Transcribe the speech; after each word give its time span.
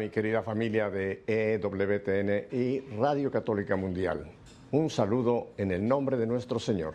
Mi 0.00 0.08
querida 0.08 0.40
familia 0.40 0.88
de 0.88 1.24
EWTN 1.26 2.56
y 2.56 2.80
Radio 2.98 3.30
Católica 3.30 3.76
Mundial. 3.76 4.24
Un 4.70 4.88
saludo 4.88 5.48
en 5.58 5.72
el 5.72 5.86
nombre 5.86 6.16
de 6.16 6.26
nuestro 6.26 6.58
Señor. 6.58 6.94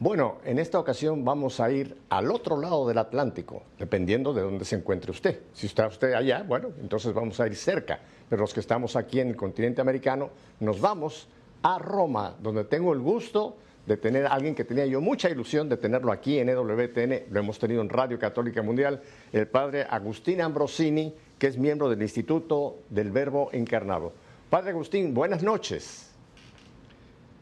Bueno, 0.00 0.38
en 0.44 0.58
esta 0.58 0.80
ocasión 0.80 1.24
vamos 1.24 1.60
a 1.60 1.70
ir 1.70 1.96
al 2.08 2.32
otro 2.32 2.60
lado 2.60 2.88
del 2.88 2.98
Atlántico, 2.98 3.62
dependiendo 3.78 4.34
de 4.34 4.42
dónde 4.42 4.64
se 4.64 4.74
encuentre 4.74 5.12
usted. 5.12 5.42
Si 5.52 5.68
está 5.68 5.86
usted 5.86 6.14
allá, 6.14 6.42
bueno, 6.42 6.70
entonces 6.80 7.14
vamos 7.14 7.38
a 7.38 7.46
ir 7.46 7.54
cerca. 7.54 8.00
Pero 8.28 8.42
los 8.42 8.52
que 8.52 8.58
estamos 8.58 8.96
aquí 8.96 9.20
en 9.20 9.28
el 9.28 9.36
continente 9.36 9.80
americano, 9.80 10.30
nos 10.58 10.80
vamos 10.80 11.28
a 11.62 11.78
Roma, 11.78 12.34
donde 12.42 12.64
tengo 12.64 12.92
el 12.94 12.98
gusto 12.98 13.58
de 13.86 13.96
tener 13.96 14.26
a 14.26 14.30
alguien 14.30 14.54
que 14.54 14.64
tenía 14.64 14.86
yo 14.86 15.00
mucha 15.00 15.28
ilusión 15.28 15.68
de 15.68 15.76
tenerlo 15.76 16.12
aquí 16.12 16.38
en 16.38 16.48
EWTN, 16.48 17.32
lo 17.32 17.40
hemos 17.40 17.58
tenido 17.58 17.82
en 17.82 17.88
Radio 17.88 18.18
Católica 18.18 18.62
Mundial, 18.62 19.00
el 19.32 19.48
padre 19.48 19.86
Agustín 19.88 20.40
Ambrosini, 20.40 21.14
que 21.42 21.48
es 21.48 21.58
miembro 21.58 21.90
del 21.90 22.00
Instituto 22.00 22.84
del 22.88 23.10
Verbo 23.10 23.50
Encarnado. 23.52 24.12
Padre 24.48 24.70
Agustín, 24.70 25.12
buenas 25.12 25.42
noches. 25.42 26.08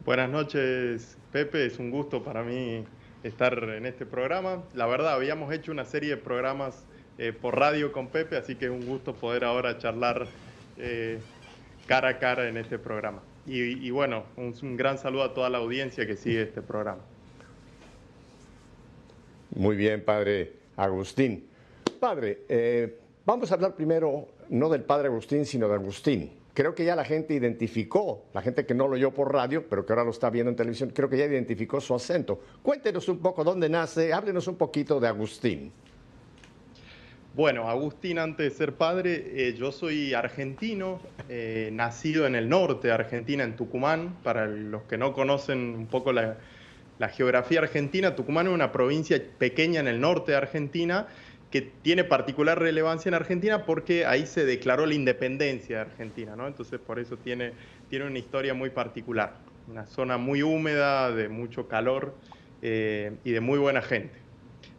Buenas 0.03 0.27
noches, 0.27 1.19
Pepe, 1.31 1.67
es 1.67 1.77
un 1.77 1.91
gusto 1.91 2.23
para 2.23 2.41
mí 2.41 2.83
estar 3.21 3.53
en 3.63 3.85
este 3.85 4.07
programa. 4.07 4.63
La 4.73 4.87
verdad, 4.87 5.13
habíamos 5.13 5.53
hecho 5.53 5.71
una 5.71 5.85
serie 5.85 6.09
de 6.09 6.17
programas 6.17 6.83
eh, 7.19 7.31
por 7.31 7.59
radio 7.59 7.91
con 7.91 8.07
Pepe, 8.07 8.37
así 8.37 8.55
que 8.55 8.65
es 8.65 8.71
un 8.71 8.87
gusto 8.87 9.13
poder 9.13 9.43
ahora 9.43 9.77
charlar 9.77 10.25
eh, 10.79 11.19
cara 11.85 12.09
a 12.09 12.17
cara 12.17 12.49
en 12.49 12.57
este 12.57 12.79
programa. 12.79 13.21
Y, 13.45 13.91
bueno, 13.91 14.23
un, 14.35 14.77
gran 14.77 14.97
saludo 14.97 15.25
a 15.25 15.33
toda 15.35 15.51
la 15.51 15.59
audiencia 15.59 16.07
que 16.07 16.17
sigue 16.17 16.41
este 16.41 16.63
programa. 16.63 17.03
Muy 19.53 19.75
bien, 19.75 20.03
padre 20.03 20.53
Agustín. 20.75 21.47
Padre, 21.99 22.39
eh, 22.49 23.00
vamos 23.25 23.51
a 23.51 23.55
hablar 23.55 23.75
primero 23.75 24.27
no 24.49 24.69
del 24.69 24.83
padre 24.83 25.07
Agustín, 25.07 25.45
sino 25.45 25.67
de 25.67 25.75
Agustín. 25.75 26.31
Creo 26.53 26.75
que 26.75 26.83
ya 26.83 26.95
la 26.95 27.05
gente 27.05 27.33
identificó, 27.33 28.25
la 28.33 28.41
gente 28.41 28.65
que 28.65 28.73
no 28.73 28.87
lo 28.87 28.95
oyó 28.95 29.11
por 29.13 29.31
radio, 29.33 29.65
pero 29.69 29.85
que 29.85 29.93
ahora 29.93 30.03
lo 30.03 30.11
está 30.11 30.29
viendo 30.29 30.49
en 30.49 30.57
televisión, 30.57 30.91
creo 30.93 31.09
que 31.09 31.17
ya 31.17 31.25
identificó 31.25 31.79
su 31.79 31.95
acento. 31.95 32.41
Cuéntenos 32.61 33.07
un 33.07 33.19
poco 33.19 33.43
dónde 33.43 33.69
nace, 33.69 34.11
háblenos 34.11 34.47
un 34.47 34.55
poquito 34.55 34.99
de 34.99 35.07
Agustín. 35.07 35.71
Bueno, 37.33 37.69
Agustín, 37.69 38.19
antes 38.19 38.51
de 38.51 38.57
ser 38.57 38.73
padre, 38.73 39.31
eh, 39.33 39.53
yo 39.57 39.71
soy 39.71 40.13
argentino, 40.13 40.99
eh, 41.29 41.69
nacido 41.71 42.27
en 42.27 42.35
el 42.35 42.49
norte 42.49 42.89
de 42.89 42.93
Argentina, 42.93 43.45
en 43.45 43.55
Tucumán. 43.55 44.17
Para 44.21 44.47
los 44.47 44.83
que 44.83 44.97
no 44.97 45.13
conocen 45.13 45.59
un 45.59 45.87
poco 45.87 46.11
la, 46.11 46.35
geografía 47.13 47.61
argentina, 47.61 48.17
Tucumán 48.17 48.47
es 48.47 48.53
una 48.53 48.73
provincia 48.73 49.23
pequeña 49.37 49.79
en 49.79 49.87
el 49.87 50.01
norte 50.01 50.33
de 50.33 50.37
Argentina 50.39 51.07
que 51.51 51.61
tiene 51.61 52.05
particular 52.05 52.57
relevancia 52.59 53.09
en 53.09 53.15
Argentina 53.15 53.65
porque 53.65 54.05
ahí 54.05 54.25
se 54.25 54.45
declaró 54.45 54.85
la 54.85 54.93
independencia 54.93 55.75
de 55.75 55.81
Argentina, 55.81 56.35
¿no? 56.35 56.47
Entonces 56.47 56.79
por 56.79 56.97
eso 56.97 57.17
tiene, 57.17 57.51
tiene 57.89 58.05
una 58.05 58.17
historia 58.17 58.53
muy 58.53 58.69
particular, 58.69 59.35
una 59.67 59.85
zona 59.85 60.17
muy 60.17 60.43
húmeda, 60.43 61.11
de 61.11 61.27
mucho 61.27 61.67
calor 61.67 62.15
eh, 62.61 63.17
y 63.25 63.31
de 63.31 63.41
muy 63.41 63.59
buena 63.59 63.81
gente. 63.81 64.17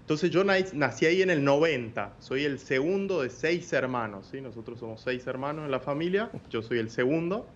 Entonces 0.00 0.30
yo 0.30 0.44
nací 0.44 1.06
ahí 1.06 1.22
en 1.22 1.30
el 1.30 1.44
90, 1.44 2.16
soy 2.18 2.44
el 2.44 2.58
segundo 2.58 3.22
de 3.22 3.30
seis 3.30 3.72
hermanos, 3.72 4.28
¿sí? 4.32 4.40
nosotros 4.40 4.78
somos 4.78 5.02
seis 5.02 5.26
hermanos 5.26 5.66
en 5.66 5.70
la 5.70 5.80
familia, 5.80 6.30
yo 6.50 6.62
soy 6.62 6.78
el 6.78 6.90
segundo. 6.90 7.46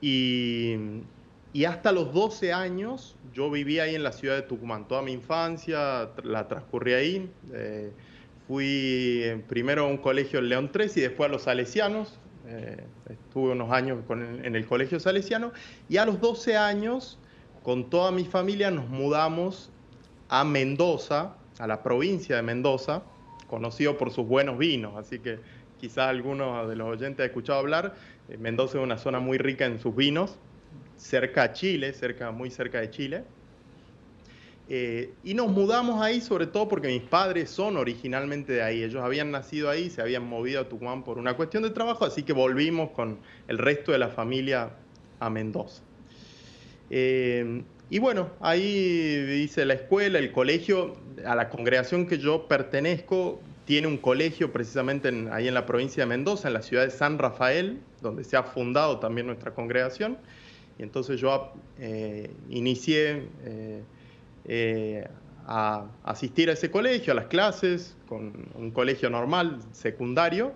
Y, 0.00 0.76
hasta 1.64 1.92
los 1.92 2.12
12 2.12 2.52
años 2.52 3.16
yo 3.34 3.50
viví 3.50 3.78
ahí 3.78 3.94
en 3.94 4.02
la 4.02 4.12
ciudad 4.12 4.36
de 4.36 4.42
Tucumán, 4.42 4.86
toda 4.86 5.02
mi 5.02 5.12
infancia 5.12 6.10
la 6.22 6.48
transcurrí 6.48 6.92
ahí. 6.94 7.30
Eh, 7.52 7.92
fui 8.46 9.42
primero 9.48 9.84
a 9.84 9.86
un 9.86 9.98
colegio 9.98 10.38
en 10.40 10.48
León 10.48 10.70
3 10.72 10.96
y 10.96 11.00
después 11.00 11.28
a 11.28 11.32
los 11.32 11.42
Salesianos, 11.42 12.18
eh, 12.46 12.84
estuve 13.08 13.52
unos 13.52 13.70
años 13.70 13.98
en 14.10 14.56
el 14.56 14.66
colegio 14.66 14.98
salesiano. 14.98 15.52
Y 15.88 15.98
a 15.98 16.04
los 16.04 16.20
12 16.20 16.56
años 16.56 17.18
con 17.62 17.90
toda 17.90 18.10
mi 18.10 18.24
familia 18.24 18.70
nos 18.70 18.88
mudamos 18.88 19.70
a 20.28 20.44
Mendoza, 20.44 21.36
a 21.58 21.66
la 21.66 21.82
provincia 21.82 22.36
de 22.36 22.42
Mendoza, 22.42 23.02
conocido 23.46 23.98
por 23.98 24.10
sus 24.10 24.26
buenos 24.26 24.58
vinos, 24.58 24.96
así 24.96 25.18
que 25.18 25.38
quizás 25.80 26.08
algunos 26.08 26.68
de 26.68 26.76
los 26.76 26.88
oyentes 26.88 27.20
han 27.20 27.26
escuchado 27.26 27.58
hablar, 27.58 27.94
eh, 28.28 28.36
Mendoza 28.36 28.78
es 28.78 28.84
una 28.84 28.98
zona 28.98 29.20
muy 29.20 29.38
rica 29.38 29.66
en 29.66 29.78
sus 29.80 29.94
vinos, 29.94 30.36
cerca 31.00 31.44
a 31.44 31.52
Chile, 31.52 31.92
cerca, 31.92 32.30
muy 32.30 32.50
cerca 32.50 32.80
de 32.80 32.90
Chile. 32.90 33.24
Eh, 34.68 35.10
y 35.24 35.34
nos 35.34 35.48
mudamos 35.48 36.00
ahí 36.00 36.20
sobre 36.20 36.46
todo 36.46 36.68
porque 36.68 36.86
mis 36.86 37.02
padres 37.02 37.50
son 37.50 37.76
originalmente 37.76 38.52
de 38.52 38.62
ahí. 38.62 38.84
Ellos 38.84 39.02
habían 39.02 39.30
nacido 39.30 39.68
ahí, 39.68 39.90
se 39.90 40.00
habían 40.00 40.24
movido 40.24 40.60
a 40.60 40.68
Tucumán 40.68 41.02
por 41.02 41.18
una 41.18 41.34
cuestión 41.34 41.64
de 41.64 41.70
trabajo, 41.70 42.04
así 42.04 42.22
que 42.22 42.32
volvimos 42.32 42.90
con 42.90 43.18
el 43.48 43.58
resto 43.58 43.90
de 43.90 43.98
la 43.98 44.08
familia 44.10 44.70
a 45.18 45.30
Mendoza. 45.30 45.82
Eh, 46.90 47.62
y 47.88 47.98
bueno, 47.98 48.30
ahí 48.40 49.42
hice 49.42 49.64
la 49.64 49.74
escuela, 49.74 50.20
el 50.20 50.30
colegio, 50.30 50.96
a 51.26 51.34
la 51.34 51.48
congregación 51.48 52.06
que 52.06 52.18
yo 52.18 52.46
pertenezco, 52.46 53.40
tiene 53.64 53.88
un 53.88 53.98
colegio 53.98 54.52
precisamente 54.52 55.12
ahí 55.32 55.48
en 55.48 55.54
la 55.54 55.66
provincia 55.66 56.04
de 56.04 56.06
Mendoza, 56.08 56.48
en 56.48 56.54
la 56.54 56.62
ciudad 56.62 56.84
de 56.84 56.90
San 56.90 57.18
Rafael, 57.18 57.80
donde 58.00 58.22
se 58.22 58.36
ha 58.36 58.44
fundado 58.44 59.00
también 59.00 59.26
nuestra 59.26 59.52
congregación. 59.52 60.18
Y 60.80 60.82
entonces 60.82 61.20
yo 61.20 61.52
eh, 61.78 62.30
inicié 62.48 63.28
eh, 63.44 63.82
eh, 64.46 65.06
a 65.46 65.84
asistir 66.04 66.48
a 66.48 66.54
ese 66.54 66.70
colegio, 66.70 67.12
a 67.12 67.16
las 67.16 67.26
clases, 67.26 67.98
con 68.08 68.48
un 68.54 68.70
colegio 68.70 69.10
normal, 69.10 69.60
secundario. 69.72 70.54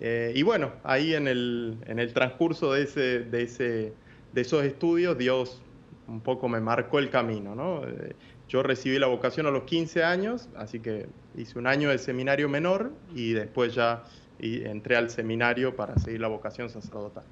y 0.00 0.40
bueno, 0.42 0.70
ahí 0.84 1.14
en 1.14 1.26
el, 1.26 1.78
en 1.86 1.98
el 1.98 2.12
transcurso 2.12 2.74
de, 2.74 2.84
ese, 2.84 3.20
de, 3.24 3.42
ese, 3.42 3.92
de 4.32 4.40
esos 4.40 4.62
estudios, 4.62 5.18
Dios 5.18 5.60
un 6.06 6.20
poco 6.20 6.48
me 6.48 6.60
marcó 6.60 7.00
el 7.00 7.10
camino, 7.10 7.56
¿no? 7.56 7.82
Eh, 7.88 8.14
yo 8.48 8.62
recibí 8.62 9.00
la 9.00 9.08
vocación 9.08 9.46
a 9.46 9.50
los 9.50 9.64
15 9.64 10.04
años, 10.04 10.48
así 10.54 10.78
que 10.78 11.08
hice 11.36 11.58
un 11.58 11.66
año 11.66 11.90
de 11.90 11.98
seminario 11.98 12.48
menor 12.48 12.92
y 13.16 13.32
después 13.32 13.74
ya 13.74 14.04
entré 14.38 14.94
al 14.94 15.10
seminario 15.10 15.74
para 15.74 15.98
seguir 15.98 16.20
la 16.20 16.28
vocación 16.28 16.70
sacerdotal. 16.70 17.24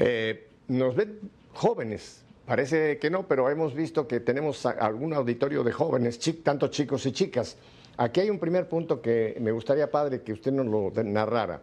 Eh, 0.00 0.46
nos 0.68 0.94
ven 0.94 1.18
jóvenes, 1.54 2.24
parece 2.46 2.98
que 2.98 3.10
no, 3.10 3.26
pero 3.26 3.50
hemos 3.50 3.74
visto 3.74 4.06
que 4.06 4.20
tenemos 4.20 4.64
algún 4.64 5.12
auditorio 5.12 5.64
de 5.64 5.72
jóvenes, 5.72 6.20
tanto 6.42 6.68
chicos 6.68 7.04
y 7.06 7.12
chicas. 7.12 7.56
Aquí 7.96 8.20
hay 8.20 8.30
un 8.30 8.38
primer 8.38 8.68
punto 8.68 9.02
que 9.02 9.36
me 9.40 9.50
gustaría, 9.50 9.90
padre, 9.90 10.22
que 10.22 10.32
usted 10.32 10.52
nos 10.52 10.66
lo 10.66 10.92
narrara. 11.02 11.62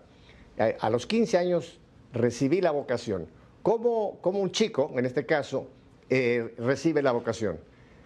Eh, 0.57 0.75
a 0.79 0.89
los 0.89 1.07
15 1.07 1.37
años 1.37 1.79
recibí 2.11 2.59
la 2.59 2.71
vocación. 2.71 3.27
¿Cómo, 3.61 4.19
un 4.23 4.51
chico, 4.51 4.91
en 4.95 5.05
este 5.05 5.25
caso, 5.25 5.67
eh, 6.09 6.53
recibe 6.57 7.01
la 7.01 7.13
vocación? 7.13 7.57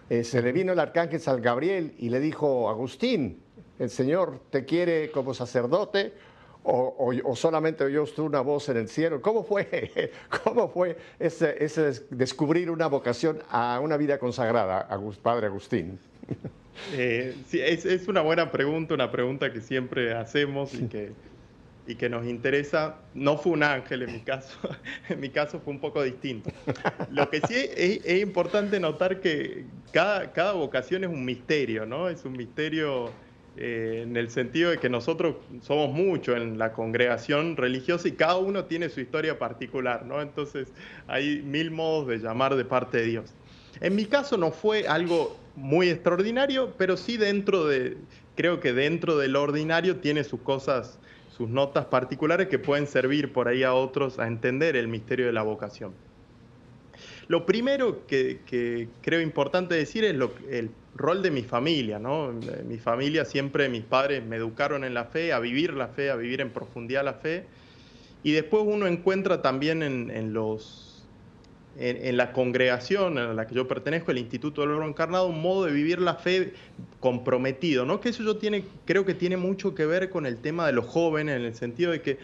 Eh, 0.08 0.22
se 0.22 0.40
le 0.42 0.52
vino 0.52 0.72
el 0.72 0.78
arcángel 0.78 1.20
San 1.20 1.42
Gabriel 1.42 1.94
y 1.98 2.08
le 2.08 2.20
dijo, 2.20 2.70
Agustín, 2.70 3.42
el 3.80 3.90
Señor 3.90 4.40
te 4.50 4.64
quiere 4.64 5.10
como 5.10 5.34
sacerdote 5.34 6.12
o, 6.62 7.34
solamente 7.36 7.84
oyó 7.84 8.02
usted 8.02 8.22
una 8.22 8.40
voz 8.40 8.68
en 8.68 8.76
el 8.76 8.88
cielo. 8.88 9.20
¿Cómo 9.20 9.44
fue, 9.44 10.12
cómo 10.44 10.68
fue 10.68 10.96
ese, 11.18 11.92
descubrir 12.10 12.70
una 12.70 12.86
vocación 12.86 13.42
a 13.50 13.80
una 13.80 13.96
vida 13.96 14.18
consagrada, 14.18 14.88
Padre 15.22 15.46
Agustín? 15.46 15.98
Eh, 16.94 17.36
sí, 17.48 17.60
es, 17.60 17.84
es, 17.84 18.08
una 18.08 18.22
buena 18.22 18.50
pregunta, 18.50 18.94
una 18.94 19.10
pregunta 19.10 19.52
que 19.52 19.60
siempre 19.60 20.14
hacemos 20.14 20.72
y 20.72 20.86
que 20.86 21.12
y 21.90 21.96
que 21.96 22.08
nos 22.08 22.26
interesa, 22.26 22.96
no 23.14 23.36
fue 23.36 23.52
un 23.52 23.62
ángel 23.62 24.02
en 24.02 24.12
mi 24.12 24.20
caso, 24.20 24.56
en 25.08 25.20
mi 25.20 25.30
caso 25.30 25.60
fue 25.60 25.72
un 25.72 25.80
poco 25.80 26.02
distinto. 26.02 26.50
Lo 27.10 27.28
que 27.28 27.40
sí 27.40 27.54
es, 27.56 28.20
importante 28.20 28.78
notar 28.78 29.20
que 29.20 29.64
cada, 29.92 30.32
cada, 30.32 30.52
vocación 30.52 31.04
es 31.04 31.10
un 31.10 31.24
misterio, 31.24 31.86
¿no? 31.86 32.08
Es 32.08 32.24
un 32.24 32.32
misterio 32.32 33.10
eh, 33.62 34.00
en 34.04 34.16
el 34.16 34.30
sentido 34.30 34.70
de 34.70 34.78
que 34.78 34.88
nosotros 34.88 35.36
somos 35.60 35.92
muchos 35.92 36.34
en 36.34 36.56
la 36.56 36.72
congregación 36.72 37.58
religiosa 37.58 38.08
y 38.08 38.12
cada 38.12 38.38
uno 38.38 38.64
tiene 38.64 38.88
su 38.88 39.00
historia 39.00 39.38
particular, 39.38 40.06
¿no? 40.06 40.22
Entonces 40.22 40.72
hay 41.06 41.42
mil 41.42 41.70
modos 41.70 42.08
de 42.08 42.18
llamar 42.18 42.56
de 42.56 42.64
parte 42.64 42.96
de 42.96 43.04
Dios. 43.04 43.34
En 43.82 43.94
mi 43.94 44.06
caso 44.06 44.38
no 44.38 44.50
fue 44.50 44.88
algo 44.88 45.36
muy 45.56 45.90
extraordinario, 45.90 46.72
pero 46.78 46.96
sí 46.96 47.18
dentro 47.18 47.66
de, 47.66 47.98
creo 48.34 48.60
que 48.60 48.72
dentro 48.72 49.18
del 49.18 49.36
ordinario 49.36 49.96
tiene 49.96 50.24
sus 50.24 50.40
cosas 50.40 50.98
sus 51.28 51.48
notas 51.48 51.84
particulares 51.86 52.48
que 52.48 52.58
pueden 52.58 52.86
servir 52.86 53.32
por 53.32 53.48
ahí 53.48 53.62
a 53.62 53.74
otros 53.74 54.18
a 54.18 54.26
entender 54.26 54.74
el 54.74 54.88
misterio 54.88 55.26
de 55.26 55.32
la 55.32 55.42
vocación. 55.42 55.92
Lo 57.30 57.46
primero 57.46 58.08
que, 58.08 58.88
creo 59.02 59.20
importante 59.20 59.76
decir 59.76 60.02
es 60.02 60.16
el 60.50 60.70
rol 60.96 61.22
de 61.22 61.30
mi 61.30 61.44
familia. 61.44 62.00
¿no? 62.00 62.32
Mi 62.66 62.76
familia 62.78 63.24
siempre, 63.24 63.68
mis 63.68 63.84
padres 63.84 64.26
me 64.26 64.34
educaron 64.34 64.82
en 64.82 64.94
la 64.94 65.04
fe, 65.04 65.32
a 65.32 65.38
vivir 65.38 65.74
la 65.74 65.86
fe, 65.86 66.10
a 66.10 66.16
vivir 66.16 66.40
en 66.40 66.50
profundidad 66.50 67.04
la 67.04 67.14
fe. 67.14 67.44
Y 68.24 68.32
después 68.32 68.64
uno 68.66 68.88
encuentra 68.88 69.42
también 69.42 69.84
en, 69.84 70.32
los, 70.32 71.06
en, 71.78 72.16
la 72.16 72.32
congregación 72.32 73.16
a 73.16 73.32
la 73.32 73.46
que 73.46 73.54
yo 73.54 73.68
pertenezco, 73.68 74.10
el 74.10 74.18
Instituto 74.18 74.62
del 74.62 74.72
Oro 74.72 74.88
Encarnado, 74.88 75.28
un 75.28 75.40
modo 75.40 75.66
de 75.66 75.72
vivir 75.72 76.00
la 76.00 76.16
fe 76.16 76.54
comprometido, 76.98 77.86
¿no? 77.86 78.00
Que 78.00 78.08
eso 78.08 78.24
yo 78.24 78.40
creo 78.84 79.04
que 79.04 79.14
tiene 79.14 79.36
mucho 79.36 79.72
que 79.76 79.86
ver 79.86 80.10
con 80.10 80.26
el 80.26 80.38
tema 80.38 80.66
de 80.66 80.72
los 80.72 80.84
jóvenes, 80.84 81.36
en 81.36 81.44
el 81.44 81.54
sentido 81.54 81.92
de 81.92 82.02
que 82.02 82.18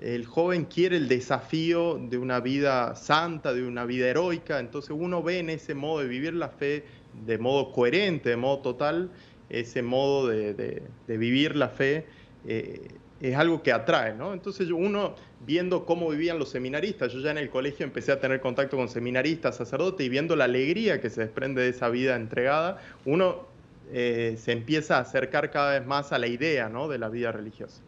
el 0.00 0.26
joven 0.26 0.66
quiere 0.66 0.96
el 0.96 1.08
desafío 1.08 1.98
de 1.98 2.18
una 2.18 2.40
vida 2.40 2.94
santa, 2.96 3.54
de 3.54 3.66
una 3.66 3.84
vida 3.86 4.08
heroica, 4.08 4.60
entonces 4.60 4.90
uno 4.90 5.22
ve 5.22 5.38
en 5.38 5.50
ese 5.50 5.74
modo 5.74 6.00
de 6.00 6.08
vivir 6.08 6.34
la 6.34 6.48
fe 6.50 6.84
de 7.24 7.38
modo 7.38 7.72
coherente, 7.72 8.30
de 8.30 8.36
modo 8.36 8.58
total, 8.58 9.10
ese 9.48 9.82
modo 9.82 10.28
de, 10.28 10.82
vivir 11.06 11.56
la 11.56 11.68
fe. 11.68 12.06
Eh, 12.46 12.88
es 13.20 13.34
algo 13.34 13.62
que 13.62 13.72
atrae, 13.72 14.14
¿no? 14.14 14.34
Entonces 14.34 14.70
uno 14.70 15.14
viendo 15.46 15.86
cómo 15.86 16.10
vivían 16.10 16.38
los 16.38 16.50
seminaristas, 16.50 17.12
yo 17.12 17.20
ya 17.20 17.30
en 17.30 17.38
el 17.38 17.48
colegio 17.48 17.84
empecé 17.84 18.12
a 18.12 18.20
tener 18.20 18.40
contacto 18.40 18.76
con 18.76 18.88
seminaristas, 18.88 19.56
sacerdotes, 19.56 20.04
y 20.04 20.08
viendo 20.08 20.36
la 20.36 20.44
alegría 20.44 21.00
que 21.00 21.08
se 21.08 21.22
desprende 21.22 21.62
de 21.62 21.70
esa 21.70 21.88
vida 21.88 22.16
entregada, 22.16 22.82
uno 23.04 23.46
eh, 23.92 24.36
se 24.38 24.52
empieza 24.52 24.98
a 24.98 25.00
acercar 25.00 25.50
cada 25.50 25.78
vez 25.78 25.86
más 25.86 26.12
a 26.12 26.18
la 26.18 26.26
idea, 26.26 26.68
¿no? 26.68 26.88
De 26.88 26.98
la 26.98 27.08
vida 27.08 27.32
religiosa. 27.32 27.80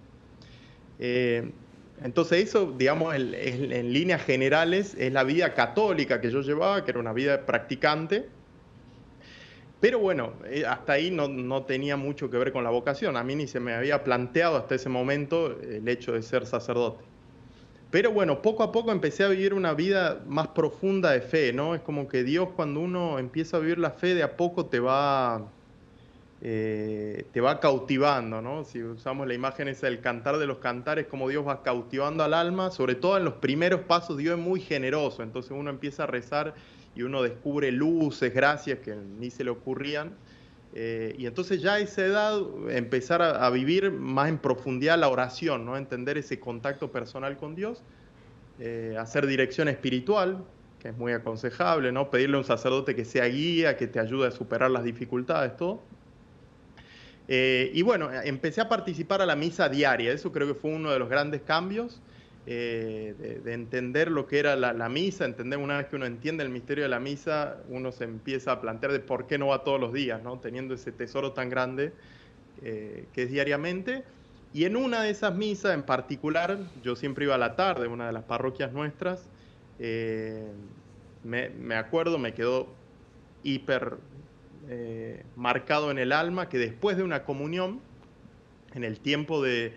Eh, 0.99 1.51
entonces 2.03 2.45
eso, 2.45 2.75
digamos, 2.77 3.15
en 3.15 3.93
líneas 3.93 4.23
generales 4.23 4.95
es 4.99 5.13
la 5.13 5.25
vida 5.25 5.55
católica 5.55 6.21
que 6.21 6.31
yo 6.31 6.43
llevaba, 6.43 6.85
que 6.85 6.91
era 6.91 7.01
una 7.01 7.13
vida 7.13 7.47
practicante, 7.47 8.29
pero 9.81 10.01
bueno, 10.01 10.33
eh, 10.47 10.65
hasta 10.67 10.95
ahí 10.95 11.11
no, 11.11 11.63
tenía 11.65 11.97
mucho 11.97 12.31
que 12.31 12.39
ver 12.39 12.53
con 12.53 12.65
la 12.65 12.71
vocación. 12.71 13.17
A 13.17 13.23
mí 13.23 13.37
ni 13.37 13.47
se 13.47 13.61
me 13.61 13.75
había 13.75 14.03
planteado 14.03 14.57
hasta 14.57 14.75
ese 14.75 14.89
momento 14.89 15.57
el 15.61 15.87
hecho 15.89 16.13
de 16.13 16.23
ser 16.23 16.47
sacerdote. 16.47 17.05
Pero 17.91 18.13
bueno, 18.13 18.43
poco 18.43 18.65
a 18.65 18.73
poco 18.73 18.91
empecé 18.93 19.25
a 19.25 19.29
vivir 19.29 19.55
una 19.55 19.73
vida 19.75 20.23
más 20.27 20.49
profunda 20.49 21.13
de 21.13 21.23
fe, 21.23 21.53
¿no? 21.53 21.75
Es 21.75 21.81
como 21.81 22.09
que 22.09 22.23
Dios 22.23 22.49
cuando 22.55 22.81
uno 22.81 23.19
empieza 23.19 23.57
a 23.57 23.61
vivir 23.61 23.79
la 23.79 23.93
fe 23.93 24.15
de 24.15 24.23
a 24.23 24.37
poco 24.37 24.67
te 24.67 24.81
va, 24.81 25.49
eh, 26.41 27.27
te 27.33 27.41
va 27.41 27.59
cautivando, 27.59 28.41
¿no? 28.41 28.65
Si 28.65 28.83
usamos 28.83 29.27
la 29.27 29.35
imagen 29.35 29.67
esa 29.67 29.87
del 29.87 30.01
cantar 30.01 30.39
de 30.39 30.47
los 30.47 30.59
cantares, 30.59 31.07
como 31.07 31.29
Dios 31.29 31.47
va 31.47 31.63
cautivando 31.63 32.23
al 32.23 32.33
alma, 32.33 32.71
sobre 32.71 32.95
todo 32.95 33.17
en 33.17 33.25
los 33.25 33.35
primeros 33.35 33.81
pasos 33.81 34.17
Dios 34.17 34.39
es 34.39 34.45
muy 34.45 34.61
generoso, 34.61 35.23
entonces 35.23 35.51
uno 35.51 35.71
empieza 35.71 36.05
a 36.05 36.07
rezar 36.07 36.55
y 36.95 37.03
uno 37.03 37.23
descubre 37.23 37.73
luces, 37.73 38.33
gracias 38.33 38.79
que 38.81 38.95
ni 38.95 39.31
se 39.31 39.45
le 39.45 39.51
ocurrían. 39.51 40.13
Eh, 40.75 41.15
y 41.19 41.27
entonces 41.27 41.63
ya 41.63 41.75
a 41.75 41.79
esa 41.81 42.05
edad 42.05 42.41
empezar 42.69 43.23
a, 43.23 43.49
vivir 43.51 43.91
más 43.91 44.29
en 44.29 44.39
profundidad 44.39 44.99
la 44.99 45.09
oración, 45.09 45.65
¿no? 45.65 45.77
entender 45.77 46.19
ese 46.19 46.39
contacto 46.39 46.93
personal 46.93 47.37
con 47.37 47.55
Dios, 47.55 47.83
eh, 48.61 48.95
hacer 48.99 49.27
dirección 49.27 49.69
espiritual, 49.69 50.45
que 50.79 50.91
es 50.91 50.97
muy 50.97 51.13
aconsejable, 51.13 51.91
¿no? 51.91 52.11
pedirle 52.11 52.37
a 52.37 52.41
un 52.41 52.45
sacerdote 52.45 52.95
que 52.95 53.05
sea 53.05 53.25
guía, 53.27 53.77
que 53.77 53.87
te 53.87 53.99
ayude 53.99 54.29
a 54.29 54.31
superar 54.31 54.71
las 54.71 54.85
dificultades, 54.85 55.57
todo. 55.57 55.83
Eh, 57.29 57.71
y 57.75 57.83
bueno, 57.83 58.11
empecé 58.11 58.63
a 58.63 58.69
participar 58.71 59.21
a 59.21 59.27
la 59.27 59.37
misa 59.37 59.69
diaria, 59.69 60.13
eso 60.13 60.33
creo 60.33 60.49
que 60.49 60.55
fue 60.55 60.71
uno 60.71 60.91
de 60.91 60.99
los 60.99 61.09
grandes 61.09 61.43
cambios. 61.43 62.01
Eh, 62.51 63.41
de, 63.45 63.53
entender 63.53 64.11
lo 64.11 64.27
que 64.27 64.39
era 64.39 64.57
la, 64.57 64.89
misa, 64.89 65.27
entender 65.27 65.59
una 65.59 65.77
vez 65.77 65.89
que 65.89 65.97
uno 65.97 66.07
entiende 66.07 66.43
el 66.43 66.49
misterio 66.49 66.85
de 66.85 66.89
la 66.89 66.99
misa, 66.99 67.59
uno 67.69 67.93
se 67.93 68.05
empieza 68.05 68.53
a 68.53 68.61
plantear 68.63 68.93
de 68.93 69.01
por 69.01 69.27
qué 69.27 69.37
no 69.37 69.49
va 69.49 69.65
todos 69.65 69.79
los 69.79 69.93
días, 69.93 70.23
¿no? 70.23 70.39
teniendo 70.39 70.73
ese 70.73 70.91
tesoro 70.91 71.33
tan 71.33 71.51
grande 71.51 71.93
eh, 72.63 73.05
que 73.13 73.25
es 73.25 73.31
diariamente. 73.31 74.03
Y 74.55 74.65
en 74.65 74.77
una 74.77 75.03
de 75.03 75.11
esas 75.11 75.35
misas 75.35 75.75
en 75.75 75.83
particular, 75.83 76.57
yo 76.83 76.97
siempre 76.97 77.27
iba 77.27 77.35
a 77.35 77.39
la 77.39 77.55
tarde, 77.55 77.87
una 77.87 78.07
de 78.07 78.15
las 78.15 78.25
parroquias 78.25 78.73
nuestras, 78.73 79.29
me, 79.79 81.51
me, 81.51 81.75
acuerdo, 81.75 82.17
me 82.17 82.33
quedó 82.33 82.69
hiper 83.43 83.99
marcado 85.37 85.91
en 85.91 85.99
el 85.99 86.13
alma 86.13 86.49
que 86.49 86.59
después 86.59 86.97
de 86.97 87.03
una 87.03 87.25
comunión, 87.25 87.81
en 88.75 88.85
el 88.85 89.01
tiempo 89.01 89.43
de, 89.43 89.73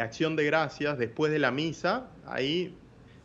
acción 0.00 0.36
de 0.36 0.44
gracias 0.44 0.98
después 0.98 1.32
de 1.32 1.38
la 1.38 1.50
misa, 1.50 2.08
ahí 2.26 2.74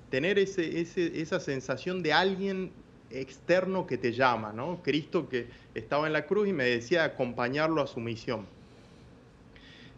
tener 0.09 0.37
esa 0.39 1.39
sensación 1.39 2.03
de 2.03 2.13
alguien 2.13 2.71
externo 3.09 3.87
que 3.87 3.97
te 3.97 4.13
llama, 4.13 4.53
¿no? 4.53 4.81
Cristo 4.83 5.27
que 5.27 5.47
estaba 5.75 6.07
en 6.07 6.13
la 6.13 6.25
cruz 6.25 6.47
y 6.47 6.53
me 6.53 6.63
decía 6.63 7.03
acompañarlo 7.03 7.81
a 7.81 7.87
su 7.87 7.99
misión. 7.99 8.45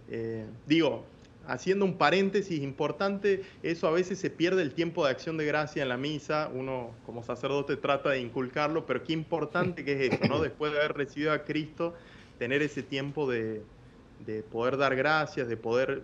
Eh, 0.10 0.45
digo, 0.68 1.06
haciendo 1.47 1.85
un 1.85 1.97
paréntesis 1.97 2.61
importante, 2.61 3.43
eso 3.63 3.87
a 3.87 3.91
veces 3.91 4.19
se 4.19 4.29
pierde 4.29 4.61
el 4.61 4.73
tiempo 4.73 5.05
de 5.05 5.11
acción 5.11 5.37
de 5.37 5.45
gracia 5.45 5.83
en 5.83 5.89
la 5.89 5.97
misa, 5.97 6.49
uno 6.53 6.91
como 7.05 7.23
sacerdote 7.23 7.75
trata 7.77 8.11
de 8.11 8.19
inculcarlo, 8.19 8.85
pero 8.85 9.03
qué 9.03 9.13
importante 9.13 9.83
que 9.83 9.93
es 9.93 10.13
eso, 10.13 10.25
¿no? 10.27 10.41
Después 10.41 10.71
de 10.71 10.79
haber 10.79 10.93
recibido 10.93 11.31
a 11.31 11.43
Cristo, 11.43 11.93
tener 12.39 12.61
ese 12.61 12.83
tiempo 12.83 13.29
de, 13.29 13.61
de 14.25 14.43
poder 14.43 14.77
dar 14.77 14.95
gracias, 14.95 15.47
de 15.47 15.57
poder 15.57 16.03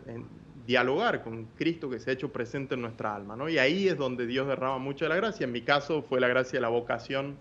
dialogar 0.66 1.24
con 1.24 1.46
Cristo 1.58 1.90
que 1.90 2.00
se 2.00 2.12
ha 2.12 2.14
hecho 2.14 2.32
presente 2.32 2.76
en 2.76 2.82
nuestra 2.82 3.16
alma, 3.16 3.36
¿no? 3.36 3.50
Y 3.50 3.58
ahí 3.58 3.88
es 3.88 3.98
donde 3.98 4.28
Dios 4.28 4.48
derrama 4.48 4.78
mucho 4.78 5.06
de 5.06 5.10
la 5.10 5.16
gracia. 5.16 5.46
En 5.46 5.52
mi 5.52 5.62
caso 5.62 6.04
fue 6.04 6.20
la 6.20 6.28
gracia 6.28 6.58
de 6.58 6.62
la 6.62 6.70
vocación, 6.70 7.38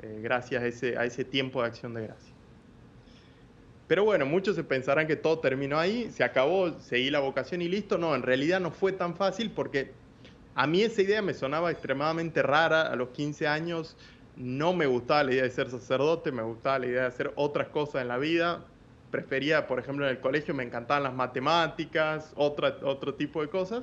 eh, 0.00 0.20
gracias 0.22 0.62
a 0.62 0.66
ese, 0.66 0.96
a 0.96 1.04
ese 1.04 1.24
tiempo 1.24 1.60
de 1.62 1.68
acción 1.68 1.94
de 1.94 2.02
gracia. 2.02 2.37
Pero 3.88 4.04
bueno, 4.04 4.26
muchos 4.26 4.54
se 4.54 4.62
pensarán 4.62 5.06
que 5.06 5.16
todo 5.16 5.40
terminó 5.40 5.78
ahí, 5.78 6.10
se 6.12 6.22
acabó, 6.22 6.78
seguí 6.78 7.10
la 7.10 7.20
vocación 7.20 7.62
y 7.62 7.68
listo. 7.68 7.98
No, 7.98 8.14
en 8.14 8.22
realidad 8.22 8.60
no 8.60 8.70
fue 8.70 8.92
tan 8.92 9.16
fácil 9.16 9.50
porque 9.50 9.90
a 10.54 10.66
mí 10.66 10.82
esa 10.82 11.02
idea 11.02 11.22
me 11.22 11.34
sonaba 11.34 11.70
extremadamente 11.70 12.42
rara. 12.42 12.82
A 12.82 12.94
los 12.96 13.08
15 13.08 13.48
años 13.48 13.96
no 14.36 14.74
me 14.74 14.86
gustaba 14.86 15.24
la 15.24 15.32
idea 15.32 15.42
de 15.42 15.50
ser 15.50 15.70
sacerdote, 15.70 16.30
me 16.30 16.42
gustaba 16.42 16.78
la 16.78 16.86
idea 16.86 17.00
de 17.00 17.08
hacer 17.08 17.32
otras 17.34 17.68
cosas 17.68 18.02
en 18.02 18.08
la 18.08 18.18
vida 18.18 18.64
prefería, 19.10 19.66
por 19.66 19.78
ejemplo, 19.78 20.04
en 20.06 20.12
el 20.12 20.20
colegio 20.20 20.54
me 20.54 20.62
encantaban 20.62 21.02
las 21.02 21.14
matemáticas, 21.14 22.32
otra, 22.36 22.76
otro 22.82 23.14
tipo 23.14 23.42
de 23.42 23.48
cosas. 23.48 23.82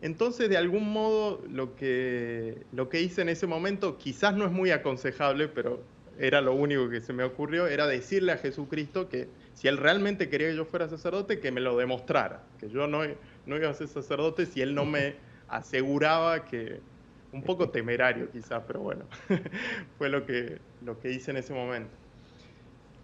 Entonces, 0.00 0.48
de 0.48 0.56
algún 0.56 0.90
modo, 0.92 1.42
lo 1.50 1.74
que, 1.74 2.62
lo 2.72 2.88
que 2.88 3.00
hice 3.00 3.22
en 3.22 3.28
ese 3.28 3.46
momento, 3.46 3.98
quizás 3.98 4.34
no 4.36 4.44
es 4.44 4.52
muy 4.52 4.70
aconsejable, 4.70 5.48
pero 5.48 5.82
era 6.18 6.40
lo 6.40 6.54
único 6.54 6.88
que 6.88 7.00
se 7.00 7.12
me 7.12 7.24
ocurrió, 7.24 7.66
era 7.66 7.86
decirle 7.86 8.32
a 8.32 8.38
Jesucristo 8.38 9.08
que 9.08 9.28
si 9.54 9.68
él 9.68 9.76
realmente 9.76 10.28
quería 10.28 10.48
que 10.48 10.56
yo 10.56 10.64
fuera 10.64 10.88
sacerdote, 10.88 11.40
que 11.40 11.52
me 11.52 11.60
lo 11.60 11.76
demostrara, 11.76 12.42
que 12.58 12.68
yo 12.68 12.86
no, 12.86 13.02
no 13.46 13.56
iba 13.56 13.70
a 13.70 13.74
ser 13.74 13.88
sacerdote 13.88 14.46
si 14.46 14.60
él 14.60 14.74
no 14.74 14.84
me 14.84 15.16
aseguraba 15.48 16.44
que, 16.44 16.80
un 17.32 17.42
poco 17.42 17.70
temerario 17.70 18.30
quizás, 18.30 18.62
pero 18.66 18.80
bueno, 18.80 19.04
fue 19.98 20.08
lo 20.08 20.26
que, 20.26 20.58
lo 20.84 20.98
que 20.98 21.12
hice 21.12 21.30
en 21.30 21.38
ese 21.38 21.52
momento. 21.52 21.90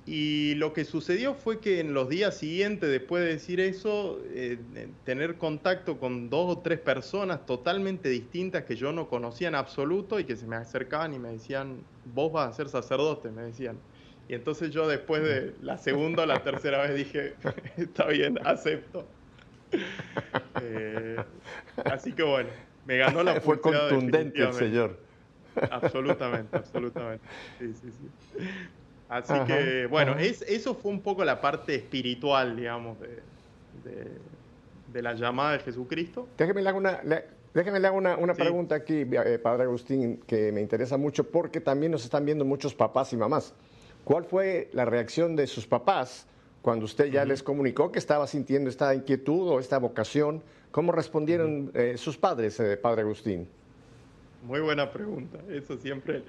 Y 0.06 0.54
lo 0.56 0.75
que 0.75 0.84
sucedió 0.84 1.34
fue 1.34 1.61
que 1.61 1.80
en 1.80 1.94
los 1.94 2.11
días 2.11 2.37
siguientes, 2.37 2.90
después 2.90 3.25
de 3.25 3.30
decir 3.30 3.58
eso, 3.58 4.20
eh, 4.26 4.58
tener 5.04 5.38
contacto 5.38 5.99
con 5.99 6.28
dos 6.28 6.58
o 6.58 6.61
tres 6.61 6.78
personas 6.78 7.46
totalmente 7.46 8.11
distintas 8.11 8.64
que 8.64 8.76
yo 8.76 8.92
no 8.92 9.08
conocía 9.08 9.49
en 9.49 9.54
absoluto 9.54 10.20
y 10.20 10.25
que 10.25 10.37
se 10.37 10.46
me 10.46 10.56
acercaban 10.56 11.14
y 11.14 11.18
me 11.18 11.30
decían, 11.30 11.82
vos 12.04 12.30
vas 12.32 12.50
a 12.50 12.52
ser 12.52 12.68
sacerdote, 12.68 13.30
me 13.30 13.42
decían. 13.44 13.78
Y 14.28 14.34
entonces 14.34 14.70
yo 14.70 14.87
después 14.87 15.23
de 15.23 15.54
la 15.61 15.78
segunda 15.78 16.25
o 16.25 16.26
la 16.26 16.42
tercera 16.42 16.82
vez 16.82 16.94
dije, 16.94 17.34
está 17.76 18.06
bien, 18.06 18.38
acepto. 18.44 19.08
Eh, 20.62 21.16
así 21.84 22.12
que 22.12 22.23
bueno, 22.23 22.49
me 22.84 22.96
ganó 22.96 23.25
la 23.25 23.40
Fue 23.40 23.61
contundente 23.61 24.40
el 24.40 24.52
señor. 24.52 25.04
Absolutamente, 25.68 26.56
absolutamente. 26.56 27.26
Sí, 27.58 27.75
sí, 27.75 27.90
sí. 27.90 28.11
Así 29.08 29.34
que, 29.46 29.87
bueno, 29.87 30.16
es, 30.18 30.42
eso 30.42 30.75
fue 30.75 30.90
un 30.90 31.00
poco 31.00 31.25
la 31.25 31.40
parte 31.40 31.75
espiritual, 31.75 32.56
digamos, 32.56 32.96
de, 33.84 35.02
la 35.02 35.14
llamada 35.14 35.52
de 35.52 35.58
Jesucristo. 35.61 36.28
Déjeme 36.38 36.62
le 36.62 36.68
hago 36.68 36.78
una, 36.78 37.00
déjeme 37.52 37.80
le 37.80 37.88
hago 37.88 37.99
una, 37.99 38.34
pregunta 38.34 38.76
aquí, 38.76 39.04
eh, 39.11 39.38
Padre 39.42 39.64
Agustín, 39.64 40.20
que 40.26 40.52
me 40.52 40.61
interesa 40.61 40.96
mucho 40.96 41.25
porque 41.25 41.61
también 41.61 41.92
nos 41.92 42.04
están 42.04 42.25
viendo 42.25 42.44
muchos 42.44 42.75
papás 42.75 43.12
y 43.12 43.16
mamás. 43.16 43.54
¿Cuál 44.04 44.25
fue 44.25 44.68
la 44.73 44.84
reacción 44.84 45.34
de 45.37 45.46
sus 45.46 45.66
papás 45.66 46.26
cuando 46.62 46.84
usted 46.84 47.06
ya 47.06 47.25
les 47.25 47.42
comunicó 47.42 47.90
que 47.90 47.99
estaba 47.99 48.26
sintiendo 48.26 48.70
esta 48.70 48.94
inquietud 48.94 49.49
o 49.49 49.58
esta 49.58 49.78
vocación? 49.78 50.42
¿Cómo 50.70 50.92
respondieron 50.92 51.70
eh, 51.75 51.96
sus 51.96 52.16
padres, 52.16 52.58
eh, 52.61 52.76
Padre 52.76 53.02
Agustín? 53.02 53.49
Muy 54.44 54.61
buena 54.61 54.90
pregunta. 54.90 55.38
Eso 55.49 55.76
siempre 55.78 56.23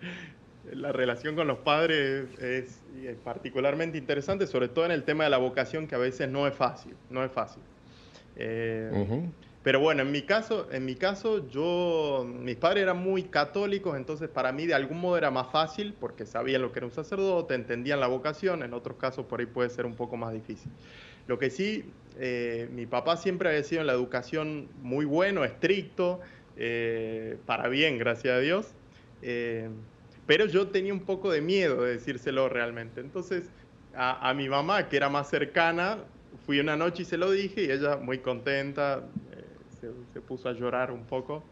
la 0.73 0.91
relación 0.91 1.35
con 1.35 1.47
los 1.47 1.59
padres 1.59 2.27
es, 2.39 2.81
particularmente 3.23 3.97
interesante, 3.97 4.47
sobre 4.47 4.67
todo 4.67 4.85
en 4.85 4.91
el 4.91 5.03
tema 5.03 5.25
de 5.25 5.29
la 5.29 5.37
vocación, 5.37 5.87
que 5.87 5.95
a 5.95 5.99
veces 5.99 6.29
no 6.29 6.47
es 6.47 6.55
fácil, 6.55 6.95
no 7.09 7.23
es 7.23 7.31
fácil. 7.31 7.61
Eh, 8.37 8.91
pero 9.65 9.79
bueno, 9.79 10.03
en 10.03 10.11
mi 10.11 10.21
caso, 10.21 10.67
en 10.71 10.85
mi 10.85 10.95
caso, 10.95 11.49
yo, 11.49 12.23
mis 12.27 12.55
padres 12.55 12.83
eran 12.83 12.97
muy 12.97 13.23
católicos, 13.23 13.97
entonces 13.97 14.29
para 14.29 14.51
mí 14.51 14.67
de 14.67 14.75
algún 14.75 14.99
modo 14.99 15.17
era 15.17 15.31
más 15.31 15.51
fácil, 15.51 15.95
porque 15.99 16.25
sabían 16.25 16.61
lo 16.61 16.71
que 16.71 16.79
era 16.79 16.85
un 16.85 16.91
sacerdote, 16.91 17.55
entendían 17.55 17.99
la 17.99 18.07
vocación, 18.07 18.61
en 18.61 18.73
otros 18.73 18.97
casos 18.97 19.25
por 19.25 19.39
ahí 19.39 19.47
puede 19.47 19.69
ser 19.69 19.85
un 19.85 19.95
poco 19.95 20.17
más 20.17 20.33
difícil. 20.33 20.71
Lo 21.27 21.39
que 21.39 21.49
sí, 21.49 21.91
eh, 22.19 22.69
mi 22.73 22.85
papá 22.85 23.17
siempre 23.17 23.49
había 23.49 23.63
sido 23.63 23.81
en 23.81 23.87
la 23.87 23.93
educación 23.93 24.67
muy 24.83 25.05
bueno, 25.05 25.43
estricto, 25.43 26.19
eh, 26.57 27.37
para 27.47 27.67
bien, 27.67 27.97
gracias 27.97 28.35
a 28.35 28.39
Dios. 28.39 28.75
Eh, 30.25 30.27
pero 30.27 30.45
yo 30.45 30.67
tenía 30.67 30.93
un 30.93 31.01
poco 31.01 31.31
de 31.31 31.41
miedo 31.41 31.83
de 31.83 31.93
decírselo 31.93 32.49
realmente. 32.49 33.01
Entonces, 33.01 33.49
a, 33.95 34.33
mi 34.33 34.49
mamá, 34.49 34.89
que 34.89 34.97
era 34.97 35.09
más 35.09 35.29
cercana, 35.29 35.99
fui 36.45 36.59
una 36.59 36.75
noche 36.75 37.03
y 37.03 37.05
se 37.05 37.17
lo 37.17 37.31
dije 37.31 37.63
y 37.63 37.71
ella 37.71 37.97
muy 37.97 38.19
contenta, 38.19 39.03
eh, 39.31 39.91
se, 40.13 40.21
puso 40.21 40.49
a 40.49 40.53
llorar 40.53 40.91
un 40.91 41.05
poco. 41.05 41.43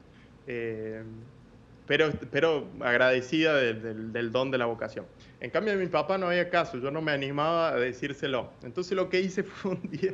pero, 1.88 2.12
pero 2.32 2.68
agradecida 2.82 3.56
del 3.56 4.32
don 4.32 4.52
de 4.52 4.58
la 4.58 4.66
vocación. 4.66 5.06
En 5.44 5.50
cambio, 5.50 5.74
a 5.74 5.76
mi 5.76 5.88
papá 5.88 6.18
no 6.18 6.28
había 6.28 6.50
caso, 6.50 6.78
yo 6.78 6.90
no 6.90 7.02
me 7.02 7.12
animaba 7.12 7.70
a 7.70 7.76
decírselo. 7.76 8.50
Entonces 8.64 8.94
lo 8.94 9.10
que 9.10 9.20
hice 9.20 9.44
fue 9.44 9.72
un 9.72 9.90
día, 9.90 10.14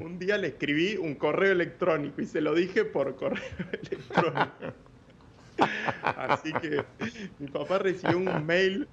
un 0.00 0.18
día 0.18 0.38
le 0.38 0.48
escribí 0.48 0.96
un 0.96 1.14
correo 1.14 1.52
electrónico 1.52 2.22
y 2.22 2.26
se 2.26 2.40
lo 2.40 2.54
dije 2.54 2.86
por 2.86 3.14
correo 3.16 3.42
electrónico. 3.82 4.74
Así 6.02 6.52
que 6.52 6.84
mi 7.38 7.48
papá 7.48 7.78
recibió 7.78 8.18
un 8.18 8.46
mail, 8.46 8.88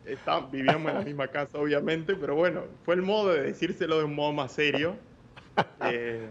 vivíamos 0.52 0.92
en 0.92 0.98
la 0.98 1.04
misma 1.04 1.28
casa 1.28 1.58
obviamente, 1.58 2.16
pero 2.16 2.36
bueno, 2.36 2.64
fue 2.84 2.96
el 2.96 3.02
modo 3.02 3.34
de 3.34 3.44
decírselo 3.44 4.00
de 4.00 4.06
un 4.06 4.16
modo 4.16 4.34
más 4.34 4.52
serio. 4.52 4.96
Eh, 5.86 6.30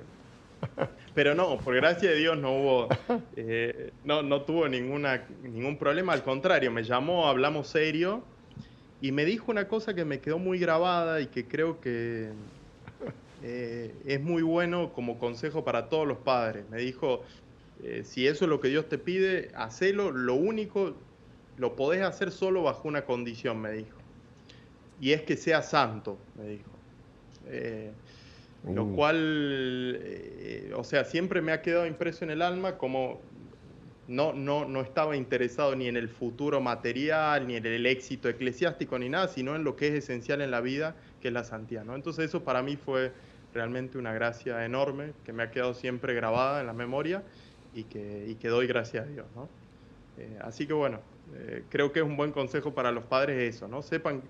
pero 1.15 1.35
no, 1.35 1.59
por 1.59 1.75
gracia 1.75 2.11
de 2.11 2.17
Dios 2.17 2.39
no 2.39 2.53
hubo, 2.53 2.89
eh, 3.37 3.93
no, 4.05 4.23
no 4.23 4.43
tuvo 4.43 4.69
ninguna, 4.69 5.27
ningún 5.43 5.77
problema, 5.77 6.13
al 6.13 6.23
contrario, 6.23 6.71
me 6.71 6.83
llamó, 6.83 7.29
hablamos 7.29 7.69
serio 7.69 8.23
y 9.01 9.13
me 9.13 9.25
dijo 9.25 9.51
una 9.51 9.69
cosa 9.69 9.95
que 9.95 10.05
me 10.05 10.21
quedó 10.21 10.39
muy 10.39 10.59
grabada 10.59 11.21
y 11.21 11.27
que 11.27 11.47
creo 11.47 11.81
que 11.81 12.31
eh, 13.43 13.95
es 14.05 14.21
muy 14.21 14.43
bueno 14.43 14.93
como 14.93 15.19
consejo 15.19 15.65
para 15.65 15.89
todos 15.89 16.07
los 16.07 16.19
padres. 16.19 16.69
Me 16.71 16.79
dijo, 16.79 17.23
eh, 17.83 18.03
si 18.05 18.27
eso 18.27 18.45
es 18.45 18.49
lo 18.49 18.61
que 18.61 18.69
Dios 18.69 18.89
te 18.89 18.99
pide, 18.99 19.51
hacelo, 19.55 20.11
lo 20.11 20.35
único, 20.35 20.95
lo 21.57 21.77
podés 21.77 22.03
hacer 22.03 22.31
solo 22.31 22.63
bajo 22.63 22.89
una 22.89 23.05
condición, 23.05 23.61
me 23.61 23.73
dijo. 23.73 23.97
Y 25.01 25.13
es 25.13 25.23
que 25.23 25.37
sea 25.37 25.63
santo, 25.63 26.19
me 26.37 26.49
dijo. 26.49 26.71
Eh, 27.47 27.93
lo 28.69 28.85
uh. 28.85 28.95
cual, 28.97 30.01
o 30.75 30.83
sea, 30.83 31.05
siempre 31.05 31.41
me 31.41 31.53
ha 31.53 31.63
quedado 31.63 31.87
impreso 31.87 32.25
en 32.25 32.31
el 32.31 32.43
alma 32.43 32.77
como 32.77 33.21
no, 34.09 34.33
no, 34.33 34.65
no 34.65 34.81
estaba 34.81 35.17
interesado 35.17 35.77
ni 35.77 35.87
en 35.87 35.97
el 35.97 36.09
futuro 36.09 36.61
material, 36.61 37.47
ni 37.47 37.57
en 37.57 37.67
el 37.67 37.87
éxito 37.87 38.29
eclesiástico, 38.29 38.99
ni 38.99 39.09
nada, 39.09 39.29
sino 39.29 39.55
en 39.55 39.65
lo 39.65 39.77
que 39.77 39.89
es 39.89 39.95
esencial 39.95 40.41
en 40.41 40.51
la 40.51 40.61
vida, 40.61 40.97
que 41.21 41.29
es 41.29 41.35
la 41.35 41.45
santidad. 41.45 41.85
¿no? 41.85 41.95
Entonces 41.95 42.25
eso 42.25 42.43
para 42.43 42.63
mí 42.63 42.77
fue 42.77 43.13
realmente 43.53 43.99
una 43.99 44.13
gracia 44.13 44.65
enorme 44.65 45.13
que 45.25 45.33
me 45.33 45.43
ha 45.43 45.51
quedado 45.51 45.75
siempre 45.75 46.15
grabada 46.15 46.61
en 46.61 46.67
la 46.67 46.73
memoria 46.73 47.23
y 47.75 47.85
que, 47.85 48.27
y 48.29 48.35
que 48.37 48.49
doy 48.49 48.67
gracias 48.67 49.07
a 49.07 49.09
Dios. 49.09 49.27
¿no? 49.35 49.49
Eh, 50.19 50.39
así 50.43 50.67
que 50.67 50.73
bueno, 50.73 51.01
eh, 51.35 51.65
creo 51.69 51.93
que 51.93 52.01
es 52.01 52.05
un 52.05 52.17
buen 52.17 52.33
consejo 52.33 52.75
para 52.75 52.91
los 52.91 53.05
padres 53.05 53.55
eso, 53.55 53.69
¿no? 53.69 53.83
Sepan 53.83 54.23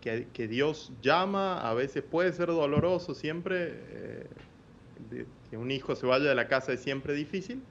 que, 0.00 0.28
que 0.32 0.48
Dios 0.48 0.92
llama, 1.02 1.60
a 1.68 1.74
veces 1.74 2.02
puede 2.02 2.32
ser 2.32 2.48
doloroso 2.48 3.14
siempre, 3.14 3.72
eh, 3.72 4.26
que 5.50 5.56
un 5.56 5.70
hijo 5.70 5.94
se 5.94 6.06
vaya 6.06 6.28
de 6.28 6.34
la 6.34 6.48
casa 6.48 6.72
es 6.72 6.80
siempre 6.80 7.14
difícil, 7.14 7.62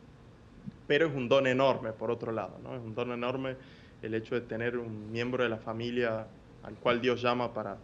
pero 0.87 1.07
es 1.07 1.15
un 1.15 1.29
don 1.29 1.47
enorme, 1.47 1.93
por 1.93 2.11
otro 2.11 2.31
lado, 2.31 2.59
¿no? 2.63 2.75
Es 2.75 2.81
un 2.81 2.93
don 2.93 3.11
enorme 3.11 3.55
el 4.01 4.13
hecho 4.13 4.35
de 4.35 4.41
tener 4.41 4.77
un 4.77 5.11
miembro 5.11 5.43
de 5.43 5.49
la 5.49 5.57
familia 5.57 6.27
al 6.63 6.75
cual 6.75 7.01
Dios 7.01 7.21
llama 7.21 7.53
para, 7.53 7.77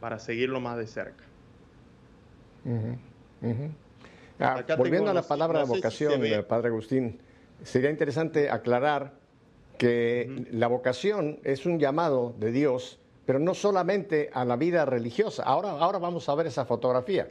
para 0.00 0.18
seguirlo 0.18 0.60
más 0.60 0.78
de 0.78 0.86
cerca. 0.86 1.24
Ah, 4.40 4.64
volviendo 4.76 5.10
a 5.10 5.14
la 5.14 5.22
palabra 5.22 5.60
de 5.60 5.64
vocación, 5.66 6.22
Padre 6.46 6.68
Agustín, 6.68 7.20
sería 7.64 7.90
interesante 7.90 8.50
aclarar 8.50 9.14
que 9.78 10.46
la 10.50 10.66
vocación 10.66 11.38
es 11.44 11.66
un 11.66 11.78
llamado 11.78 12.34
de 12.38 12.52
Dios, 12.52 12.98
pero 13.24 13.38
no 13.38 13.54
solamente 13.54 14.30
a 14.32 14.44
la 14.44 14.56
vida 14.56 14.84
religiosa. 14.84 15.44
Ahora, 15.44 15.70
ahora 15.70 15.98
vamos 15.98 16.28
a 16.28 16.34
ver 16.34 16.46
esa 16.46 16.64
fotografía. 16.64 17.30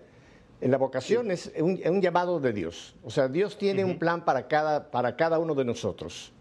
En 0.59 0.71
la 0.71 0.77
vocación 0.77 1.29
es 1.29 1.51
un, 1.59 2.01
llamado 2.01 2.39
de 2.39 2.51
Dios. 2.51 2.95
O 3.03 3.11
sea, 3.11 3.27
Dios 3.27 3.57
tiene 3.57 3.85
un 3.85 3.99
plan 3.99 4.25
para 4.25 4.47
cada, 4.47 4.89
para 4.89 5.15
cada 5.15 5.39
uno 5.39 5.53
de 5.53 5.65
nosotros. 5.65 6.33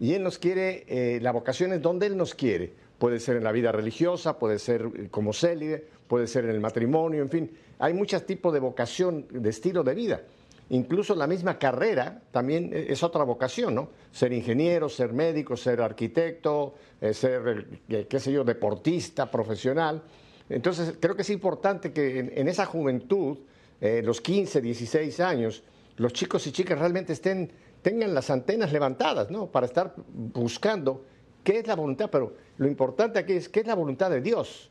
Y 0.00 0.14
Él 0.14 0.22
nos 0.22 0.38
quiere, 0.38 0.84
eh, 0.88 1.20
la 1.20 1.30
vocación 1.30 1.72
es 1.72 1.80
donde 1.80 2.06
Él 2.06 2.16
nos 2.16 2.34
quiere. 2.34 2.72
Puede 3.00 3.18
ser 3.18 3.36
en 3.36 3.44
la 3.44 3.50
vida 3.50 3.72
religiosa, 3.72 4.38
puede 4.38 4.58
ser 4.58 4.82
eh, 4.82 5.08
como 5.10 5.32
célibe, 5.32 5.82
puede 6.06 6.26
ser 6.26 6.44
en 6.44 6.50
el 6.50 6.60
matrimonio, 6.60 7.22
en 7.22 7.30
fin. 7.30 7.50
Hay 7.78 7.94
muchos 7.94 8.26
tipos 8.26 8.52
de 8.52 8.60
vocación, 8.60 9.26
de 9.30 9.48
estilo 9.48 9.82
de 9.82 9.94
vida. 9.94 10.20
Incluso 10.68 11.14
la 11.14 11.26
misma 11.26 11.58
carrera 11.58 12.20
también 12.30 12.70
e, 12.74 12.92
es 12.92 13.02
otra 13.02 13.24
vocación, 13.24 13.74
¿no? 13.74 13.88
Ser 14.12 14.34
ingeniero, 14.34 14.90
ser 14.90 15.14
médico, 15.14 15.56
ser 15.56 15.80
arquitecto, 15.80 16.74
eh, 17.00 17.14
ser, 17.14 17.66
qué 17.88 18.20
sé 18.20 18.32
yo, 18.32 18.44
deportista, 18.44 19.30
profesional. 19.30 20.02
Entonces, 20.50 20.92
creo 21.00 21.16
que 21.16 21.22
es 21.22 21.30
importante 21.30 21.94
que 21.94 22.18
en 22.18 22.48
esa 22.48 22.66
juventud 22.66 23.38
eh, 23.80 24.02
los 24.04 24.20
15, 24.20 24.60
16 24.60 25.20
años, 25.20 25.62
los 25.96 26.12
chicos 26.12 26.46
y 26.46 26.52
chicas 26.52 26.78
realmente 26.78 27.14
estén, 27.14 27.50
tengan 27.80 28.12
las 28.12 28.28
antenas 28.28 28.74
levantadas, 28.74 29.30
¿no? 29.30 29.46
Para 29.46 29.64
estar 29.64 29.94
buscando 30.06 31.06
qué 31.44 31.58
es 31.58 31.66
la 31.66 31.74
voluntad, 31.74 32.10
pero 32.10 32.34
lo 32.58 32.66
importante 32.66 33.18
aquí 33.18 33.34
es 33.34 33.48
qué 33.48 33.60
es 33.60 33.66
la 33.66 33.74
voluntad 33.74 34.10
de 34.10 34.20
Dios. 34.20 34.70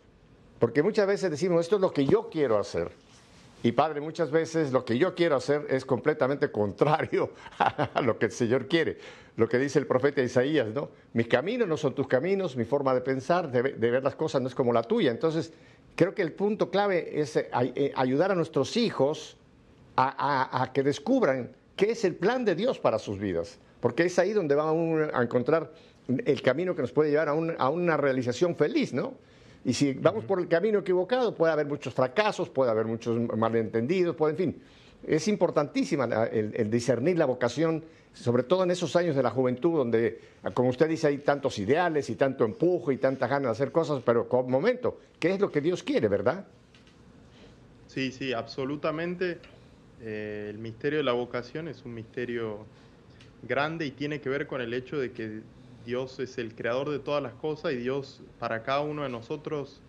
Porque 0.60 0.84
muchas 0.84 1.08
veces 1.08 1.32
decimos, 1.32 1.62
esto 1.62 1.78
es 1.78 1.82
lo 1.82 1.92
que 1.92 2.06
yo 2.06 2.30
quiero 2.30 2.58
hacer. 2.58 2.92
Y 3.62 3.74
Padre, 3.74 4.00
muchas 4.00 4.32
veces 4.32 4.72
lo 4.72 4.86
que 4.86 4.98
yo 4.98 5.16
quiero 5.16 5.36
hacer 5.36 5.66
es 5.70 5.86
completamente 5.86 6.52
contrario 6.52 7.32
a 7.58 8.02
lo 8.02 8.18
que 8.18 8.28
el 8.28 8.32
Señor 8.32 8.68
quiere. 8.68 8.98
Lo 9.36 9.48
que 9.48 9.58
dice 9.58 9.80
el 9.80 9.88
profeta 9.88 10.22
Isaías, 10.22 10.68
¿no? 10.68 10.90
Mis 11.14 11.28
caminos 11.28 11.68
no 11.68 11.78
son 11.78 11.96
tus 11.96 12.08
caminos, 12.08 12.56
mi 12.58 12.66
forma 12.66 12.94
de 12.94 13.02
pensar, 13.02 13.50
de, 13.52 13.62
ver 13.62 14.04
las 14.04 14.16
cosas 14.16 14.42
no 14.42 14.48
es 14.48 14.56
como 14.56 14.74
la 14.74 14.84
tuya. 14.84 15.12
Entonces, 15.12 15.54
creo 15.96 16.14
que 16.14 16.22
el 16.22 16.34
punto 16.34 16.70
clave 16.70 17.20
es 17.20 17.36
eh, 17.38 17.50
eh, 17.54 17.92
ayudar 17.96 18.32
a 18.32 18.36
nuestros 18.36 18.76
hijos 18.76 19.38
a, 19.96 20.72
que 20.74 20.84
descubran 20.84 21.52
qué 21.76 21.92
es 21.92 22.06
el 22.06 22.16
plan 22.16 22.46
de 22.46 22.56
Dios 22.56 22.80
para 22.80 23.00
sus 23.00 23.20
vidas, 23.20 23.60
porque 23.82 24.04
es 24.04 24.18
ahí 24.18 24.32
donde 24.32 24.56
van 24.56 25.12
a 25.14 25.22
encontrar 25.22 25.74
el 26.26 26.42
camino 26.42 26.76
que 26.76 26.82
nos 26.82 26.92
puede 26.92 27.12
llevar 27.12 27.30
a, 27.30 27.70
una 27.70 27.98
realización 27.98 28.56
feliz, 28.56 28.94
¿no? 28.94 29.14
Y 29.66 29.74
si 29.74 29.94
vamos 29.94 30.24
por 30.26 30.40
el 30.40 30.48
camino 30.48 30.80
equivocado, 30.80 31.36
puede 31.36 31.54
haber 31.54 31.68
muchos 31.68 31.94
fracasos, 31.94 32.50
puede 32.50 32.72
haber 32.72 32.86
muchos 32.86 33.20
malentendidos, 33.38 34.16
puede, 34.16 34.32
en 34.32 34.38
fin. 34.38 34.62
Es 35.06 35.28
importantísima 35.28 36.06
el 36.06 36.70
discernir 36.70 37.18
la 37.18 37.26
vocación 37.26 37.84
sobre 38.14 38.44
todo 38.44 38.64
en 38.64 38.72
esos 38.72 38.96
años 38.96 39.16
de 39.16 39.24
la 39.24 39.30
juventud, 39.30 39.78
donde, 39.78 40.20
como 40.54 40.70
usted 40.70 40.90
dice, 40.90 41.08
hay 41.08 41.20
tantos 41.20 41.58
ideales 41.60 42.10
y 42.10 42.16
tanto 42.16 42.44
empujo 42.44 42.92
y 42.92 42.98
tanta 42.98 43.28
ganas 43.28 43.44
de 43.44 43.52
hacer 43.52 43.72
cosas, 43.72 44.02
pero 44.06 44.28
con 44.28 44.50
momento, 44.50 45.00
¿qué 45.20 45.32
es 45.32 45.40
lo 45.40 45.52
que 45.52 45.62
Dios 45.62 45.84
quiere, 45.84 46.08
verdad? 46.08 46.46
Sí, 47.88 48.12
sí, 48.12 48.34
absolutamente. 48.34 49.40
Eh, 50.02 50.48
el 50.50 50.58
misterio 50.58 51.00
de 51.00 51.04
la 51.04 51.14
vocación 51.14 51.68
es 51.68 51.84
un 51.86 51.94
misterio 51.94 52.66
grande 53.44 53.86
y 53.86 53.92
tiene 53.92 54.22
que 54.22 54.30
ver 54.30 54.48
con 54.48 54.62
el 54.62 54.74
hecho 54.74 54.98
de 54.98 55.12
que 55.12 55.42
Dios 55.90 56.20
es 56.20 56.38
el 56.38 56.54
creador 56.54 56.92
de 56.92 57.00
todas 57.00 57.24
las 57.24 57.34
cosas 57.34 57.74
y 57.74 57.78
Dios 57.78 58.22
para 58.38 58.62
cada 58.62 58.82
uno 58.82 59.02
de 59.02 59.10
nosotros 59.10 59.82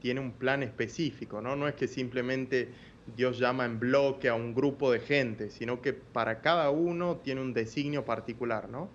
tiene 0.00 0.20
un 0.20 0.30
plan 0.30 0.62
específico, 0.62 1.40
¿no? 1.40 1.56
No 1.56 1.66
es 1.66 1.74
que 1.74 1.88
simplemente 1.88 2.68
Dios 3.16 3.40
llama 3.40 3.64
en 3.64 3.80
bloque 3.80 4.28
a 4.28 4.34
un 4.34 4.54
grupo 4.54 4.92
de 4.92 5.00
gente, 5.00 5.50
sino 5.50 5.82
que 5.82 5.92
para 5.94 6.42
cada 6.42 6.70
uno 6.70 7.16
tiene 7.16 7.40
un 7.40 7.54
designio 7.54 8.04
particular, 8.04 8.68
¿no? 8.68 8.88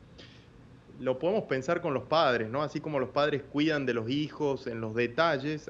Lo 1.02 1.20
podemos 1.20 1.44
pensar 1.44 1.82
con 1.82 1.94
los 1.94 2.04
padres, 2.04 2.50
¿no? 2.50 2.64
Así 2.64 2.80
como 2.80 2.98
los 2.98 3.10
padres 3.10 3.44
cuidan 3.52 3.86
de 3.86 3.94
los 3.96 4.10
hijos 4.10 4.66
en 4.66 4.80
los 4.80 4.96
detalles, 4.96 5.70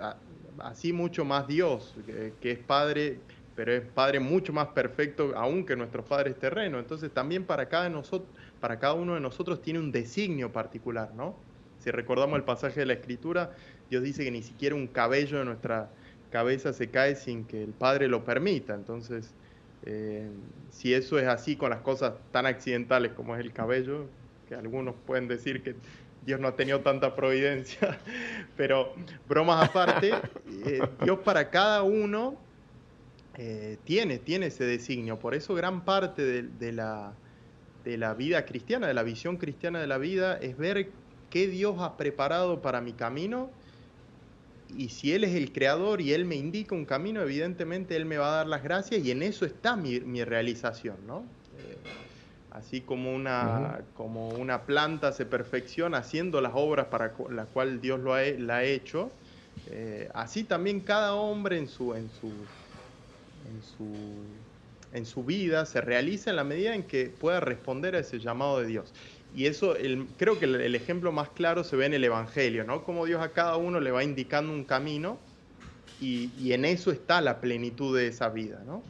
así 0.60 0.94
mucho 0.94 1.26
más 1.26 1.48
Dios, 1.48 1.96
que, 2.40 2.52
es 2.52 2.60
padre, 2.60 3.18
pero 3.56 3.74
es 3.74 3.82
padre 3.82 4.20
mucho 4.20 4.54
más 4.54 4.68
perfecto 4.68 5.34
aún 5.36 5.66
que 5.66 5.76
nuestros 5.76 6.06
padres 6.06 6.38
terrenos. 6.38 6.80
Entonces 6.82 7.12
también 7.12 7.46
para 7.46 7.68
cada, 7.68 7.90
nosotros, 7.90 8.30
para 8.64 8.80
cada 8.80 8.94
uno 8.94 9.16
de 9.16 9.20
nosotros 9.20 9.62
tiene 9.62 9.80
un 9.80 9.92
designio 9.92 10.54
particular, 10.54 11.14
¿no? 11.14 11.36
Si 11.80 11.92
recordamos 11.92 12.38
el 12.38 12.46
pasaje 12.46 12.80
de 12.80 12.86
la 12.86 12.94
Escritura, 12.94 13.52
Dios 13.90 14.04
dice 14.04 14.24
que 14.24 14.32
ni 14.32 14.42
siquiera 14.42 14.74
un 14.74 14.88
cabello 14.88 15.38
de 15.38 15.44
nuestra 15.44 15.90
cabeza 16.32 16.72
se 16.72 16.90
cae 16.90 17.18
sin 17.18 17.44
que 17.44 17.62
el 17.62 17.72
Padre 17.72 18.08
lo 18.08 18.24
permita. 18.24 18.74
Entonces, 18.74 19.34
eh, 19.86 20.30
si 20.70 20.94
eso 20.94 21.20
es 21.20 21.28
así 21.28 21.58
con 21.58 21.72
las 21.72 21.82
cosas 21.82 22.14
tan 22.32 22.46
accidentales 22.46 23.12
como 23.12 23.36
es 23.36 23.42
el 23.42 23.52
cabello, 23.52 24.06
que 24.48 24.56
algunos 24.56 24.96
pueden 25.06 25.28
decir 25.28 25.62
que 25.62 25.76
Dios 26.26 26.40
no 26.40 26.48
ha 26.48 26.56
tenido 26.56 26.80
tanta 26.80 27.18
providencia, 27.18 28.00
pero 28.56 28.94
bromas 29.28 29.68
aparte, 29.68 30.14
eh, 30.66 30.80
Dios 31.04 31.20
para 31.20 31.50
cada 31.50 31.84
uno 31.84 32.38
eh, 33.36 33.78
tiene, 33.84 34.20
tiene 34.20 34.46
ese 34.46 34.64
designio. 34.64 35.20
Por 35.20 35.36
eso 35.36 35.54
gran 35.54 35.84
parte 35.84 36.44
de, 36.44 36.72
la, 36.72 37.12
de 37.84 37.98
la 37.98 38.14
vida 38.14 38.46
cristiana, 38.46 38.88
de 38.88 38.94
la 38.94 39.04
visión 39.04 39.38
cristiana 39.38 39.80
de 39.80 39.88
la 39.88 39.98
vida, 39.98 40.38
es 40.38 40.58
ver 40.58 40.90
qué 41.30 41.48
Dios 41.48 41.76
ha 41.80 41.98
preparado 41.98 42.62
para 42.62 42.82
mi 42.82 42.94
camino 42.94 43.50
y 44.76 44.90
si 44.90 45.14
Él 45.14 45.24
es 45.24 45.36
el 45.36 45.52
creador 45.52 46.02
y 46.02 46.14
Él 46.14 46.26
me 46.26 46.36
indica 46.36 46.76
un 46.76 46.86
camino, 46.86 47.22
evidentemente 47.22 47.96
Él 47.96 48.06
me 48.06 48.18
va 48.18 48.28
a 48.28 48.36
dar 48.38 48.48
las 48.48 48.64
gracias 48.64 49.04
y 49.04 49.12
en 49.12 49.24
eso 49.24 49.46
está 49.46 49.76
mi, 49.76 50.00
realización, 50.24 50.98
¿no? 51.06 51.24
Eh, 51.58 51.78
Así 52.54 52.82
como 52.82 53.12
una, 53.16 53.82
como 53.98 54.30
una 54.30 54.62
planta 54.62 55.12
se 55.12 55.26
perfecciona 55.26 55.98
haciendo 55.98 56.40
las 56.40 56.52
obras 56.54 56.86
para 56.86 57.12
las 57.32 57.48
cuales 57.48 57.82
Dios 57.82 58.00
lo 58.00 58.14
ha, 58.14 58.22
la 58.22 58.58
ha 58.58 58.64
hecho, 58.64 59.10
eh, 59.72 60.08
así 60.14 60.44
también 60.44 60.80
cada 60.80 61.16
hombre 61.16 61.58
en 61.58 61.68
su, 61.68 61.96
en, 61.96 62.12
su, 62.22 62.28
en, 62.28 63.64
su, 63.76 63.88
en 64.94 65.06
su 65.06 65.24
vida 65.24 65.66
se 65.66 65.82
realiza 65.82 66.30
en 66.30 66.36
la 66.36 66.44
medida 66.44 66.76
en 66.76 66.84
que 66.84 67.08
pueda 67.08 67.40
responder 67.40 67.96
a 67.96 68.00
ese 68.00 68.20
llamado 68.20 68.60
de 68.60 68.68
Dios. 68.68 68.94
Y 69.36 69.48
eso, 69.48 69.76
creo 70.18 70.38
que 70.38 70.46
el, 70.46 70.76
ejemplo 70.76 71.12
más 71.12 71.30
claro 71.30 71.64
se 71.64 71.76
ve 71.76 71.88
en 71.88 71.94
el 71.94 72.04
Evangelio, 72.04 72.64
¿no? 72.64 72.84
Como 72.84 73.06
Dios 73.06 73.22
a 73.22 73.30
cada 73.30 73.58
uno 73.58 73.80
le 73.80 73.90
va 73.90 74.04
indicando 74.04 74.54
un 74.54 74.64
camino 74.64 75.18
y, 76.00 76.32
y 76.40 76.54
en 76.54 76.66
eso 76.66 76.92
está 76.92 77.20
la 77.20 77.42
plenitud 77.42 77.98
de 77.98 78.08
esa 78.08 78.30
vida, 78.30 78.62
¿no? 78.66 78.84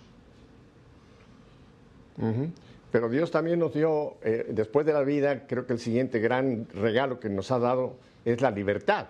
Pero 2.91 3.09
Dios 3.09 3.31
también 3.31 3.59
nos 3.59 3.73
dio, 3.73 4.17
eh, 4.21 4.45
después 4.49 4.85
de 4.85 4.93
la 4.93 5.01
vida, 5.01 5.47
creo 5.47 5.65
que 5.65 5.73
el 5.73 5.79
siguiente 5.79 6.19
gran 6.19 6.67
regalo 6.73 7.19
que 7.19 7.29
nos 7.29 7.51
ha 7.51 7.59
dado 7.59 7.95
es 8.25 8.41
la 8.41 8.51
libertad. 8.51 9.07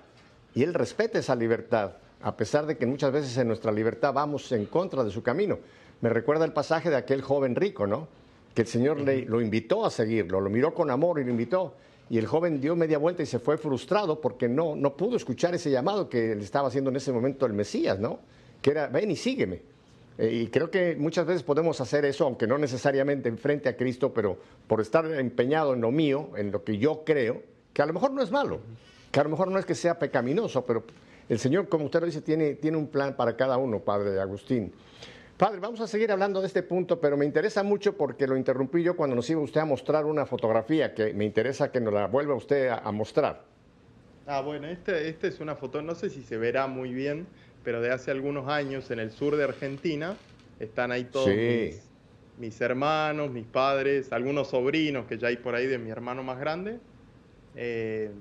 Y 0.56 0.64
Él 0.64 0.74
respeta 0.74 1.20
esa 1.20 1.36
libertad, 1.36 1.94
a 2.22 2.38
pesar 2.38 2.66
de 2.66 2.78
que 2.78 2.86
muchas 2.86 3.12
veces 3.12 3.36
en 3.38 3.48
nuestra 3.48 3.72
libertad 3.72 4.14
vamos 4.14 4.52
en 4.52 4.68
contra 4.68 5.04
de 5.04 5.12
su 5.12 5.22
camino. 5.22 5.60
Me 6.04 6.10
recuerda 6.10 6.44
el 6.44 6.52
pasaje 6.52 6.90
de 6.90 6.98
aquel 6.98 7.22
joven 7.22 7.56
rico, 7.56 7.88
¿no? 7.88 8.10
Que 8.54 8.64
el 8.64 8.68
Señor 8.68 9.00
le, 9.00 9.22
lo 9.22 9.40
invitó 9.40 9.86
a 9.86 9.90
seguirlo, 9.90 10.42
lo 10.42 10.50
miró 10.50 10.74
con 10.74 10.92
amor 10.92 11.18
y 11.22 11.24
lo 11.24 11.30
invitó. 11.30 11.76
Y 12.10 12.18
el 12.18 12.28
joven 12.28 12.60
dio 12.60 12.76
media 12.76 12.98
vuelta 12.98 13.24
y 13.24 13.26
se 13.26 13.40
fue 13.40 13.58
frustrado 13.58 14.20
porque 14.20 14.50
no, 14.50 14.76
no 14.76 14.98
pudo 14.98 15.16
escuchar 15.16 15.56
ese 15.56 15.72
llamado 15.72 16.10
que 16.10 16.36
le 16.36 16.44
estaba 16.44 16.68
haciendo 16.68 16.90
en 16.90 16.98
ese 16.98 17.14
momento 17.14 17.46
el 17.46 17.54
Mesías, 17.54 18.00
¿no? 18.00 18.20
Que 18.62 18.72
era, 18.72 18.88
ven 18.88 19.12
y 19.12 19.16
sígueme. 19.16 19.62
Eh, 20.18 20.42
y 20.44 20.48
creo 20.48 20.70
que 20.70 20.98
muchas 20.98 21.26
veces 21.26 21.42
podemos 21.42 21.80
hacer 21.80 22.04
eso, 22.04 22.26
aunque 22.26 22.48
no 22.48 22.58
necesariamente 22.58 23.30
enfrente 23.30 23.70
a 23.70 23.78
Cristo, 23.78 24.14
pero 24.14 24.38
por 24.68 24.82
estar 24.82 25.06
empeñado 25.06 25.74
en 25.74 25.80
lo 25.80 25.92
mío, 25.92 26.32
en 26.36 26.52
lo 26.52 26.66
que 26.66 26.78
yo 26.80 27.04
creo, 27.06 27.44
que 27.72 27.82
a 27.82 27.86
lo 27.86 27.94
mejor 27.94 28.12
no 28.12 28.22
es 28.22 28.30
malo, 28.30 28.60
que 29.10 29.22
a 29.22 29.24
lo 29.24 29.30
mejor 29.30 29.50
no 29.50 29.58
es 29.58 29.66
que 29.66 29.74
sea 29.74 29.98
pecaminoso, 29.98 30.66
pero 30.66 30.84
el 31.30 31.40
Señor, 31.40 31.70
como 31.70 31.86
usted 31.86 32.02
lo 32.02 32.08
dice, 32.08 32.20
tiene, 32.20 32.56
tiene 32.56 32.76
un 32.76 32.88
plan 32.88 33.16
para 33.16 33.38
cada 33.38 33.56
uno, 33.56 33.80
Padre 33.80 34.20
Agustín. 34.20 34.74
Padre, 35.38 35.60
vamos 35.60 35.82
a 35.82 35.88
seguir 35.88 36.12
hablando 36.12 36.42
de 36.42 36.48
este 36.48 36.62
punto, 36.62 37.02
pero 37.02 37.18
me 37.18 37.26
interesa 37.26 37.64
mucho 37.64 37.98
porque 37.98 38.28
lo 38.28 38.38
interrumpí 38.38 38.84
yo 38.84 38.96
cuando 38.96 39.16
nos 39.16 39.28
iba 39.32 39.42
usted 39.42 39.62
a 39.62 39.66
mostrar 39.66 40.06
una 40.06 40.28
fotografía 40.28 40.94
que 40.94 41.12
me 41.14 41.26
interesa 41.26 41.72
que 41.72 41.82
nos 41.82 41.92
la 41.92 42.06
vuelva 42.06 42.36
usted 42.36 42.70
a, 42.70 42.92
mostrar. 42.92 43.44
Ah, 44.28 44.42
bueno, 44.42 44.68
esta 44.68 44.96
este 44.96 45.28
es 45.28 45.40
una 45.40 45.56
foto, 45.56 45.82
no 45.82 45.96
sé 45.96 46.12
si 46.12 46.22
se 46.22 46.38
verá 46.38 46.68
muy 46.68 46.94
bien, 46.94 47.26
pero 47.64 47.82
de 47.82 47.92
hace 47.92 48.12
algunos 48.12 48.48
años 48.48 48.92
en 48.92 49.00
el 49.00 49.12
sur 49.12 49.36
de 49.36 49.44
Argentina. 49.44 50.16
Están 50.60 50.92
ahí 50.92 51.06
todos 51.06 51.30
mis, 52.38 52.62
hermanos, 52.62 53.32
mis 53.32 53.46
padres, 53.46 54.14
algunos 54.14 54.50
sobrinos 54.50 55.08
que 55.08 55.18
ya 55.18 55.30
hay 55.30 55.38
por 55.38 55.56
ahí 55.56 55.66
de 55.66 55.80
mi 55.80 55.90
hermano 55.90 56.22
más 56.22 56.40
grande. 56.40 56.78
Eh, 57.56 58.12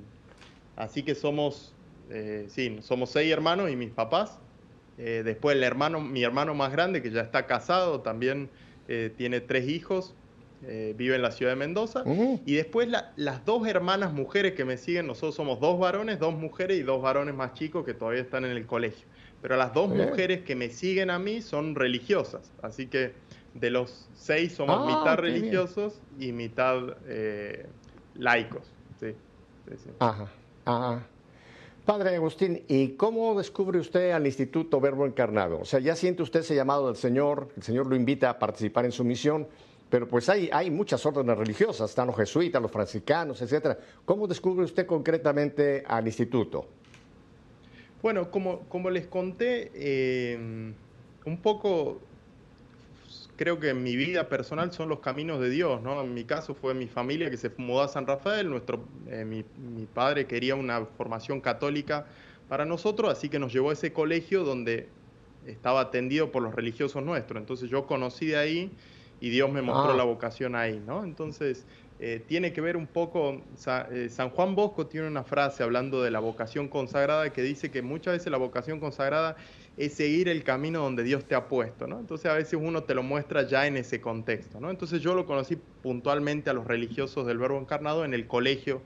así 0.76 1.02
que 1.02 1.14
somos, 1.14 1.74
eh, 2.08 2.46
sí, 2.48 2.78
somos 2.80 3.10
seis 3.10 3.30
hermanos 3.30 3.70
y 3.70 3.76
mis 3.76 3.90
papás. 3.90 4.38
Eh, 5.04 5.22
después 5.24 5.56
el 5.56 5.64
hermano, 5.64 6.00
mi 6.00 6.22
hermano 6.22 6.54
más 6.54 6.72
grande, 6.72 7.02
que 7.02 7.10
ya 7.10 7.22
está 7.22 7.46
casado, 7.46 8.00
también 8.00 8.48
tiene 9.16 9.40
tres 9.40 9.68
hijos, 9.68 10.14
vive 10.60 11.14
en 11.14 11.22
la 11.22 11.30
ciudad 11.30 11.52
de 11.52 11.56
Mendoza. 11.56 12.04
Y 12.44 12.54
después 12.56 12.88
las 13.16 13.44
dos 13.46 13.66
hermanas 13.66 14.12
mujeres 14.12 14.52
que 14.52 14.66
me 14.66 14.76
siguen, 14.76 15.06
nosotros 15.06 15.34
somos 15.34 15.60
dos 15.60 15.78
varones, 15.78 16.18
dos 16.18 16.34
mujeres 16.34 16.78
y 16.78 16.82
dos 16.82 17.00
varones 17.00 17.34
más 17.34 17.54
chicos 17.54 17.86
que 17.86 17.94
todavía 17.94 18.20
están 18.20 18.44
en 18.44 18.50
el 18.50 18.66
colegio 18.66 19.06
pero 19.42 19.56
las 19.56 19.74
dos 19.74 19.90
mujeres 19.90 20.42
que 20.44 20.54
me 20.54 20.70
siguen 20.70 21.10
a 21.10 21.18
mí 21.18 21.42
son 21.42 21.74
religiosas, 21.74 22.52
así 22.62 22.86
que 22.86 23.12
de 23.54 23.70
los 23.70 24.08
seis 24.14 24.54
somos 24.54 24.78
ah, 24.80 24.86
mitad 24.86 25.16
religiosos 25.16 26.00
y 26.18 26.30
mitad 26.30 26.96
eh, 27.08 27.66
laicos. 28.14 28.62
Sí, 29.00 29.08
Ajá, 29.98 30.28
ajá. 30.64 31.06
Padre 31.84 32.14
Agustín, 32.14 32.62
¿y 32.68 32.90
cómo 32.90 33.36
descubre 33.36 33.80
usted 33.80 34.12
al 34.12 34.24
Instituto 34.24 34.80
Verbo 34.80 35.04
Encarnado? 35.04 35.58
O 35.58 35.64
sea, 35.64 35.80
ya 35.80 35.96
siente 35.96 36.22
usted 36.22 36.40
ese 36.40 36.54
llamado 36.54 36.86
del 36.86 36.94
Señor, 36.94 37.48
el 37.56 37.62
Señor 37.64 37.88
lo 37.88 37.96
invita 37.96 38.30
a 38.30 38.38
participar 38.38 38.84
en 38.84 38.92
su 38.92 39.02
misión, 39.02 39.48
pero 39.90 40.06
pues 40.06 40.28
hay, 40.28 40.48
hay 40.52 40.70
muchas 40.70 41.04
órdenes 41.04 41.36
religiosas, 41.36 41.90
están 41.90 42.06
los 42.06 42.16
jesuitas, 42.16 42.62
los 42.62 42.70
franciscanos, 42.70 43.42
etcétera. 43.42 43.76
¿Cómo 44.04 44.28
descubre 44.28 44.64
usted 44.64 44.86
concretamente 44.86 45.82
al 45.84 46.06
Instituto? 46.06 46.66
Bueno, 48.00 48.30
como, 48.30 48.60
como 48.68 48.88
les 48.88 49.08
conté, 49.08 49.72
eh, 49.74 50.72
un 51.26 51.36
poco 51.38 51.98
creo 53.36 53.58
que 53.58 53.70
en 53.70 53.82
mi 53.82 53.96
vida 53.96 54.28
personal 54.28 54.72
son 54.72 54.88
los 54.88 55.00
caminos 55.00 55.40
de 55.40 55.50
Dios, 55.50 55.82
¿no? 55.82 56.00
En 56.02 56.14
mi 56.14 56.24
caso 56.24 56.54
fue 56.54 56.74
mi 56.74 56.86
familia 56.86 57.30
que 57.30 57.36
se 57.36 57.50
mudó 57.56 57.82
a 57.82 57.88
San 57.88 58.06
Rafael, 58.06 58.48
nuestro, 58.48 58.84
eh, 59.08 59.24
mi, 59.24 59.44
mi, 59.58 59.86
padre 59.86 60.26
quería 60.26 60.54
una 60.54 60.84
formación 60.84 61.40
católica 61.40 62.06
para 62.48 62.64
nosotros, 62.64 63.10
así 63.10 63.28
que 63.28 63.38
nos 63.38 63.52
llevó 63.52 63.70
a 63.70 63.72
ese 63.72 63.92
colegio 63.92 64.44
donde 64.44 64.88
estaba 65.46 65.80
atendido 65.80 66.30
por 66.30 66.42
los 66.42 66.54
religiosos 66.54 67.02
nuestros. 67.02 67.40
Entonces 67.40 67.70
yo 67.70 67.86
conocí 67.86 68.26
de 68.26 68.36
ahí 68.36 68.70
y 69.20 69.30
Dios 69.30 69.50
me 69.50 69.62
mostró 69.62 69.92
ah. 69.92 69.96
la 69.96 70.04
vocación 70.04 70.54
ahí, 70.54 70.82
¿no? 70.86 71.04
Entonces 71.04 71.64
eh, 72.00 72.20
tiene 72.26 72.52
que 72.52 72.60
ver 72.60 72.76
un 72.76 72.88
poco, 72.88 73.40
eh, 73.92 74.08
San 74.10 74.30
Juan 74.30 74.56
Bosco 74.56 74.88
tiene 74.88 75.06
una 75.06 75.22
frase 75.22 75.62
hablando 75.62 76.02
de 76.02 76.10
la 76.10 76.18
vocación 76.18 76.66
consagrada 76.66 77.32
que 77.32 77.42
dice 77.42 77.70
que 77.70 77.82
muchas 77.82 78.14
veces 78.14 78.32
la 78.32 78.38
vocación 78.38 78.80
consagrada 78.80 79.36
es 79.76 79.94
seguir 79.94 80.28
el 80.28 80.44
camino 80.44 80.80
donde 80.80 81.02
Dios 81.02 81.24
te 81.24 81.34
ha 81.34 81.48
puesto, 81.48 81.86
¿no? 81.86 81.98
Entonces 81.98 82.30
a 82.30 82.34
veces 82.34 82.58
uno 82.60 82.82
te 82.82 82.94
lo 82.94 83.02
muestra 83.02 83.46
ya 83.46 83.66
en 83.66 83.76
ese 83.76 84.00
contexto, 84.00 84.60
¿no? 84.60 84.70
Entonces 84.70 85.00
yo 85.00 85.14
lo 85.14 85.26
conocí 85.26 85.56
puntualmente 85.82 86.50
a 86.50 86.52
los 86.52 86.66
religiosos 86.66 87.26
del 87.26 87.38
Verbo 87.38 87.58
Encarnado 87.58 88.04
en 88.04 88.14
el 88.14 88.26
colegio 88.26 88.82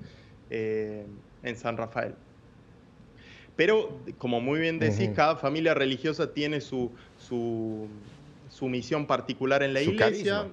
eh, 0.51 1.05
en 1.42 1.57
San 1.57 1.77
Rafael. 1.77 2.14
Pero, 3.57 3.99
como 4.18 4.40
muy 4.40 4.61
bien 4.61 4.79
decís, 4.79 5.11
cada 5.16 5.37
familia 5.37 5.72
religiosa 5.72 6.35
tiene 6.35 6.61
su, 6.61 6.92
su, 7.18 7.88
misión 8.68 9.07
particular 9.07 9.62
en 9.62 9.72
la 9.72 9.81
iglesia 9.81 10.46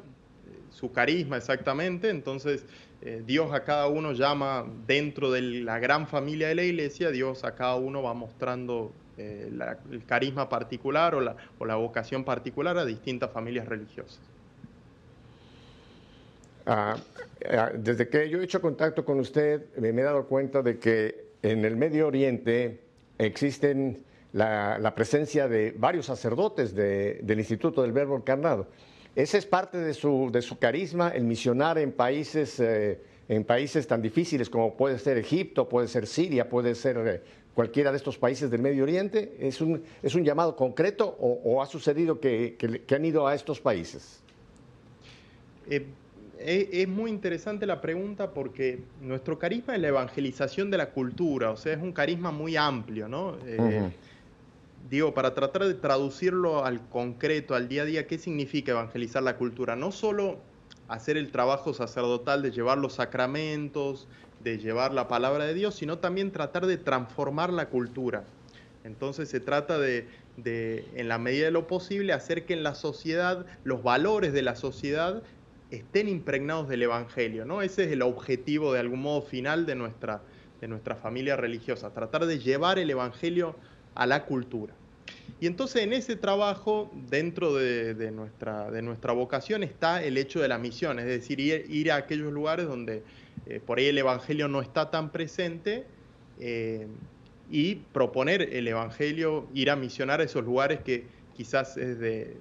su 0.74 0.91
carisma 0.91 1.38
exactamente, 1.38 2.10
entonces 2.10 2.65
eh, 3.02 3.24
Dios 3.26 3.54
a 3.54 3.63
cada 3.63 3.88
uno 3.88 4.13
llama 4.13 4.65
dentro 4.88 5.32
de 5.32 5.41
la 5.41 5.80
gran 5.80 6.08
familia 6.08 6.48
de 6.48 6.56
la 6.56 6.63
iglesia, 6.63 7.12
Dios 7.12 7.43
a 7.43 7.56
cada 7.56 7.76
uno 7.76 8.02
va 8.02 8.13
mostrando 8.13 8.91
eh, 9.17 9.52
el 9.91 10.06
carisma 10.06 10.49
particular 10.49 11.15
o 11.15 11.21
la, 11.21 11.36
o 11.60 11.65
la, 11.65 11.76
vocación 11.76 12.23
particular 12.23 12.78
a 12.78 12.86
distintas 12.86 13.32
familias 13.32 13.67
religiosas. 13.67 14.19
Ah, 16.65 16.95
ah, 17.52 17.71
desde 17.76 18.08
que 18.08 18.30
yo 18.30 18.39
he 18.39 18.43
hecho 18.43 18.62
contacto 18.62 19.04
con 19.04 19.19
usted, 19.19 19.76
me 19.78 19.89
he 19.89 20.04
dado 20.04 20.26
cuenta 20.28 20.62
de 20.62 20.80
que 20.80 21.26
en 21.41 21.65
el 21.65 21.76
Medio 21.76 22.08
Oriente 22.08 22.80
existen 23.17 24.04
la, 24.34 24.93
presencia 24.95 25.47
de 25.47 25.73
varios 25.78 26.08
sacerdotes 26.08 26.73
del 26.76 27.39
Instituto 27.39 27.82
del 27.82 27.91
Verbo 27.91 28.15
Encarnado. 28.17 28.67
Ese 29.15 29.38
es 29.38 29.45
parte 29.45 29.78
de 29.78 29.93
su, 29.93 30.30
de 30.32 30.41
su 30.41 30.58
carisma, 30.58 31.10
el 31.10 31.23
misionar 31.23 31.78
en 31.78 31.91
países, 31.91 32.60
eh, 32.60 32.99
en 33.30 33.43
países 33.43 33.86
tan 33.86 34.02
difíciles 34.02 34.49
como 34.49 34.76
puede 34.76 34.97
ser 34.97 35.19
Egipto, 35.19 35.69
puede 35.69 35.88
ser 35.88 36.08
Siria, 36.08 36.49
puede 36.49 36.73
ser 36.73 36.97
eh, 36.97 37.21
cualquiera 37.54 37.92
de 37.92 37.98
estos 37.98 38.18
países 38.18 38.50
del 38.50 38.62
Medio 38.62 38.84
Oriente. 38.84 39.36
¿Es 39.39 39.62
un, 39.62 39.84
es 40.02 40.16
un 40.16 40.24
llamado 40.24 40.56
concreto 40.56 41.16
o, 41.20 41.62
ha 41.62 41.66
sucedido 41.66 42.20
que, 42.20 42.56
que, 42.58 42.96
han 42.96 43.06
ido 43.06 43.28
a 43.28 43.36
estos 43.36 43.60
países? 43.60 44.22
Eh, 45.70 45.86
es 46.39 46.88
muy 46.88 47.10
interesante 47.10 47.66
la 47.66 47.80
pregunta 47.80 48.32
porque 48.32 48.82
nuestro 49.02 49.39
carisma 49.39 49.76
es 49.76 49.82
la 49.82 49.88
evangelización 49.89 50.70
de 50.72 50.78
la 50.78 50.89
cultura, 50.89 51.52
o 51.52 51.58
sea, 51.58 51.74
es 51.74 51.82
un 51.82 51.94
carisma 51.94 52.32
muy 52.32 52.58
amplio, 52.58 53.08
¿no? 53.08 53.38
digo, 54.89 55.13
para 55.13 55.34
tratar 55.34 55.66
de 55.66 55.74
traducirlo 55.74 56.66
al 56.66 56.88
concreto, 56.89 57.56
al 57.56 57.68
día 57.68 57.84
a 57.84 57.86
día, 57.86 58.08
¿qué 58.08 58.18
significa 58.18 58.74
evangelizar 58.74 59.24
la 59.24 59.38
cultura? 59.38 59.76
No 59.76 59.92
solo 59.92 60.39
hacer 60.88 61.18
el 61.18 61.32
trabajo 61.32 61.74
sacerdotal 61.74 62.42
de 62.42 62.52
llevar 62.52 62.78
los 62.78 62.94
sacramentos, 62.94 64.08
de 64.44 64.58
llevar 64.58 64.94
la 64.94 65.08
palabra 65.08 65.46
de 65.46 65.54
Dios, 65.54 65.76
sino 65.76 66.00
también 66.00 66.32
tratar 66.32 66.66
de 66.66 66.78
transformar 66.78 67.52
la 67.52 67.70
cultura. 67.70 68.24
Entonces 68.84 69.30
se 69.30 69.40
trata 69.40 69.80
de, 69.80 70.08
en 70.46 71.08
la 71.08 71.18
medida 71.18 71.46
de 71.46 71.52
lo 71.52 71.68
posible, 71.68 72.14
hacer 72.14 72.46
que 72.46 72.54
en 72.54 72.64
la 72.64 72.76
sociedad 72.76 73.46
los 73.64 73.84
valores 73.84 74.34
de 74.34 74.42
la 74.42 74.56
sociedad 74.56 75.24
estén 75.72 76.08
impregnados 76.08 76.68
del 76.68 76.84
Evangelio, 76.84 77.46
¿no? 77.46 77.62
Ese 77.62 77.86
es 77.86 77.92
el 77.92 78.02
objetivo 78.02 78.74
de 78.74 78.80
algún 78.80 79.02
modo 79.02 79.22
final 79.22 79.66
de 79.66 79.76
nuestra, 79.76 80.22
de 80.62 80.68
nuestra 80.68 80.96
familia 80.96 81.36
religiosa, 81.36 81.92
tratar 81.94 82.26
de 82.26 82.40
llevar 82.40 82.78
el 82.78 82.90
Evangelio 82.90 83.56
a 83.96 84.06
la 84.06 84.26
cultura. 84.26 84.74
Y 85.40 85.48
entonces 85.48 85.84
en 85.84 85.94
ese 85.94 86.16
trabajo, 86.16 86.92
dentro 87.10 87.56
de, 87.56 88.12
nuestra, 88.12 88.72
de 88.72 88.82
nuestra 88.82 89.14
vocación, 89.14 89.64
está 89.64 90.04
el 90.04 90.18
hecho 90.18 90.40
de 90.40 90.48
la 90.48 90.58
misión, 90.58 91.00
es 91.00 91.06
decir, 91.06 91.40
ir, 91.40 91.92
a 91.92 91.98
aquellos 91.98 92.32
lugares 92.32 92.68
donde 92.68 93.04
eh, 93.46 93.60
por 93.65 93.80
ahí 93.80 93.88
el 93.88 93.98
Evangelio 93.98 94.48
no 94.48 94.62
está 94.62 94.89
tan 94.89 95.12
presente 95.12 95.86
eh, 96.39 96.88
y 97.50 97.76
proponer 97.76 98.41
el 98.54 98.67
Evangelio, 98.67 99.48
ir 99.54 99.69
a 99.69 99.76
misionar 99.76 100.22
a 100.22 100.24
esos 100.24 100.43
lugares 100.43 100.80
que 100.82 101.06
quizás 101.36 101.76
eh, 101.78 102.38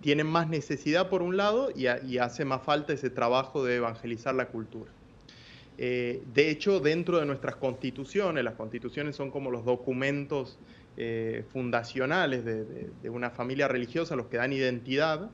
tienen 0.00 0.26
más 0.26 0.48
necesidad 0.48 1.08
por 1.08 1.22
un 1.22 1.36
lado 1.36 1.70
y, 1.74 1.86
hace 2.18 2.44
más 2.44 2.62
falta 2.62 2.92
ese 2.92 3.10
trabajo 3.10 3.64
de 3.64 3.76
evangelizar 3.76 4.34
la 4.34 4.48
cultura. 4.48 4.90
De 5.76 6.50
hecho, 6.50 6.80
dentro 6.80 7.20
de 7.20 7.26
nuestras 7.26 7.54
constituciones, 7.54 8.42
las 8.42 8.54
constituciones 8.54 9.14
son 9.14 9.30
como 9.30 9.52
los 9.52 9.64
documentos 9.64 10.58
fundacionales 11.52 12.44
de, 12.44 13.10
una 13.10 13.30
familia 13.30 13.68
religiosa, 13.68 14.16
los 14.16 14.26
que 14.26 14.38
dan 14.38 14.52
identidad, 14.52 15.30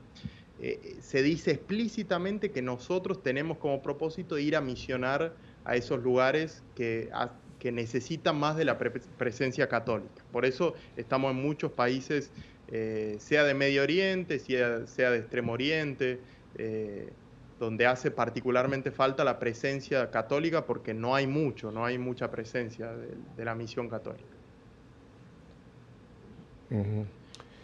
se 1.01 1.21
dice 1.21 1.51
explícitamente 1.51 2.51
que 2.51 2.61
nosotros 2.61 3.21
tenemos 3.21 3.57
como 3.57 3.81
propósito 3.81 4.37
ir 4.37 4.55
a 4.55 4.61
misionar 4.61 5.33
a 5.65 5.75
esos 5.75 6.01
lugares 6.01 6.63
que, 6.75 7.09
que 7.59 7.71
necesitan 7.71 8.37
más 8.37 8.55
de 8.55 8.65
la 8.65 8.77
presencia 8.77 9.67
católica. 9.67 10.23
Por 10.31 10.45
eso 10.45 10.75
estamos 10.95 11.31
en 11.31 11.41
muchos 11.41 11.71
países 11.71 12.31
eh, 12.67 13.17
sea 13.19 13.43
de 13.43 13.53
Medio 13.53 13.83
Oriente, 13.83 14.39
sea, 14.39 14.87
sea 14.87 15.11
de 15.11 15.19
Extremo 15.19 15.53
Oriente, 15.53 16.19
eh, 16.57 17.09
donde 17.59 17.85
hace 17.85 18.11
particularmente 18.11 18.91
falta 18.91 19.23
la 19.23 19.39
presencia 19.39 20.09
católica 20.09 20.65
porque 20.65 20.93
no 20.93 21.15
hay 21.15 21.27
mucho, 21.27 21.71
no 21.71 21.85
hay 21.85 21.97
mucha 21.97 22.31
presencia 22.31 22.91
de, 22.91 23.45
la 23.45 23.55
misión 23.55 23.87
católica. 23.87 24.25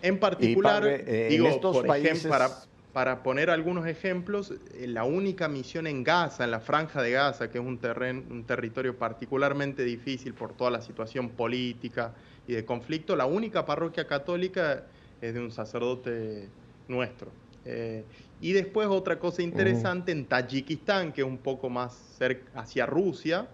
En 0.01 0.19
particular, 0.19 0.85
eh, 0.85 1.27
digo, 1.29 1.59
por 1.59 1.97
ejemplo, 1.97 2.29
para, 2.29 2.49
para, 2.93 3.23
poner 3.23 3.49
algunos 3.49 3.87
ejemplos, 3.87 4.53
la 4.79 5.03
única 5.03 5.47
misión 5.47 5.87
en 5.87 6.03
Gaza, 6.03 6.43
en 6.43 6.51
la 6.51 6.59
franja 6.59 7.01
de 7.01 7.11
Gaza, 7.11 7.49
que 7.49 7.57
es 7.57 7.63
un, 7.63 7.77
terreno, 7.77 8.23
un 8.29 8.43
territorio 8.43 8.97
particularmente 8.97 9.83
difícil 9.83 10.33
por 10.33 10.53
toda 10.53 10.71
la 10.71 10.81
situación 10.81 11.29
política, 11.29 12.13
y 12.47 12.53
de 12.53 12.65
conflicto, 12.65 13.15
la 13.15 13.25
única 13.25 13.65
parroquia 13.65 14.07
católica 14.07 14.83
es 15.21 15.33
de 15.33 15.39
un 15.39 15.51
sacerdote 15.51 16.49
nuestro. 16.87 17.31
Eh, 17.65 18.03
y 18.41 18.53
después 18.53 18.87
otra 18.87 19.19
cosa 19.19 19.43
interesante, 19.43 20.11
en 20.11 20.25
Tayikistán, 20.25 21.13
que 21.13 21.21
es 21.21 21.27
un 21.27 21.37
poco 21.37 21.69
más 21.69 21.93
cerca 22.17 22.59
hacia 22.59 22.85
Rusia, 22.85 23.47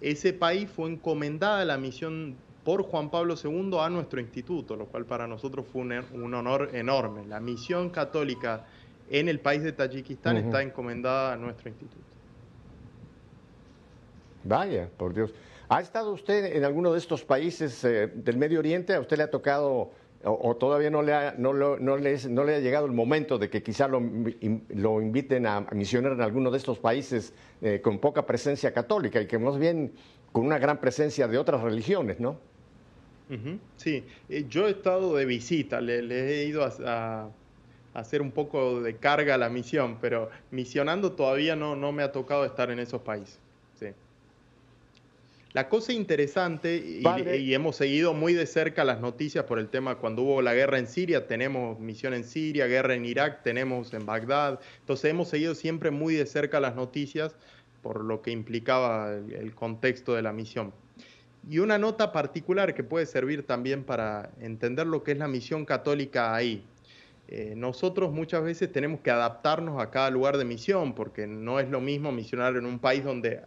ese 0.00 0.32
país 0.32 0.70
fue 0.70 0.90
encomendada 0.90 1.64
la 1.64 1.76
misión 1.78 2.36
por 2.66 2.82
Juan 2.82 3.10
Pablo 3.10 3.36
II 3.40 3.78
a 3.78 3.88
nuestro 3.88 4.20
instituto, 4.20 4.74
lo 4.74 4.86
cual 4.86 5.06
para 5.06 5.28
nosotros 5.28 5.64
fue 5.72 5.82
un, 5.82 6.34
honor 6.34 6.70
enorme. 6.72 7.24
La 7.24 7.38
misión 7.38 7.90
católica 7.90 8.64
en 9.08 9.28
el 9.28 9.38
país 9.38 9.62
de 9.62 9.70
Tayikistán 9.70 10.36
está 10.36 10.62
encomendada 10.62 11.34
a 11.34 11.36
nuestro 11.36 11.68
instituto. 11.68 12.02
Vaya, 14.42 14.88
por 14.96 15.14
Dios. 15.14 15.32
¿Ha 15.68 15.80
estado 15.80 16.12
usted 16.12 16.56
en 16.56 16.64
alguno 16.64 16.92
de 16.92 16.98
estos 16.98 17.22
países 17.22 17.84
eh, 17.84 18.08
del 18.12 18.36
Medio 18.36 18.58
Oriente? 18.58 18.94
¿A 18.94 19.00
usted 19.00 19.16
le 19.16 19.22
ha 19.22 19.30
tocado 19.30 19.92
o, 20.24 20.56
todavía 20.56 20.90
no 20.90 21.02
le, 21.02 21.14
ha, 21.14 21.34
no, 21.38 21.52
no, 21.52 21.76
le, 21.96 22.18
no, 22.28 22.42
le, 22.42 22.56
ha 22.56 22.58
llegado 22.58 22.86
el 22.86 22.92
momento 22.92 23.38
de 23.38 23.48
que 23.48 23.62
quizá 23.62 23.86
lo, 23.86 24.02
lo 24.70 25.00
inviten 25.00 25.46
a, 25.46 25.60
misionar 25.70 26.14
en 26.14 26.20
alguno 26.20 26.50
de 26.50 26.58
estos 26.58 26.80
países 26.80 27.32
eh, 27.62 27.80
con 27.80 28.00
poca 28.00 28.26
presencia 28.26 28.72
católica 28.72 29.20
y 29.20 29.28
que 29.28 29.38
más 29.38 29.56
bien 29.56 29.92
con 30.32 30.44
una 30.44 30.58
gran 30.58 30.80
presencia 30.80 31.28
de 31.28 31.38
otras 31.38 31.60
religiones, 31.60 32.18
¿no? 32.18 32.55
Sí, 33.76 34.04
eh, 34.28 34.46
yo 34.48 34.68
he 34.68 34.70
estado 34.70 35.16
de 35.16 35.24
visita, 35.24 35.80
le, 35.80 35.98
he 36.42 36.46
ido 36.46 36.64
a, 36.64 37.28
hacer 37.94 38.22
un 38.22 38.30
poco 38.30 38.82
de 38.82 38.96
carga 38.96 39.34
a 39.34 39.38
la 39.38 39.48
misión, 39.48 39.98
pero 40.00 40.30
misionando 40.50 41.12
todavía 41.12 41.56
no, 41.56 41.74
no 41.74 41.92
me 41.92 42.02
ha 42.02 42.12
tocado 42.12 42.44
estar 42.44 42.70
en 42.70 42.78
esos 42.78 43.02
países. 43.02 43.40
La 45.56 45.70
cosa 45.70 45.94
interesante, 45.94 46.76
y, 46.76 47.54
hemos 47.54 47.76
seguido 47.76 48.12
muy 48.12 48.34
de 48.34 48.44
cerca 48.44 48.84
las 48.84 49.00
noticias 49.00 49.46
por 49.46 49.58
el 49.58 49.68
tema, 49.68 49.94
cuando 49.94 50.20
hubo 50.20 50.42
la 50.42 50.52
guerra 50.52 50.78
en 50.78 50.86
Siria, 50.86 51.26
tenemos 51.26 51.80
misión 51.80 52.12
en 52.12 52.24
Siria, 52.24 52.66
guerra 52.66 52.94
en 52.94 53.06
Irak, 53.06 53.42
tenemos 53.42 53.94
en 53.94 54.04
Bagdad, 54.04 54.60
entonces 54.80 55.10
hemos 55.10 55.28
seguido 55.28 55.54
siempre 55.54 55.90
muy 55.90 56.14
de 56.14 56.26
cerca 56.26 56.60
las 56.60 56.76
noticias 56.76 57.36
por 57.82 58.04
lo 58.04 58.20
que 58.20 58.32
implicaba 58.32 59.14
el, 59.14 59.54
contexto 59.54 60.12
de 60.12 60.20
la 60.20 60.34
misión. 60.34 60.74
Y 61.48 61.58
una 61.60 61.78
nota 61.78 62.12
particular 62.12 62.74
que 62.74 62.82
puede 62.82 63.06
servir 63.06 63.46
también 63.46 63.84
para 63.84 64.30
entender 64.40 64.86
lo 64.86 65.04
que 65.04 65.12
es 65.12 65.18
la 65.18 65.28
misión 65.28 65.64
católica 65.64 66.34
ahí. 66.34 66.64
Eh, 67.28 67.54
nosotros 67.56 68.12
muchas 68.12 68.42
veces 68.42 68.70
tenemos 68.70 69.00
que 69.00 69.10
adaptarnos 69.10 69.80
a 69.80 69.90
cada 69.90 70.10
lugar 70.10 70.38
de 70.38 70.44
misión, 70.44 70.94
porque 70.94 71.26
no 71.26 71.60
es 71.60 71.68
lo 71.68 71.80
mismo 71.80 72.12
misionar 72.12 72.56
en 72.56 72.66
un 72.66 72.78
país 72.78 73.04
donde 73.04 73.42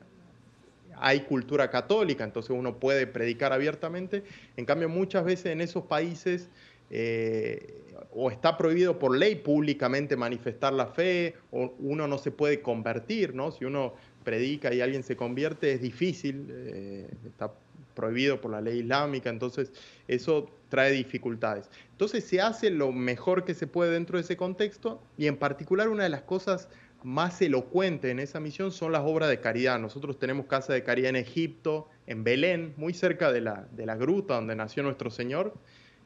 hay 0.97 1.21
cultura 1.21 1.69
católica, 1.69 2.23
entonces 2.23 2.51
uno 2.51 2.77
puede 2.77 3.07
predicar 3.07 3.53
abiertamente. 3.53 4.23
En 4.57 4.65
cambio, 4.65 4.89
muchas 4.89 5.23
veces 5.23 5.47
en 5.47 5.61
esos 5.61 5.85
países 5.85 6.49
eh, 6.89 7.79
o 8.11 8.31
está 8.31 8.57
prohibido 8.57 8.97
por 8.97 9.15
ley 9.15 9.35
públicamente 9.35 10.15
manifestar 10.15 10.73
la 10.73 10.87
fe, 10.87 11.35
o 11.51 11.73
uno 11.79 12.07
no 12.07 12.17
se 12.17 12.31
puede 12.31 12.61
convertir, 12.61 13.35
¿no? 13.35 13.51
Si 13.51 13.65
uno 13.65 13.93
predica 14.23 14.73
y 14.73 14.81
alguien 14.81 15.03
se 15.03 15.15
convierte, 15.15 15.73
es 15.73 15.81
difícil, 15.81 16.47
eh, 16.49 17.07
está 17.25 17.51
prohibido 17.93 18.39
por 18.41 18.51
la 18.51 18.61
ley 18.61 18.79
islámica, 18.79 19.29
entonces 19.29 19.71
eso 20.07 20.49
trae 20.69 20.91
dificultades. 20.91 21.69
Entonces 21.91 22.23
se 22.23 22.41
hace 22.41 22.69
lo 22.69 22.91
mejor 22.91 23.43
que 23.43 23.53
se 23.53 23.67
puede 23.67 23.91
dentro 23.91 24.17
de 24.17 24.23
ese 24.23 24.37
contexto 24.37 25.01
y 25.17 25.27
en 25.27 25.37
particular 25.37 25.89
una 25.89 26.03
de 26.03 26.09
las 26.09 26.21
cosas 26.21 26.69
más 27.03 27.41
elocuente 27.41 28.11
en 28.11 28.19
esa 28.19 28.39
misión 28.39 28.71
son 28.71 28.91
las 28.91 29.01
obras 29.03 29.29
de 29.29 29.39
caridad. 29.39 29.79
Nosotros 29.79 30.19
tenemos 30.19 30.45
casa 30.47 30.73
de 30.73 30.83
caridad 30.83 31.09
en 31.09 31.15
Egipto, 31.15 31.87
en 32.07 32.23
Belén, 32.23 32.73
muy 32.77 32.93
cerca 32.93 33.31
de 33.31 33.41
la, 33.41 33.67
de 33.71 33.85
la 33.85 33.95
gruta 33.95 34.35
donde 34.35 34.55
nació 34.55 34.83
nuestro 34.83 35.09
Señor. 35.09 35.53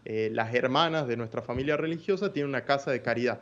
Eh, 0.06 0.30
las 0.34 0.54
hermanas 0.54 1.08
de 1.08 1.18
nuestra 1.18 1.42
familia 1.42 1.78
religiosa 1.78 2.34
tienen 2.34 2.50
una 2.50 2.66
casa 2.66 2.92
de 2.92 3.02
caridad, 3.02 3.42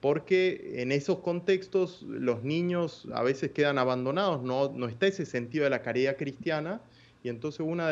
porque 0.00 0.80
en 0.80 0.90
esos 0.90 1.18
contextos 1.18 2.02
los 2.02 2.42
niños 2.42 3.06
a 3.12 3.22
veces 3.22 3.50
quedan 3.50 3.78
abandonados, 3.78 4.42
no, 4.42 4.70
no 4.70 4.88
está 4.88 5.06
ese 5.06 5.26
sentido 5.26 5.64
de 5.64 5.70
la 5.70 5.82
caridad 5.82 6.16
cristiana, 6.16 6.80
y 7.22 7.28
entonces 7.28 7.60
una 7.60 7.90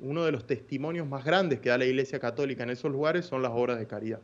uno 0.00 0.24
de 0.24 0.32
los 0.32 0.46
testimonios 0.46 1.06
más 1.06 1.24
grandes 1.24 1.60
que 1.60 1.70
da 1.70 1.78
la 1.78 1.86
Iglesia 1.86 2.18
Católica 2.18 2.62
en 2.62 2.70
esos 2.70 2.90
lugares 2.92 3.26
son 3.26 3.42
las 3.42 3.52
obras 3.52 3.78
de 3.78 3.86
caridad 3.86 4.20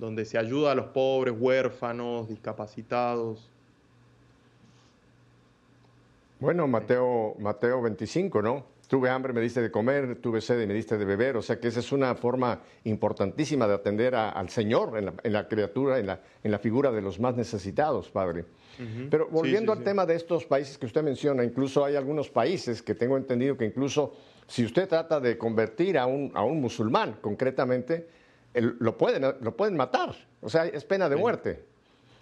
donde 0.00 0.24
se 0.24 0.38
ayuda 0.38 0.72
a 0.72 0.74
los 0.74 0.86
pobres, 0.86 1.34
huérfanos, 1.38 2.26
discapacitados. 2.28 3.48
Bueno, 6.40 6.66
Mateo, 6.66 7.36
Mateo 7.38 7.82
25, 7.82 8.40
¿no? 8.40 8.64
Tuve 8.90 9.08
hambre, 9.08 9.32
me 9.32 9.40
diste 9.40 9.62
de 9.62 9.70
comer, 9.70 10.16
tuve 10.16 10.40
sed 10.40 10.60
y 10.60 10.66
me 10.66 10.74
diste 10.74 10.98
de 10.98 11.04
beber. 11.04 11.36
O 11.36 11.42
sea 11.42 11.60
que 11.60 11.68
esa 11.68 11.78
es 11.78 11.92
una 11.92 12.12
forma 12.16 12.60
importantísima 12.82 13.68
de 13.68 13.74
atender 13.74 14.16
al 14.16 14.48
Señor 14.48 14.98
en 15.22 15.32
la, 15.32 15.46
criatura, 15.46 16.00
en 16.00 16.50
la, 16.50 16.58
figura 16.58 16.90
de 16.90 17.00
los 17.00 17.20
más 17.20 17.36
necesitados, 17.36 18.10
Padre. 18.10 18.46
Pero 19.08 19.28
volviendo 19.28 19.72
al 19.72 19.84
tema 19.84 20.06
de 20.06 20.16
estos 20.16 20.44
países 20.44 20.76
que 20.76 20.86
usted 20.86 21.04
menciona, 21.04 21.44
incluso 21.44 21.84
hay 21.84 21.94
algunos 21.94 22.30
países 22.30 22.82
que 22.82 22.96
tengo 22.96 23.16
entendido 23.16 23.56
que 23.56 23.64
incluso 23.64 24.12
si 24.48 24.64
usted 24.64 24.88
trata 24.88 25.20
de 25.20 25.38
convertir 25.38 25.96
a 25.96 26.06
un, 26.06 26.32
a 26.34 26.42
un 26.42 26.60
musulmán 26.60 27.18
concretamente, 27.20 28.08
lo, 28.54 28.98
pueden, 28.98 29.22
lo 29.40 29.56
pueden 29.56 29.76
matar. 29.76 30.16
O 30.40 30.48
sea, 30.48 30.66
es 30.66 30.84
pena 30.84 31.08
de 31.08 31.14
muerte. 31.14 31.64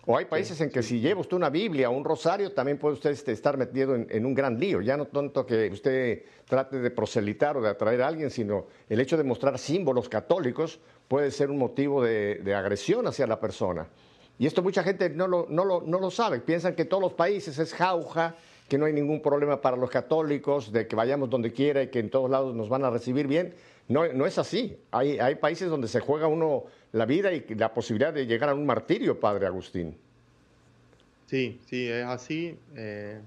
O 0.07 0.17
hay 0.17 0.25
países 0.25 0.59
en 0.63 0.71
que 0.71 0.83
si 0.83 1.01
lleva 1.01 1.21
usted 1.21 1.37
una 1.37 1.51
Biblia 1.51 1.91
o 1.91 1.93
un 1.93 2.03
rosario, 2.03 2.53
también 2.53 2.79
puede 2.79 2.95
usted 2.95 3.11
este, 3.11 3.33
estar 3.33 3.59
metido 3.59 3.95
en, 3.95 4.25
un 4.25 4.35
gran 4.35 4.59
lío. 4.59 4.81
Ya 4.81 4.97
no 4.97 5.07
tanto 5.07 5.45
que 5.45 5.69
usted 5.71 6.23
trate 6.47 6.79
de 6.79 6.91
proselitar 6.91 7.59
o 7.59 7.61
de 7.61 7.69
atraer 7.69 8.01
a 8.01 8.09
alguien, 8.09 8.31
sino 8.31 8.67
el 8.89 9.01
hecho 9.01 9.19
de 9.19 9.25
mostrar 9.25 9.59
símbolos 9.59 10.09
católicos 10.09 10.81
puede 11.09 11.31
ser 11.31 11.51
un 11.51 11.59
motivo 11.59 12.03
de, 12.03 12.55
agresión 12.55 13.07
hacia 13.07 13.27
la 13.27 13.39
persona. 13.39 13.87
Y 14.39 14.47
esto 14.47 14.63
mucha 14.63 14.83
gente 14.83 15.11
no 15.11 15.27
lo, 15.27 15.47
no, 15.51 15.65
lo, 15.65 15.83
no 15.83 16.01
lo 16.01 16.11
sabe. 16.11 16.41
Piensan 16.41 16.75
que 16.75 16.87
todos 16.87 17.03
los 17.03 17.13
países 17.13 17.59
es 17.59 17.75
jauja, 17.75 18.35
que 18.69 18.79
no 18.79 18.87
hay 18.87 18.93
ningún 18.93 19.21
problema 19.21 19.61
para 19.61 19.77
los 19.77 19.91
católicos, 19.91 20.73
de 20.73 20.87
que 20.87 20.95
vayamos 20.95 21.29
donde 21.29 21.53
quiera 21.53 21.83
y 21.83 21.89
que 21.89 21.99
en 21.99 22.09
todos 22.09 22.31
lados 22.31 22.55
nos 22.55 22.69
van 22.69 22.85
a 22.85 22.91
recibir 22.91 23.27
bien. 23.27 23.55
No, 23.89 24.11
no 24.13 24.27
es 24.27 24.39
así. 24.39 24.79
Hay, 24.91 25.19
hay 25.19 25.35
países 25.37 25.69
donde 25.71 25.89
se 25.89 26.01
juega 26.01 26.29
uno 26.29 26.65
la 26.93 27.07
vida 27.07 27.33
y 27.33 27.45
la 27.55 27.73
posibilidad 27.73 28.13
de 28.13 28.27
llegar 28.27 28.49
a 28.49 28.55
un 28.55 28.67
martirio, 28.67 29.21
Padre 29.21 29.47
Agustín. 29.47 29.97
Sí, 31.27 31.61
sí, 31.67 31.87
es 31.87 32.07
así. 32.07 32.57
Eh, 32.75 33.21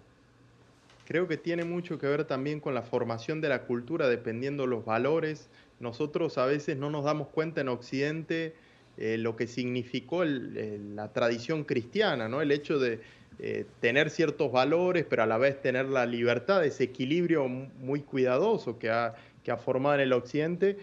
creo 1.05 1.27
que 1.27 1.37
tiene 1.37 1.63
mucho 1.63 1.99
que 1.99 2.07
ver 2.07 2.25
también 2.25 2.59
con 2.59 2.73
la 2.73 2.81
formación 2.81 3.41
de 3.41 3.49
la 3.49 3.63
cultura, 3.63 4.07
dependiendo 4.07 4.65
los 4.65 4.83
valores. 4.85 5.49
Nosotros 5.79 6.37
a 6.39 6.45
veces 6.45 6.77
no 6.77 6.89
nos 6.89 7.05
damos 7.05 7.27
cuenta 7.27 7.61
en 7.61 7.69
Occidente 7.69 8.55
eh, 8.97 9.17
lo 9.19 9.35
que 9.35 9.45
significó 9.45 10.23
la 10.25 11.13
tradición 11.13 11.63
cristiana, 11.63 12.27
¿no? 12.27 12.41
El 12.41 12.51
hecho 12.51 12.79
de 12.79 12.99
eh, 13.39 13.65
tener 13.79 14.09
ciertos 14.09 14.51
valores, 14.51 15.05
pero 15.07 15.23
a 15.23 15.27
la 15.27 15.37
vez 15.37 15.61
tener 15.61 15.85
la 15.87 16.07
libertad, 16.07 16.65
ese 16.65 16.85
equilibrio 16.85 17.47
muy 17.47 18.01
cuidadoso 18.01 18.79
que 18.79 18.89
ha 18.89 19.13
que 19.43 19.49
ha 19.49 19.57
formado 19.57 19.95
en 19.95 20.01
el 20.01 20.13
occidente, 20.13 20.77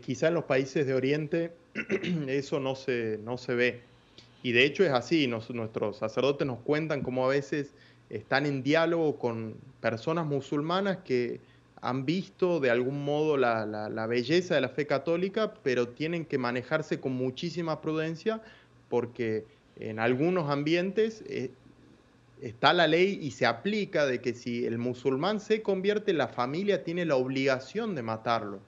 quizá 0.00 0.28
en 0.28 0.34
los 0.34 0.44
países 0.44 0.86
de 0.86 0.94
oriente 0.94 1.52
eso 2.28 2.60
no 2.60 2.74
se, 2.74 3.18
no 3.24 3.38
se 3.38 3.54
ve. 3.54 3.80
Y 4.42 4.52
de 4.52 4.64
hecho 4.64 4.84
es 4.84 4.90
así, 4.90 5.26
nuestros 5.26 5.98
sacerdotes 5.98 6.46
nos 6.46 6.60
cuentan 6.60 7.02
cómo 7.02 7.24
a 7.24 7.28
veces 7.28 7.74
están 8.08 8.46
en 8.46 8.62
diálogo 8.62 9.18
con 9.18 9.54
personas 9.80 10.26
musulmanas 10.26 10.98
que 11.04 11.40
han 11.82 12.04
visto 12.04 12.60
de 12.60 12.70
algún 12.70 13.04
modo 13.04 13.36
la, 13.36 14.06
belleza 14.06 14.54
de 14.54 14.60
la 14.60 14.68
fe 14.68 14.86
católica, 14.86 15.54
pero 15.62 15.88
tienen 15.88 16.24
que 16.24 16.38
manejarse 16.38 17.00
con 17.00 17.12
muchísima 17.12 17.80
prudencia 17.80 18.42
porque 18.88 19.44
en 19.78 19.98
algunos 19.98 20.50
ambientes 20.50 21.22
eh, 21.26 21.50
está 22.42 22.72
la 22.72 22.86
ley 22.86 23.18
y 23.22 23.30
se 23.30 23.46
aplica 23.46 24.04
de 24.06 24.20
que 24.20 24.34
si 24.34 24.66
el 24.66 24.78
musulmán 24.78 25.40
se 25.40 25.62
convierte, 25.62 26.12
la 26.12 26.28
familia 26.28 26.84
tiene 26.84 27.04
la 27.04 27.16
obligación 27.16 27.94
de 27.94 28.02
matarlo. 28.02 28.60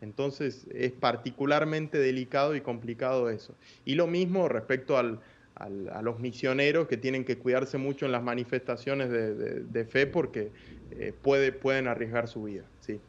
Entonces 0.00 0.66
es 0.72 0.92
particularmente 0.92 1.98
delicado 1.98 2.54
y 2.54 2.60
complicado 2.60 3.30
eso. 3.30 3.54
Y 3.84 3.94
lo 3.94 4.06
mismo 4.06 4.48
respecto 4.48 4.96
al, 4.96 5.20
a 5.58 6.02
los 6.02 6.20
misioneros 6.20 6.86
que 6.86 6.96
tienen 6.96 7.24
que 7.24 7.36
cuidarse 7.36 7.78
mucho 7.78 8.06
en 8.06 8.12
las 8.12 8.22
manifestaciones 8.22 9.10
de, 9.10 9.84
fe 9.84 10.06
porque 10.06 10.50
eh, 10.92 11.12
puede, 11.20 11.52
pueden 11.52 11.88
arriesgar 11.88 12.28
su 12.28 12.44
vida. 12.44 12.62
¿sí? 12.80 13.00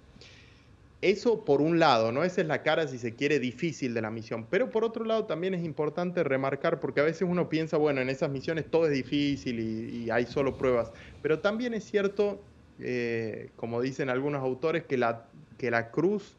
Eso 1.01 1.45
por 1.45 1.61
un 1.61 1.77
lado, 1.77 2.11
¿no? 2.11 2.23
Esa 2.23 2.41
es 2.41 2.47
la 2.47 2.63
cara, 2.63 2.87
si 2.87 2.97
se 2.97 3.13
quiere, 3.13 3.39
difícil 3.39 3.93
de 3.93 4.01
la 4.01 4.09
misión. 4.09 4.47
Pero 4.49 4.71
por 4.71 4.83
otro 4.83 5.05
lado 5.05 5.25
también 5.25 5.53
es 5.53 5.63
importante 5.63 6.23
remarcar, 6.23 6.79
porque 6.79 7.01
a 7.01 7.03
veces 7.03 7.27
uno 7.29 7.49
piensa, 7.49 7.77
bueno, 7.77 8.01
en 8.01 8.09
esas 8.09 8.31
misiones 8.31 8.65
todo 8.69 8.87
es 8.87 8.93
difícil 8.93 9.59
y, 9.59 10.09
hay 10.09 10.25
solo 10.25 10.57
pruebas. 10.57 10.91
Pero 11.21 11.39
también 11.39 11.75
es 11.75 11.83
cierto, 11.83 12.41
eh, 12.79 13.51
como 13.57 13.79
dicen 13.79 14.09
algunos 14.09 14.41
autores, 14.41 14.83
que 14.85 14.97
la, 14.97 15.27
que 15.59 15.69
la 15.69 15.91
cruz 15.91 16.35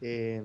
eh, 0.00 0.42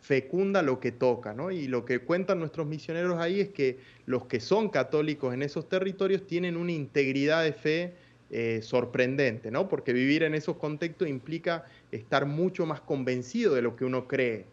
fecunda 0.00 0.60
lo 0.60 0.80
que 0.80 0.92
toca, 0.92 1.32
¿no? 1.32 1.50
Y 1.50 1.66
lo 1.66 1.84
que 1.84 2.00
cuentan 2.00 2.38
nuestros 2.38 2.66
misioneros 2.66 3.18
ahí 3.18 3.40
es 3.40 3.48
que 3.48 3.78
los 4.04 4.26
que 4.26 4.38
son 4.38 4.68
católicos 4.68 5.32
en 5.32 5.42
esos 5.42 5.68
territorios 5.68 6.26
tienen 6.26 6.56
una 6.56 6.72
integridad 6.72 7.42
de 7.42 7.52
fe 7.54 7.94
eh, 8.30 8.60
sorprendente, 8.62 9.50
¿no? 9.50 9.68
Porque 9.68 9.92
vivir 9.92 10.22
en 10.22 10.34
esos 10.34 10.56
contextos 10.56 11.08
implica 11.08 11.64
estar 11.90 12.26
mucho 12.26 12.66
más 12.66 12.80
convencido 12.80 13.54
de 13.54 13.62
lo 13.62 13.76
que 13.76 13.84
uno 13.84 14.06
cree. 14.06 14.46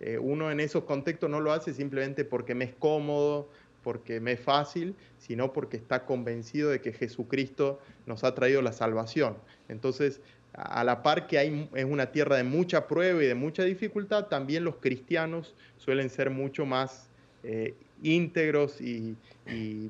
Eh, 0.00 0.18
uno 0.18 0.50
en 0.50 0.60
esos 0.60 0.84
contextos 0.84 1.30
no 1.30 1.40
lo 1.40 1.52
hace 1.52 1.72
simplemente 1.72 2.24
porque 2.24 2.54
me 2.54 2.66
es 2.66 2.74
cómodo, 2.74 3.48
porque 3.82 4.20
me 4.20 4.32
es 4.32 4.40
fácil, 4.40 4.94
sino 5.18 5.52
porque 5.52 5.76
está 5.76 6.04
convencido 6.04 6.70
de 6.70 6.80
que 6.80 6.92
Jesucristo 6.92 7.80
nos 8.06 8.24
ha 8.24 8.34
traído 8.34 8.60
la 8.60 8.72
salvación. 8.72 9.38
Entonces, 9.68 10.20
a 10.58 10.82
la 10.82 11.02
par 11.02 11.26
que 11.26 11.38
hay, 11.38 11.68
es 11.74 11.84
una 11.84 12.10
tierra 12.10 12.36
de 12.36 12.44
mucha 12.44 12.86
prueba 12.86 13.22
y 13.22 13.26
de 13.26 13.34
mucha 13.34 13.62
dificultad, 13.62 14.26
también 14.26 14.64
los 14.64 14.76
cristianos 14.76 15.54
suelen 15.76 16.10
ser 16.10 16.30
mucho 16.30 16.66
más 16.66 17.08
eh, 17.44 17.74
íntegros 18.02 18.80
y, 18.80 19.16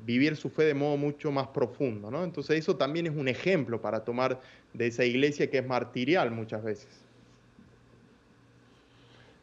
vivir 0.05 0.37
su 0.37 0.49
fe 0.49 0.63
de 0.63 0.73
modo 0.73 0.95
mucho 0.95 1.33
más 1.33 1.47
profundo. 1.47 2.09
¿no? 2.09 2.23
Entonces 2.23 2.59
eso 2.59 2.77
también 2.77 3.07
es 3.07 3.13
un 3.13 3.27
ejemplo 3.27 3.81
para 3.81 4.05
tomar 4.05 4.39
de 4.73 4.87
esa 4.87 5.03
iglesia 5.03 5.49
que 5.49 5.57
es 5.57 5.67
martirial 5.67 6.31
muchas 6.31 6.63
veces. 6.63 6.87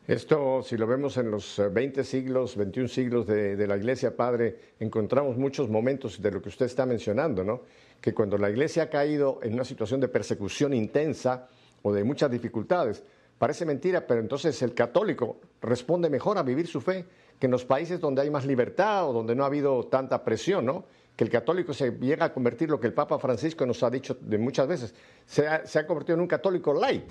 Esto, 0.08 0.62
si 0.62 0.78
lo 0.78 0.86
vemos 0.86 1.18
en 1.18 1.30
los 1.30 1.60
20 1.70 2.00
eh, 2.00 2.04
siglos, 2.04 2.56
21 2.56 2.88
siglos 2.88 3.26
de, 3.26 3.56
de, 3.56 3.66
la 3.66 3.76
Iglesia, 3.76 4.16
Padre, 4.16 4.56
encontramos 4.80 5.36
muchos 5.36 5.68
momentos 5.68 6.22
de 6.22 6.30
lo 6.30 6.40
que 6.40 6.48
usted 6.48 6.64
está 6.64 6.86
mencionando, 6.86 7.44
¿no? 7.44 7.60
Que 8.00 8.14
cuando 8.14 8.38
la 8.38 8.50
iglesia 8.50 8.84
ha 8.84 8.90
caído 8.90 9.40
en 9.42 9.54
una 9.54 9.64
situación 9.64 10.00
de 10.00 10.08
persecución 10.08 10.74
intensa 10.74 11.48
o 11.82 11.92
de 11.92 12.04
muchas 12.04 12.30
dificultades, 12.30 13.02
parece 13.38 13.66
mentira, 13.66 14.06
pero 14.06 14.20
entonces 14.20 14.60
el 14.62 14.74
católico 14.74 15.40
responde 15.60 16.08
mejor 16.08 16.38
a 16.38 16.42
vivir 16.42 16.66
su 16.66 16.80
fe 16.80 17.04
que 17.38 17.46
en 17.46 17.52
los 17.52 17.64
países 17.64 18.00
donde 18.00 18.22
hay 18.22 18.30
más 18.30 18.46
libertad 18.46 19.08
o 19.08 19.12
donde 19.12 19.34
no 19.34 19.44
ha 19.44 19.46
habido 19.46 19.84
tanta 19.84 20.24
presión, 20.24 20.64
¿no? 20.64 20.84
Que 21.14 21.24
el 21.24 21.30
católico 21.30 21.72
se 21.72 21.92
llega 21.92 22.26
a 22.26 22.32
convertir, 22.32 22.70
lo 22.70 22.80
que 22.80 22.86
el 22.86 22.94
Papa 22.94 23.18
Francisco 23.18 23.64
nos 23.66 23.82
ha 23.82 23.90
dicho 23.90 24.16
de 24.20 24.38
muchas 24.38 24.66
veces, 24.66 24.94
se 25.26 25.46
ha, 25.46 25.86
convertido 25.86 26.14
en 26.14 26.22
un 26.22 26.26
católico 26.26 26.72
light, 26.74 27.10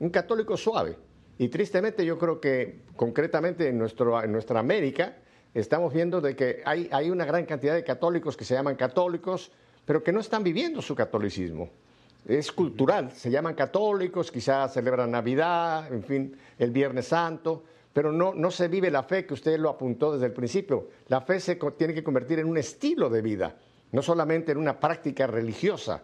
un 0.00 0.10
católico 0.10 0.56
suave. 0.56 0.96
Y 1.38 1.48
tristemente 1.48 2.04
yo 2.04 2.18
creo 2.18 2.40
que 2.40 2.82
concretamente 2.96 3.68
en, 3.68 3.78
nuestro, 3.78 4.22
en 4.22 4.32
nuestra 4.32 4.60
América 4.60 5.16
estamos 5.52 5.92
viendo 5.92 6.20
de 6.20 6.34
que 6.34 6.62
hay, 6.64 6.88
hay 6.92 7.10
una 7.10 7.24
gran 7.24 7.44
cantidad 7.44 7.74
de 7.74 7.84
católicos 7.84 8.36
que 8.36 8.44
se 8.44 8.54
llaman 8.54 8.76
católicos, 8.76 9.52
pero 9.86 10.02
que 10.02 10.12
no 10.12 10.20
están 10.20 10.44
viviendo 10.44 10.82
su 10.82 10.94
catolicismo. 10.94 11.70
Es 12.26 12.50
cultural, 12.50 13.12
se 13.12 13.30
llaman 13.30 13.54
católicos, 13.54 14.32
quizás 14.32 14.74
celebran 14.74 15.12
Navidad, 15.12 15.90
en 15.92 16.02
fin, 16.02 16.36
el 16.58 16.72
Viernes 16.72 17.06
Santo, 17.06 17.62
pero 17.92 18.12
no, 18.12 18.34
no 18.34 18.50
se 18.50 18.68
vive 18.68 18.90
la 18.90 19.04
fe 19.04 19.24
que 19.24 19.34
usted 19.34 19.58
lo 19.58 19.70
apuntó 19.70 20.12
desde 20.12 20.26
el 20.26 20.32
principio. 20.32 20.88
La 21.06 21.20
fe 21.20 21.38
se 21.38 21.54
tiene 21.78 21.94
que 21.94 22.02
convertir 22.02 22.40
en 22.40 22.48
un 22.48 22.58
estilo 22.58 23.08
de 23.08 23.22
vida, 23.22 23.54
no 23.92 24.02
solamente 24.02 24.52
en 24.52 24.58
una 24.58 24.78
práctica 24.78 25.28
religiosa, 25.28 26.02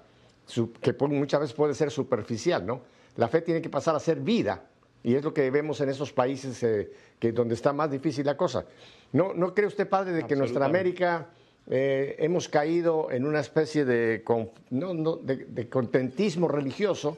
que 0.80 0.94
muchas 1.08 1.40
veces 1.40 1.54
puede 1.54 1.74
ser 1.74 1.90
superficial, 1.90 2.64
¿no? 2.64 2.80
La 3.16 3.28
fe 3.28 3.42
tiene 3.42 3.60
que 3.60 3.68
pasar 3.68 3.94
a 3.96 4.00
ser 4.00 4.20
vida, 4.20 4.62
y 5.02 5.16
es 5.16 5.24
lo 5.24 5.34
que 5.34 5.50
vemos 5.50 5.80
en 5.80 5.88
esos 5.88 6.12
países 6.12 6.62
eh, 6.62 6.90
que, 7.18 7.32
donde 7.32 7.54
está 7.54 7.72
más 7.72 7.90
difícil 7.90 8.24
la 8.24 8.36
cosa. 8.36 8.64
¿No, 9.12 9.34
¿No 9.34 9.52
cree 9.52 9.66
usted, 9.66 9.88
padre, 9.88 10.12
de 10.12 10.24
que 10.24 10.36
nuestra 10.36 10.64
América 10.64 11.28
eh, 11.68 12.16
hemos 12.18 12.48
caído 12.48 13.10
en 13.10 13.24
una 13.24 13.40
especie 13.40 13.84
de, 13.84 14.24
contentismo 15.70 16.48
religioso 16.48 17.16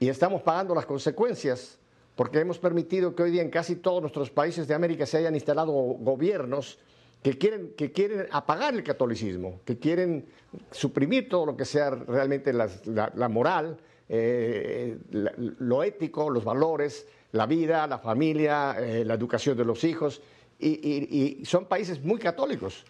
y 0.00 0.08
estamos 0.08 0.42
pagando 0.42 0.74
las 0.74 0.86
consecuencias 0.86 1.78
porque 2.16 2.40
hemos 2.40 2.58
permitido 2.58 3.14
que 3.14 3.22
hoy 3.22 3.30
día 3.30 3.42
en 3.42 3.50
casi 3.50 3.76
todos 3.76 4.00
nuestros 4.00 4.30
países 4.30 4.66
de 4.66 4.74
América 4.74 5.06
se 5.06 5.18
hayan 5.18 5.34
instalado 5.34 5.70
gobiernos 5.72 6.78
que 7.22 7.38
quieren, 7.38 7.74
que 7.76 7.92
quieren 7.92 8.26
apagar 8.32 8.74
el 8.74 8.82
catolicismo, 8.82 9.60
que 9.64 9.78
quieren 9.78 10.26
suprimir 10.70 11.28
todo 11.28 11.46
lo 11.46 11.56
que 11.56 11.64
sea 11.64 11.90
realmente 11.90 12.52
la, 12.52 13.28
moral, 13.28 13.78
eh, 14.08 14.98
lo 15.10 15.82
ético, 15.82 16.30
los 16.30 16.44
valores, 16.44 17.06
la 17.32 17.46
vida, 17.46 17.86
la 17.86 17.98
familia, 17.98 18.76
eh, 18.78 19.04
la 19.04 19.14
educación 19.14 19.56
de 19.56 19.64
los 19.64 19.84
hijos. 19.84 20.22
y 20.58 21.42
son 21.44 21.66
países 21.66 22.02
muy 22.02 22.18
católicos. 22.18 22.84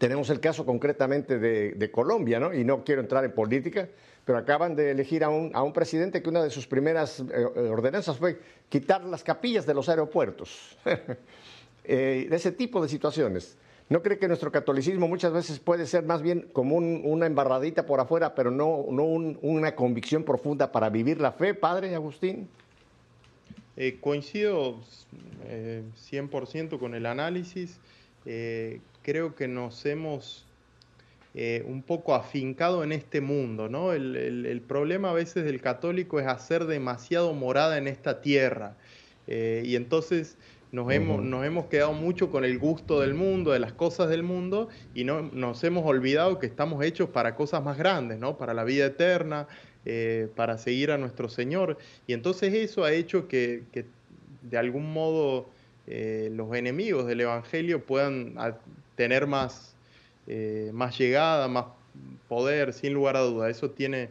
Tenemos 0.00 0.30
el 0.30 0.40
caso 0.40 0.64
concretamente 0.64 1.38
de, 1.38 1.90
Colombia, 1.90 2.40
¿no? 2.40 2.54
Y 2.54 2.64
no 2.64 2.84
quiero 2.84 3.02
entrar 3.02 3.22
en 3.22 3.32
política, 3.32 3.86
pero 4.24 4.38
acaban 4.38 4.74
de 4.74 4.92
elegir 4.92 5.22
a 5.22 5.28
un, 5.28 5.72
presidente 5.74 6.22
que 6.22 6.30
una 6.30 6.42
de 6.42 6.48
sus 6.48 6.66
primeras 6.66 7.20
eh, 7.20 7.44
ordenanzas 7.44 8.16
fue 8.16 8.40
quitar 8.70 9.04
las 9.04 9.22
capillas 9.22 9.66
de 9.66 9.74
los 9.74 9.90
aeropuertos. 9.90 10.78
eh, 11.84 12.26
ese 12.30 12.50
tipo 12.50 12.80
de 12.80 12.88
situaciones. 12.88 13.58
¿No 13.90 14.02
cree 14.02 14.18
que 14.18 14.26
nuestro 14.26 14.50
catolicismo 14.50 15.06
muchas 15.06 15.34
veces 15.34 15.58
puede 15.58 15.84
ser 15.84 16.06
más 16.06 16.22
bien 16.22 16.48
como 16.54 16.76
una 16.76 17.26
embarradita 17.26 17.84
por 17.84 18.00
afuera, 18.00 18.34
pero 18.34 18.50
no, 18.50 18.76
una 18.76 19.74
convicción 19.76 20.24
profunda 20.24 20.72
para 20.72 20.88
vivir 20.88 21.20
la 21.20 21.32
fe, 21.32 21.52
padre 21.52 21.94
Agustín? 21.94 22.48
Eh, 23.76 23.98
coincido 24.00 24.80
100% 26.10 26.74
eh, 26.74 26.78
con 26.78 26.94
el 26.94 27.04
análisis. 27.04 27.78
Creo 29.10 29.34
que 29.34 29.48
nos 29.48 29.84
hemos 29.86 30.44
eh, 31.34 31.64
un 31.66 31.82
poco 31.82 32.14
afincado 32.14 32.84
en 32.84 32.92
este 32.92 33.20
mundo, 33.20 33.68
¿no? 33.68 33.92
El, 33.92 34.62
problema 34.68 35.10
a 35.10 35.12
veces 35.12 35.44
del 35.44 35.60
católico 35.60 36.20
es 36.20 36.28
hacer 36.28 36.66
demasiado 36.66 37.34
morada 37.34 37.76
en 37.76 37.88
esta 37.88 38.20
tierra. 38.20 38.76
Eh, 39.26 39.64
y 39.66 39.74
entonces 39.74 40.36
nos, 40.70 40.92
hemos, 40.92 41.24
nos 41.24 41.44
hemos 41.44 41.66
quedado 41.66 41.92
mucho 41.92 42.30
con 42.30 42.44
el 42.44 42.56
gusto 42.60 43.00
del 43.00 43.14
mundo, 43.14 43.50
de 43.50 43.58
las 43.58 43.72
cosas 43.72 44.08
del 44.10 44.22
mundo, 44.22 44.68
y 44.94 45.02
no, 45.02 45.22
nos 45.22 45.64
hemos 45.64 45.84
olvidado 45.84 46.38
que 46.38 46.46
estamos 46.46 46.84
hechos 46.84 47.08
para 47.08 47.34
cosas 47.34 47.64
más 47.64 47.76
grandes, 47.76 48.20
¿no? 48.20 48.38
Para 48.38 48.54
la 48.54 48.62
vida 48.62 48.86
eterna, 48.86 49.48
para 50.36 50.56
seguir 50.56 50.92
a 50.92 50.98
nuestro 50.98 51.28
Señor. 51.28 51.78
Y 52.06 52.12
entonces 52.12 52.54
eso 52.54 52.84
ha 52.84 52.92
hecho 52.92 53.26
que, 53.26 53.64
que 53.72 53.86
de 54.42 54.56
algún 54.56 54.92
modo 54.92 55.48
eh, 55.92 56.30
los 56.32 56.54
enemigos 56.54 57.04
del 57.08 57.22
Evangelio 57.22 57.84
puedan 57.84 58.36
tener 58.94 59.26
más, 59.26 59.74
eh, 60.28 60.70
más 60.72 60.96
llegada, 60.96 61.48
más 61.48 61.64
poder, 62.28 62.72
sin 62.72 62.94
lugar 62.94 63.16
a 63.16 63.22
duda. 63.22 63.50
Eso 63.50 63.70
tiene, 63.70 64.08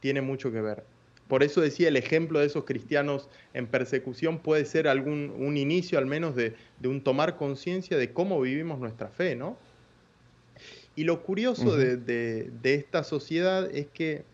tiene 0.00 0.22
mucho 0.22 0.50
que 0.50 0.60
ver. 0.60 0.82
Por 1.28 1.44
eso 1.44 1.60
decía, 1.60 1.86
el 1.86 1.96
ejemplo 1.96 2.40
de 2.40 2.46
esos 2.46 2.64
cristianos 2.64 3.28
en 3.54 3.68
persecución 3.68 4.40
puede 4.40 4.64
ser 4.64 4.88
algún, 4.88 5.32
un 5.38 5.56
inicio 5.56 6.00
al 6.00 6.06
menos 6.06 6.34
de, 6.34 6.56
un 6.82 7.00
tomar 7.00 7.36
conciencia 7.36 7.96
de 7.96 8.12
cómo 8.12 8.40
vivimos 8.40 8.80
nuestra 8.80 9.06
fe, 9.06 9.36
¿no? 9.36 9.56
Y 10.96 11.04
lo 11.04 11.22
curioso 11.22 11.76
de, 11.76 11.96
de, 11.96 12.74
esta 12.74 13.04
sociedad 13.04 13.70
es 13.72 13.86
que 13.86 14.24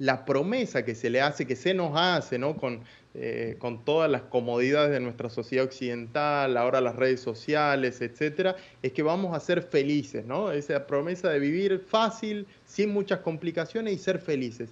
la 0.00 0.24
promesa 0.24 0.84
que 0.84 0.96
se 0.96 1.08
le 1.10 1.20
hace, 1.20 1.46
que 1.46 1.54
se 1.54 1.72
nos 1.74 1.92
hace, 1.94 2.40
¿no? 2.40 2.56
Con, 2.56 2.80
eh, 3.16 3.54
con 3.60 3.84
todas 3.84 4.10
las 4.10 4.22
comodidades 4.22 4.90
de 4.90 4.98
nuestra 4.98 5.30
sociedad 5.30 5.64
occidental, 5.64 6.56
ahora 6.56 6.80
las 6.80 6.96
redes 6.96 7.20
sociales, 7.20 8.00
etcétera, 8.00 8.56
es 8.82 8.90
que 8.90 9.04
vamos 9.04 9.36
a 9.36 9.40
ser 9.40 9.62
felices, 9.62 10.26
¿no? 10.26 10.50
Esa 10.50 10.84
promesa 10.88 11.30
de 11.30 11.38
vivir 11.38 11.78
fácil, 11.78 12.48
sin 12.64 12.92
muchas 12.92 13.20
complicaciones 13.20 13.94
y 13.94 13.98
ser 13.98 14.18
felices. 14.18 14.70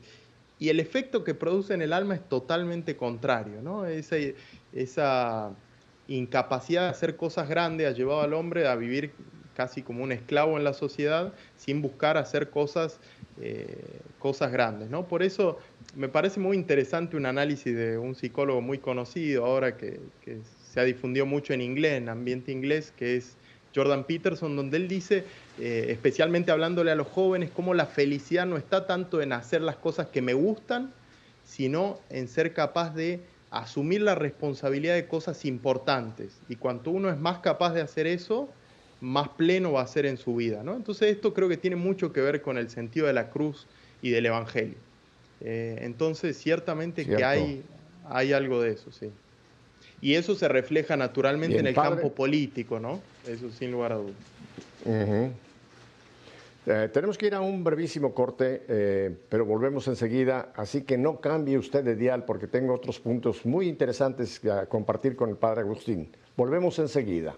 Y 0.59 0.71
el 0.71 0.81
efecto 0.81 1.23
que 1.23 1.35
produce 1.35 1.73
en 1.75 1.83
el 1.83 1.93
alma 1.93 2.17
es 2.17 2.29
totalmente 2.29 2.97
contrario, 2.97 3.63
¿no? 3.63 3.87
Esa, 3.87 5.53
incapacidad 6.09 6.83
de 6.83 6.89
hacer 6.89 7.17
cosas 7.17 7.49
grandes 7.49 7.87
ha 7.87 7.93
llevado 7.93 8.23
al 8.23 8.35
hombre 8.35 8.67
a 8.67 8.75
vivir 8.75 9.13
casi 9.55 9.83
como 9.83 10.03
un 10.03 10.11
esclavo 10.11 10.59
en 10.59 10.65
la 10.65 10.73
sociedad 10.73 11.33
sin 11.57 11.81
buscar 11.81 12.17
hacer 12.17 12.51
cosas, 12.51 12.99
eh, 13.41 14.01
cosas 14.19 14.51
grandes, 14.51 14.91
¿no? 14.91 15.07
Por 15.07 15.23
eso 15.23 15.59
me 15.95 16.09
parece 16.09 16.41
muy 16.41 16.57
interesante 16.57 17.17
un 17.17 17.27
análisis 17.27 17.75
de 17.75 17.99
un 17.99 18.15
psicólogo 18.15 18.61
muy 18.61 18.79
conocido 18.79 19.45
ahora 19.45 19.77
que, 19.77 20.01
se 20.73 20.81
ha 20.81 20.85
difundido 20.85 21.27
mucho 21.27 21.53
en 21.53 21.61
inglés, 21.61 21.99
en 21.99 22.09
ambiente 22.09 22.51
inglés, 22.51 22.95
que 22.97 23.17
es 23.17 23.37
Jordan 23.75 24.05
Peterson, 24.05 24.57
donde 24.57 24.79
él 24.79 24.89
dice, 24.89 25.25
eh, 25.61 25.89
especialmente 25.91 26.51
hablándole 26.51 26.91
a 26.91 26.95
los 26.95 27.09
jóvenes, 27.09 27.51
cómo 27.51 27.75
la 27.75 27.85
felicidad 27.85 28.47
no 28.47 28.57
está 28.57 28.87
tanto 28.87 29.21
en 29.21 29.35
hacer 29.35 29.61
las 29.61 29.77
cosas 29.77 30.07
que 30.07 30.23
me 30.23 30.33
gustan, 30.33 30.95
sino 31.45 31.99
en 32.09 32.27
ser 32.27 32.55
capaz 32.55 32.95
de 32.95 33.21
asumir 33.51 34.01
la 34.01 34.15
responsabilidad 34.15 34.95
de 34.95 35.07
cosas 35.07 35.45
importantes. 35.45 36.41
Y 36.49 36.57
cuanto 36.57 36.91
uno 36.91 37.11
es 37.11 37.19
más 37.19 37.41
capaz 37.41 37.75
de 37.75 37.83
hacer 37.83 38.07
eso, 38.07 38.49
más 39.03 39.29
pleno 39.31 39.73
va 39.73 39.83
a 39.83 39.87
ser 39.87 40.07
en 40.07 40.17
su 40.17 40.37
vida. 40.37 40.63
¿no? 40.63 40.75
Entonces 40.75 41.11
esto 41.11 41.35
creo 41.35 41.51
que 41.51 41.59
tiene 41.59 41.77
mucho 41.77 42.15
que 42.15 42.23
ver 42.23 42.41
con 42.41 42.57
el 42.57 42.71
sentido 42.71 43.07
de 43.09 43.13
la 43.13 43.29
cruz 43.29 43.67
y 44.01 44.09
del 44.09 44.25
Evangelio. 44.25 44.92
Eh, 45.45 45.79
entonces, 45.81 46.37
ciertamente 46.39 47.05
que 47.05 47.25
hay, 47.25 47.63
hay 48.09 48.33
algo 48.33 48.63
de 48.63 48.73
eso, 48.73 48.93
sí. 48.93 49.11
Y 50.01 50.15
eso 50.15 50.35
se 50.35 50.49
refleja 50.49 50.97
naturalmente 50.97 51.59
en 51.59 51.67
el 51.67 51.75
campo 51.75 52.13
político, 52.13 52.81
¿no? 52.81 53.01
Eso 53.27 53.51
sin 53.51 53.71
lugar 53.71 53.93
a 53.93 53.97
dudas. 53.97 54.15
Eh, 56.65 56.89
tenemos 56.93 57.19
que 57.19 57.27
ir 57.27 57.35
a 57.35 57.41
un 57.41 57.65
brevísimo 57.65 58.15
corte, 58.15 58.63
eh, 58.69 59.17
pero 59.29 59.45
volvemos 59.45 59.89
enseguida, 59.89 60.53
así 60.55 60.83
que 60.83 60.97
no 60.97 61.21
cambie 61.21 61.59
usted 61.59 61.83
de 61.83 61.97
dial 61.97 62.25
porque 62.25 62.47
tengo 62.47 62.75
otros 62.75 63.01
puntos 63.01 63.45
muy 63.45 63.69
interesantes 63.69 64.39
que 64.39 64.51
compartir 64.69 65.17
con 65.17 65.31
el 65.31 65.37
Padre 65.37 65.63
Agustín. 65.63 66.09
Volvemos 66.37 66.79
enseguida. 66.79 67.37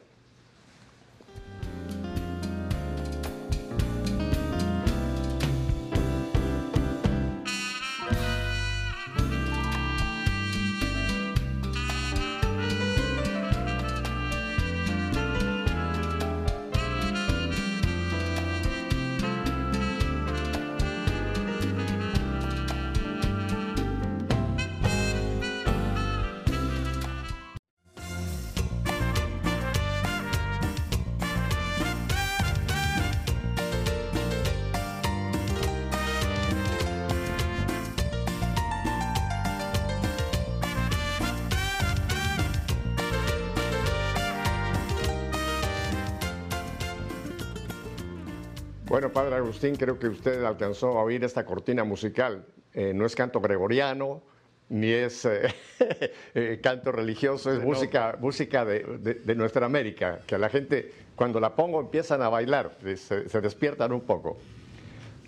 Bueno, 48.94 49.10
Padre 49.12 49.34
Agustín, 49.34 49.74
creo 49.74 49.98
que 49.98 50.06
usted 50.06 50.44
alcanzó 50.44 50.96
a 50.96 51.02
oír 51.02 51.24
esta 51.24 51.44
cortina 51.44 51.82
musical. 51.82 52.46
Eh, 52.72 52.92
no 52.94 53.04
es 53.06 53.16
canto 53.16 53.40
gregoriano, 53.40 54.22
ni 54.68 54.92
es 54.92 55.24
eh, 55.24 55.52
eh, 56.36 56.60
canto 56.62 56.92
religioso, 56.92 57.52
es 57.52 57.58
música, 57.58 58.16
música 58.20 58.64
de, 58.64 59.34
nuestra 59.34 59.66
América, 59.66 60.20
que 60.24 60.36
a 60.36 60.38
la 60.38 60.48
gente 60.48 60.92
cuando 61.16 61.40
la 61.40 61.56
pongo 61.56 61.80
empiezan 61.80 62.22
a 62.22 62.28
bailar, 62.28 62.78
se, 62.94 63.40
despiertan 63.40 63.90
un 63.90 64.02
poco. 64.02 64.36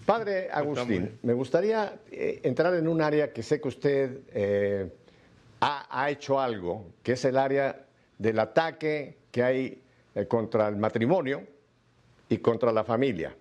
Padre 0.05 0.48
Agustín, 0.52 1.18
me 1.24 1.33
gustaría 1.33 1.98
entrar 2.12 2.72
en 2.72 2.87
un 2.87 3.02
área 3.02 3.33
que 3.33 3.42
sé 3.42 3.61
que 3.61 3.66
usted 3.66 4.92
ha, 5.61 5.87
ha, 5.90 6.11
hecho 6.11 6.38
algo, 6.38 6.92
que 7.02 7.14
es 7.14 7.24
el 7.24 7.37
área 7.37 7.85
del 8.16 8.38
ataque 8.38 9.18
que 9.33 9.42
hay 9.42 9.83
contra 10.29 10.68
el 10.68 10.76
matrimonio 10.76 11.42
y 12.29 12.38
contra 12.38 12.70
la 12.70 12.85
familia. 12.85 13.35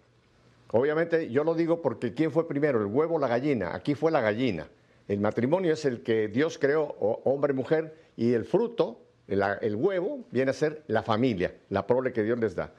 Obviamente 0.78 1.30
yo 1.30 1.46
lo 1.46 1.56
digo 1.56 1.82
porque 1.82 2.14
¿quién 2.14 2.32
fue 2.32 2.50
primero, 2.50 2.82
el 2.82 2.88
huevo 2.88 3.16
o 3.16 3.18
la 3.20 3.30
gallina? 3.30 3.74
Aquí 3.74 3.96
fue 3.96 4.12
la 4.12 4.20
gallina. 4.20 4.68
El 5.08 5.22
matrimonio 5.22 5.72
es 5.72 5.86
el 5.86 6.04
que 6.04 6.28
Dios 6.28 6.58
creó, 6.58 6.98
hombre 7.24 7.54
y 7.54 7.56
mujer, 7.56 7.96
y 8.18 8.34
el 8.34 8.44
fruto, 8.44 9.00
el, 9.26 9.74
huevo, 9.74 10.26
viene 10.32 10.52
a 10.52 10.54
ser 10.54 10.84
la 10.88 11.02
familia, 11.02 11.56
la 11.70 11.88
prole 11.88 12.12
que 12.12 12.24
Dios 12.24 12.38
les 12.40 12.56
da. 12.56 12.74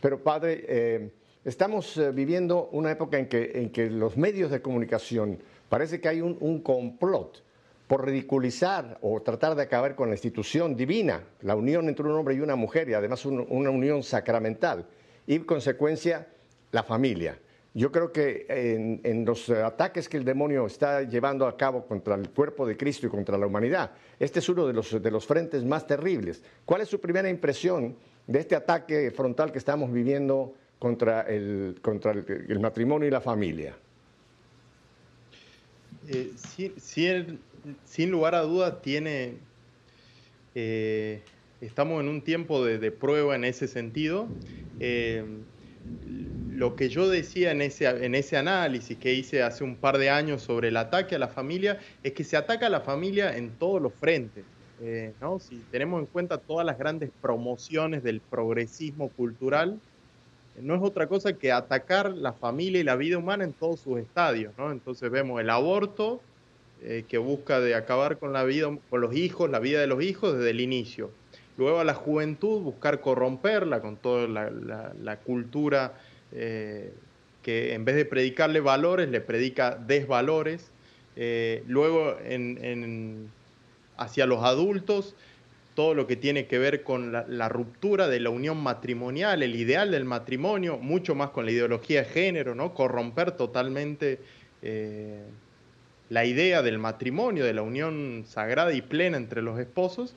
Pero 0.00 0.22
Padre, 0.22 0.64
eh, 0.68 1.10
estamos 1.44 1.96
eh, 1.96 2.12
viviendo 2.12 2.68
una 2.70 2.92
época 2.92 3.18
en 3.18 3.26
que, 3.26 3.50
en 3.56 3.70
que 3.70 3.90
los 3.90 4.16
medios 4.16 4.52
de 4.52 4.62
comunicación 4.62 5.42
parece 5.68 6.00
que 6.00 6.08
hay 6.08 6.20
un, 6.20 6.60
complot 6.60 7.42
por 7.88 8.06
ridiculizar 8.06 8.96
o 9.02 9.20
tratar 9.22 9.56
de 9.56 9.62
acabar 9.62 9.96
con 9.96 10.08
la 10.08 10.14
institución 10.14 10.76
divina, 10.76 11.24
la 11.40 11.56
unión 11.56 11.88
entre 11.88 12.06
un 12.06 12.12
hombre 12.12 12.36
y 12.36 12.40
una 12.42 12.54
mujer, 12.54 12.88
y 12.88 12.94
además 12.94 13.26
una 13.26 13.70
unión 13.70 14.04
sacramental, 14.04 14.86
y 15.26 15.34
en 15.34 15.42
consecuencia 15.42 16.28
la 16.72 16.82
familia. 16.82 17.38
Yo 17.72 17.92
creo 17.92 18.10
que 18.10 18.46
en, 18.48 19.24
los 19.24 19.48
ataques 19.48 20.08
que 20.08 20.16
el 20.16 20.24
demonio 20.24 20.66
está 20.66 21.02
llevando 21.02 21.46
a 21.46 21.56
cabo 21.56 21.86
contra 21.86 22.16
el 22.16 22.28
cuerpo 22.30 22.66
de 22.66 22.76
Cristo 22.76 23.06
y 23.06 23.10
contra 23.10 23.38
la 23.38 23.46
humanidad, 23.46 23.92
este 24.18 24.40
es 24.40 24.48
uno 24.48 24.66
de 24.66 24.72
los, 24.72 25.00
de 25.00 25.10
los 25.10 25.24
frentes 25.24 25.64
más 25.64 25.86
terribles. 25.86 26.42
¿Cuál 26.64 26.80
es 26.80 26.88
su 26.88 27.00
primera 27.00 27.28
impresión 27.28 27.96
de 28.26 28.40
este 28.40 28.56
ataque 28.56 29.12
frontal 29.12 29.52
que 29.52 29.58
estamos 29.58 29.92
viviendo 29.92 30.52
contra 30.80 31.20
el, 31.22 31.78
contra 31.80 32.10
el, 32.10 32.58
matrimonio 32.58 33.06
y 33.06 33.10
la 33.12 33.20
familia? 33.20 33.76
Eh, 36.08 36.32
sin, 36.76 38.10
lugar 38.10 38.34
a 38.34 38.40
duda 38.40 38.80
tiene... 38.82 39.34
Eh, 40.56 41.22
estamos 41.60 42.00
en 42.00 42.08
un 42.08 42.22
tiempo 42.22 42.64
de, 42.64 42.90
prueba 42.90 43.36
en 43.36 43.44
ese 43.44 43.68
sentido. 43.68 44.26
Eh, 44.80 45.24
lo 46.60 46.76
que 46.76 46.90
yo 46.90 47.08
decía 47.08 47.52
en 47.52 47.62
ese, 47.62 47.86
en 47.86 48.14
ese 48.14 48.36
análisis 48.36 48.98
que 48.98 49.14
hice 49.14 49.42
hace 49.42 49.64
un 49.64 49.76
par 49.76 49.96
de 49.96 50.10
años 50.10 50.42
sobre 50.42 50.68
el 50.68 50.76
ataque 50.76 51.14
a 51.14 51.18
la 51.18 51.28
familia 51.28 51.78
es 52.02 52.12
que 52.12 52.22
se 52.22 52.36
ataca 52.36 52.66
a 52.66 52.68
la 52.68 52.82
familia 52.82 53.34
en 53.34 53.52
todos 53.52 53.80
los 53.80 53.94
frentes. 53.94 54.44
Eh, 54.82 55.14
¿no? 55.22 55.38
Si 55.40 55.56
tenemos 55.70 56.00
en 56.00 56.04
cuenta 56.04 56.36
todas 56.36 56.66
las 56.66 56.76
grandes 56.76 57.08
promociones 57.22 58.02
del 58.02 58.20
progresismo 58.20 59.08
cultural, 59.08 59.80
no 60.60 60.74
es 60.74 60.82
otra 60.82 61.06
cosa 61.06 61.32
que 61.32 61.50
atacar 61.50 62.12
la 62.12 62.34
familia 62.34 62.82
y 62.82 62.84
la 62.84 62.96
vida 62.96 63.16
humana 63.16 63.44
en 63.44 63.54
todos 63.54 63.80
sus 63.80 63.98
estadios. 63.98 64.52
¿no? 64.58 64.70
Entonces 64.70 65.10
vemos 65.10 65.40
el 65.40 65.48
aborto, 65.48 66.20
eh, 66.82 67.06
que 67.08 67.16
busca 67.16 67.60
de 67.60 67.74
acabar 67.74 68.18
con 68.18 68.34
la 68.34 68.44
vida, 68.44 68.68
con 68.90 69.00
los 69.00 69.16
hijos, 69.16 69.48
la 69.48 69.60
vida 69.60 69.80
de 69.80 69.86
los 69.86 70.02
hijos 70.02 70.34
desde 70.34 70.50
el 70.50 70.60
inicio. 70.60 71.10
Luego 71.56 71.80
a 71.80 71.84
la 71.84 71.94
juventud, 71.94 72.60
buscar 72.60 73.00
corromperla 73.00 73.80
con 73.80 73.96
toda 73.96 74.28
la, 74.28 74.92
la 75.02 75.16
cultura 75.16 75.94
eh, 76.32 76.92
que 77.42 77.74
en 77.74 77.84
vez 77.84 77.96
de 77.96 78.04
predicarle 78.04 78.60
valores, 78.60 79.08
le 79.08 79.20
predica 79.20 79.74
desvalores. 79.74 80.70
Eh, 81.16 81.64
luego, 81.66 82.16
hacia 83.96 84.26
los 84.26 84.44
adultos, 84.44 85.14
todo 85.74 85.94
lo 85.94 86.06
que 86.06 86.16
tiene 86.16 86.46
que 86.46 86.58
ver 86.58 86.82
con 86.82 87.12
la, 87.12 87.48
ruptura 87.48 88.08
de 88.08 88.20
la 88.20 88.30
unión 88.30 88.58
matrimonial, 88.58 89.42
el 89.42 89.54
ideal 89.56 89.90
del 89.90 90.04
matrimonio, 90.04 90.78
mucho 90.78 91.14
más 91.14 91.30
con 91.30 91.46
la 91.46 91.52
ideología 91.52 92.02
de 92.02 92.08
género, 92.10 92.54
¿no? 92.54 92.74
Corromper 92.74 93.32
totalmente 93.32 94.18
eh, 94.62 95.22
la 96.10 96.24
idea 96.24 96.62
del 96.62 96.78
matrimonio, 96.78 97.44
de 97.44 97.54
la 97.54 97.62
unión 97.62 98.24
sagrada 98.26 98.72
y 98.72 98.82
plena 98.82 99.16
entre 99.16 99.42
los 99.42 99.58
esposos, 99.58 100.14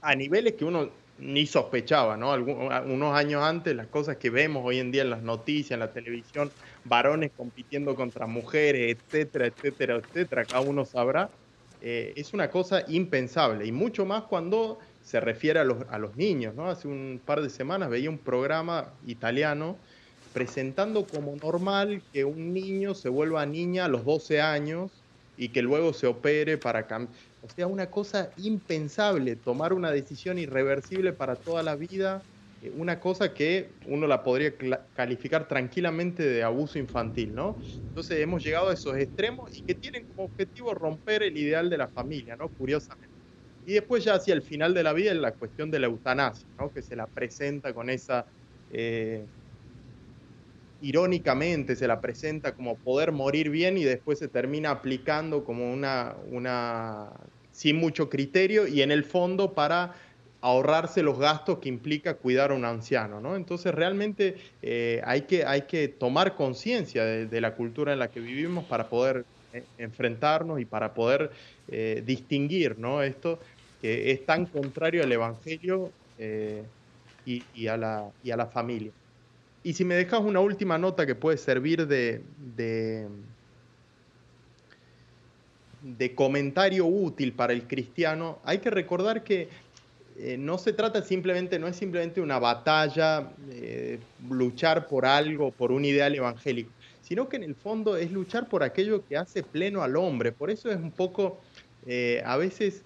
a 0.00 0.14
niveles 0.14 0.54
que 0.54 0.64
uno 0.64 0.90
ni 1.20 1.46
sospechaba, 1.46 2.16
¿no? 2.16 2.32
unos 2.34 3.14
años 3.14 3.42
antes, 3.42 3.76
las 3.76 3.86
cosas 3.86 4.16
que 4.16 4.30
vemos 4.30 4.62
hoy 4.64 4.78
en 4.78 4.90
día 4.90 5.02
en 5.02 5.10
las 5.10 5.22
noticias, 5.22 5.72
en 5.72 5.80
la 5.80 5.92
televisión, 5.92 6.50
varones 6.84 7.30
compitiendo 7.36 7.94
contra 7.94 8.26
mujeres, 8.26 8.96
etcétera, 8.96 9.46
etcétera, 9.46 9.96
etcétera, 9.96 10.44
cada 10.44 10.60
uno 10.60 10.84
sabrá, 10.84 11.30
eh, 11.82 12.12
es 12.16 12.32
una 12.32 12.50
cosa 12.50 12.84
impensable, 12.88 13.66
y 13.66 13.72
mucho 13.72 14.06
más 14.06 14.24
cuando 14.24 14.78
se 15.02 15.20
refiere 15.20 15.60
a 15.60 15.64
los, 15.64 15.78
a 15.90 15.98
los 15.98 16.16
niños, 16.16 16.54
¿no? 16.54 16.68
Hace 16.68 16.88
un 16.88 17.20
par 17.24 17.40
de 17.40 17.50
semanas 17.50 17.90
veía 17.90 18.10
un 18.10 18.18
programa 18.18 18.92
italiano 19.06 19.76
presentando 20.32 21.06
como 21.06 21.34
normal 21.36 22.02
que 22.12 22.24
un 22.24 22.52
niño 22.52 22.94
se 22.94 23.08
vuelva 23.08 23.44
niña 23.46 23.86
a 23.86 23.88
los 23.88 24.04
12 24.04 24.40
años 24.40 24.90
y 25.36 25.48
que 25.48 25.62
luego 25.62 25.92
se 25.92 26.06
opere 26.06 26.58
para 26.58 26.86
cambiar 26.86 27.29
o 27.40 27.48
sea, 27.48 27.66
una 27.66 27.90
cosa 27.90 28.32
impensable, 28.36 29.36
tomar 29.36 29.72
una 29.72 29.90
decisión 29.90 30.38
irreversible 30.38 31.12
para 31.12 31.36
toda 31.36 31.62
la 31.62 31.76
vida, 31.76 32.26
eh, 32.60 32.70
una 32.70 33.00
cosa 33.00 33.32
que 33.34 33.78
uno 33.86 34.06
la 34.06 34.22
podría 34.22 34.54
calificar 34.92 35.48
tranquilamente 35.48 36.22
de 36.22 36.42
abuso 36.42 36.78
infantil, 36.78 37.34
¿no? 37.34 37.58
Entonces 37.88 38.18
hemos 38.20 38.42
llegado 38.42 38.68
a 38.70 38.74
esos 38.74 38.96
extremos 38.96 39.56
y 39.56 39.62
que 39.62 39.74
tienen 39.74 40.04
como 40.06 40.26
objetivo 40.26 40.74
romper 40.74 41.22
el 41.22 41.36
ideal 41.36 41.70
de 41.70 41.78
la 41.78 41.88
familia, 41.88 42.36
¿no? 42.36 42.50
Curiosamente. 42.50 43.14
Y 43.64 43.74
después 43.74 44.04
ya 44.04 44.14
hacia 44.14 44.34
el 44.34 44.42
final 44.42 44.74
de 44.74 44.82
la 44.82 44.92
vida 44.92 45.12
la 45.14 45.32
cuestión 45.32 45.70
de 45.70 45.80
la 45.80 45.86
eutanasia, 45.86 46.48
¿no? 46.58 46.70
Que 46.72 46.82
se 46.82 46.96
la 46.96 47.06
presenta 47.08 47.74
con 47.74 47.90
esa... 47.90 48.26
Eh, 48.70 49.28
irónicamente 50.82 51.76
se 51.76 51.86
la 51.86 52.00
presenta 52.00 52.54
como 52.54 52.76
poder 52.76 53.12
morir 53.12 53.50
bien 53.50 53.76
y 53.76 53.84
después 53.84 54.18
se 54.18 54.28
termina 54.28 54.70
aplicando 54.70 55.44
como 55.44 55.72
una, 55.72 56.14
una 56.30 57.10
sin 57.52 57.76
mucho 57.76 58.08
criterio 58.08 58.66
y 58.66 58.82
en 58.82 58.90
el 58.90 59.04
fondo 59.04 59.52
para 59.52 59.94
ahorrarse 60.40 61.02
los 61.02 61.18
gastos 61.18 61.58
que 61.58 61.68
implica 61.68 62.14
cuidar 62.14 62.50
a 62.50 62.54
un 62.54 62.64
anciano. 62.64 63.20
¿no? 63.20 63.36
Entonces 63.36 63.74
realmente 63.74 64.36
eh, 64.62 65.02
hay, 65.04 65.22
que, 65.22 65.44
hay 65.44 65.62
que 65.62 65.88
tomar 65.88 66.34
conciencia 66.34 67.04
de, 67.04 67.40
la 67.40 67.54
cultura 67.54 67.92
en 67.92 67.98
la 67.98 68.08
que 68.08 68.20
vivimos 68.20 68.64
para 68.64 68.88
poder 68.88 69.24
eh, 69.52 69.64
enfrentarnos 69.78 70.60
y 70.60 70.64
para 70.64 70.94
poder 70.94 71.30
eh, 71.68 72.02
distinguir 72.06 72.78
¿no? 72.78 73.02
esto 73.02 73.38
que 73.82 74.10
es 74.10 74.24
tan 74.26 74.46
contrario 74.46 75.02
al 75.02 75.12
Evangelio 75.12 75.90
y, 77.24 77.66
a 77.66 77.76
la, 77.78 78.10
y 78.22 78.30
a 78.30 78.36
la 78.36 78.46
familia. 78.46 78.92
Y 79.62 79.74
si 79.74 79.84
me 79.84 79.94
dejas 79.94 80.20
una 80.20 80.40
última 80.40 80.78
nota 80.78 81.04
que 81.04 81.14
puede 81.14 81.36
servir 81.36 81.86
de, 81.86 82.22
de, 85.82 86.14
comentario 86.14 86.86
útil 86.86 87.32
para 87.32 87.52
el 87.52 87.66
cristiano, 87.66 88.38
hay 88.44 88.58
que 88.58 88.70
recordar 88.70 89.22
que 89.22 89.48
eh, 90.18 90.38
no 90.38 90.56
se 90.56 90.72
trata 90.72 91.02
simplemente, 91.02 91.58
no 91.58 91.66
es 91.66 91.76
simplemente 91.76 92.22
una 92.22 92.38
batalla, 92.38 93.32
eh, 93.50 93.98
luchar 94.30 94.86
por 94.86 95.04
algo, 95.04 95.50
por 95.50 95.72
un 95.72 95.84
ideal 95.84 96.14
evangélico, 96.14 96.70
sino 97.02 97.28
que 97.28 97.36
en 97.36 97.42
el 97.42 97.54
fondo 97.54 97.98
es 97.98 98.10
luchar 98.10 98.48
por 98.48 98.62
aquello 98.62 99.04
que 99.06 99.18
hace 99.18 99.42
pleno 99.42 99.82
al 99.82 99.96
hombre. 99.96 100.32
Por 100.32 100.50
eso 100.50 100.70
es 100.70 100.76
un 100.78 100.90
poco, 100.90 101.38
eh, 101.86 102.22
a 102.24 102.38
veces 102.38 102.82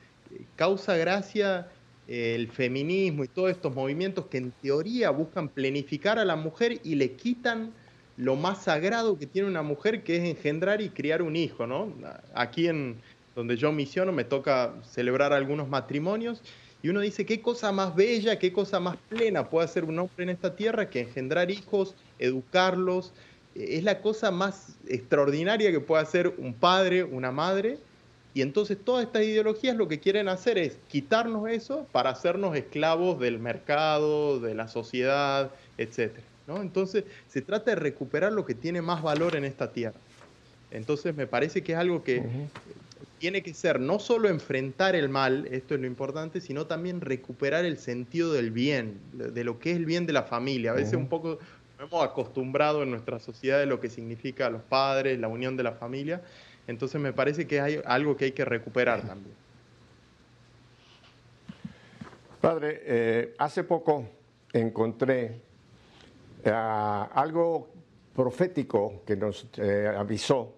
causa 0.57 0.97
gracia 0.97 1.68
el 2.07 2.49
feminismo 2.49 3.25
y 3.25 3.29
todos 3.29 3.51
estos 3.51 3.75
movimientos 3.75 4.27
que 4.27 4.39
en 4.39 4.53
teoría 4.63 5.11
buscan 5.11 5.49
planificar 5.49 6.19
a 6.19 6.25
la 6.25 6.37
mujer 6.37 6.81
y 6.85 6.97
le 6.97 7.13
quitan 7.13 7.73
lo 8.17 8.37
más 8.37 8.65
sagrado 8.65 9.19
que 9.19 9.27
tiene 9.27 9.49
una 9.49 9.63
mujer, 9.63 10.05
que 10.05 10.17
es 10.17 10.25
engendrar 10.25 10.81
y 10.81 10.91
criar 10.91 11.23
un 11.23 11.35
hijo, 11.37 11.67
¿no? 11.67 11.93
Aquí 12.35 12.69
en 12.69 12.97
donde 13.35 13.57
yo 13.57 13.73
misiono 13.73 14.13
me 14.13 14.25
toca 14.25 14.75
celebrar 14.85 15.33
algunos 15.33 15.69
matrimonios 15.69 16.43
y 16.83 16.91
uno 16.91 17.01
dice, 17.01 17.25
qué 17.25 17.41
cosa 17.41 17.73
más 17.73 17.97
bella, 17.97 18.39
qué 18.39 18.53
cosa 18.53 18.79
más 18.79 18.97
plena 19.09 19.49
puede 19.49 19.65
hacer 19.65 19.85
un 19.85 19.99
hombre 19.99 20.25
en 20.25 20.29
esta 20.29 20.55
tierra 20.55 20.91
que 20.91 21.01
engendrar 21.01 21.51
hijos, 21.51 21.95
educarlos. 22.19 23.15
Es 23.55 23.83
la 23.85 24.03
cosa 24.03 24.31
más 24.31 24.77
extraordinaria 24.87 25.73
que 25.73 25.81
puede 25.81 26.03
hacer 26.03 26.35
un 26.37 26.53
padre, 26.53 27.03
una 27.03 27.33
madre, 27.33 27.79
y 28.35 28.43
entonces 28.43 28.76
todas 28.85 29.07
estas 29.07 29.22
ideologías 29.22 29.76
lo 29.76 29.87
que 29.87 30.01
quieren 30.01 30.28
hacer 30.28 30.59
es 30.59 30.76
quitarnos 30.89 31.49
eso 31.49 31.87
para 31.93 32.11
hacernos 32.11 32.57
esclavos 32.57 33.20
del 33.20 33.39
mercado, 33.39 34.41
de 34.41 34.57
la 34.57 34.66
sociedad, 34.66 35.53
etc. 35.78 36.18
¿no? 36.49 36.61
Entonces 36.61 37.05
se 37.28 37.43
trata 37.43 37.70
de 37.70 37.76
recuperar 37.76 38.32
lo 38.32 38.45
que 38.45 38.55
tiene 38.55 38.82
más 38.82 39.03
valor 39.03 39.37
en 39.37 39.45
esta 39.45 39.72
tierra. 39.72 39.99
Entonces 40.72 41.14
me 41.14 41.28
parece 41.28 41.62
que 41.62 41.72
es 41.72 41.78
algo 41.78 42.03
que 42.03 42.24
tiene 43.18 43.45
que 43.45 43.55
ser 43.55 43.78
no 43.78 44.01
solo 44.01 44.28
enfrentar 44.28 44.97
el 44.97 45.09
mal, 45.09 45.47
esto 45.53 45.76
es 45.76 45.80
lo 45.80 45.87
importante, 45.87 46.41
sino 46.41 46.66
también 46.66 47.01
recuperar 47.01 47.64
el 47.64 47.78
sentido 47.78 48.32
del 48.32 48.51
bien, 48.51 48.99
de 49.12 49.45
lo 49.45 49.61
que 49.61 49.70
es 49.70 49.76
el 49.76 49.87
bien 49.87 50.07
de 50.07 50.12
la 50.12 50.24
familia. 50.24 50.72
A 50.72 50.74
veces 50.74 50.95
un 50.95 51.09
poco 51.09 51.39
nos 51.78 51.89
hemos 51.89 52.05
acostumbrado 52.05 52.82
en 52.82 52.91
nuestra 52.91 53.20
sociedad 53.20 53.61
de 53.61 53.66
lo 53.66 53.80
que 53.80 53.89
significa 53.89 54.51
los 54.51 54.62
padres, 54.62 55.20
la 55.20 55.28
unión 55.28 55.57
de 55.57 55.62
la 55.62 55.72
familia, 55.72 56.20
entonces 56.67 57.01
me 57.01 57.12
parece 57.12 57.47
que 57.47 57.61
hay 57.61 57.81
algo 57.85 58.17
que 58.17 58.27
hay 58.27 58.33
que 58.33 58.45
recuperar 58.45 59.03
también. 59.03 59.35
Padre, 62.41 62.83
eh, 62.85 63.35
hace 63.39 63.65
poco 63.65 64.07
encontré 64.53 65.41
eh, 66.45 66.51
algo 66.51 67.69
profético 68.15 69.03
que 69.07 69.17
nos 69.17 69.47
eh, 69.57 69.93
avisó 69.97 70.57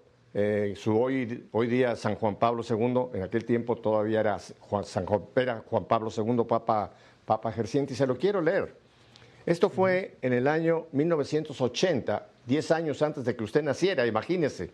su 0.74 1.00
hoy, 1.00 1.48
hoy 1.52 1.66
día 1.66 1.96
San 1.96 2.16
Juan 2.16 2.36
Pablo 2.36 2.62
II, 2.68 3.16
en 3.16 3.22
aquel 3.22 3.46
tiempo 3.46 3.74
todavía 3.76 4.20
era 4.20 4.36
Juan, 4.60 4.84
San 4.84 5.06
Juan, 5.06 5.22
Juan 5.64 5.84
Pablo 5.86 6.10
II, 6.14 6.44
Papa, 6.46 6.92
Papa 7.24 7.52
Gerciente, 7.52 7.94
y 7.94 7.96
se 7.96 8.06
lo 8.06 8.18
quiero 8.18 8.42
leer. 8.42 8.74
Esto 9.46 9.70
fue 9.70 10.18
en 10.20 10.32
el 10.32 10.46
año 10.48 10.88
1980, 10.92 12.26
10 12.44 12.70
años 12.72 13.00
antes 13.00 13.24
de 13.24 13.34
que 13.34 13.44
usted 13.44 13.62
naciera, 13.62 14.04
imagínese. 14.04 14.70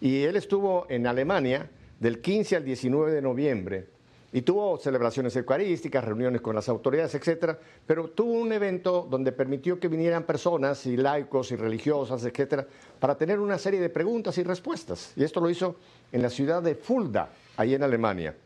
Y 0.00 0.22
él 0.22 0.36
estuvo 0.36 0.86
en 0.88 1.06
Alemania 1.06 1.68
del 1.98 2.20
15 2.20 2.56
al 2.56 2.64
19 2.64 3.12
de 3.12 3.22
noviembre 3.22 3.86
y 4.32 4.42
tuvo 4.42 4.78
celebraciones 4.78 5.34
eucarísticas, 5.36 6.04
reuniones 6.04 6.40
con 6.40 6.54
las 6.54 6.68
autoridades, 6.68 7.14
etcétera, 7.14 7.58
pero 7.86 8.08
tuvo 8.08 8.32
un 8.32 8.52
evento 8.52 9.06
donde 9.10 9.32
permitió 9.32 9.80
que 9.80 9.88
vinieran 9.88 10.22
personas 10.22 10.86
y 10.86 10.96
laicos 10.96 11.50
y 11.50 11.56
religiosas, 11.56 12.24
etcétera, 12.24 12.66
para 13.00 13.16
tener 13.16 13.40
una 13.40 13.58
serie 13.58 13.80
de 13.80 13.88
preguntas 13.88 14.38
y 14.38 14.44
respuestas. 14.44 15.12
Y 15.16 15.24
esto 15.24 15.40
lo 15.40 15.50
hizo 15.50 15.76
en 16.12 16.22
la 16.22 16.30
ciudad 16.30 16.62
de 16.62 16.76
Fulda, 16.76 17.30
ahí 17.56 17.74
en 17.74 17.82
Alemania. 17.82 18.36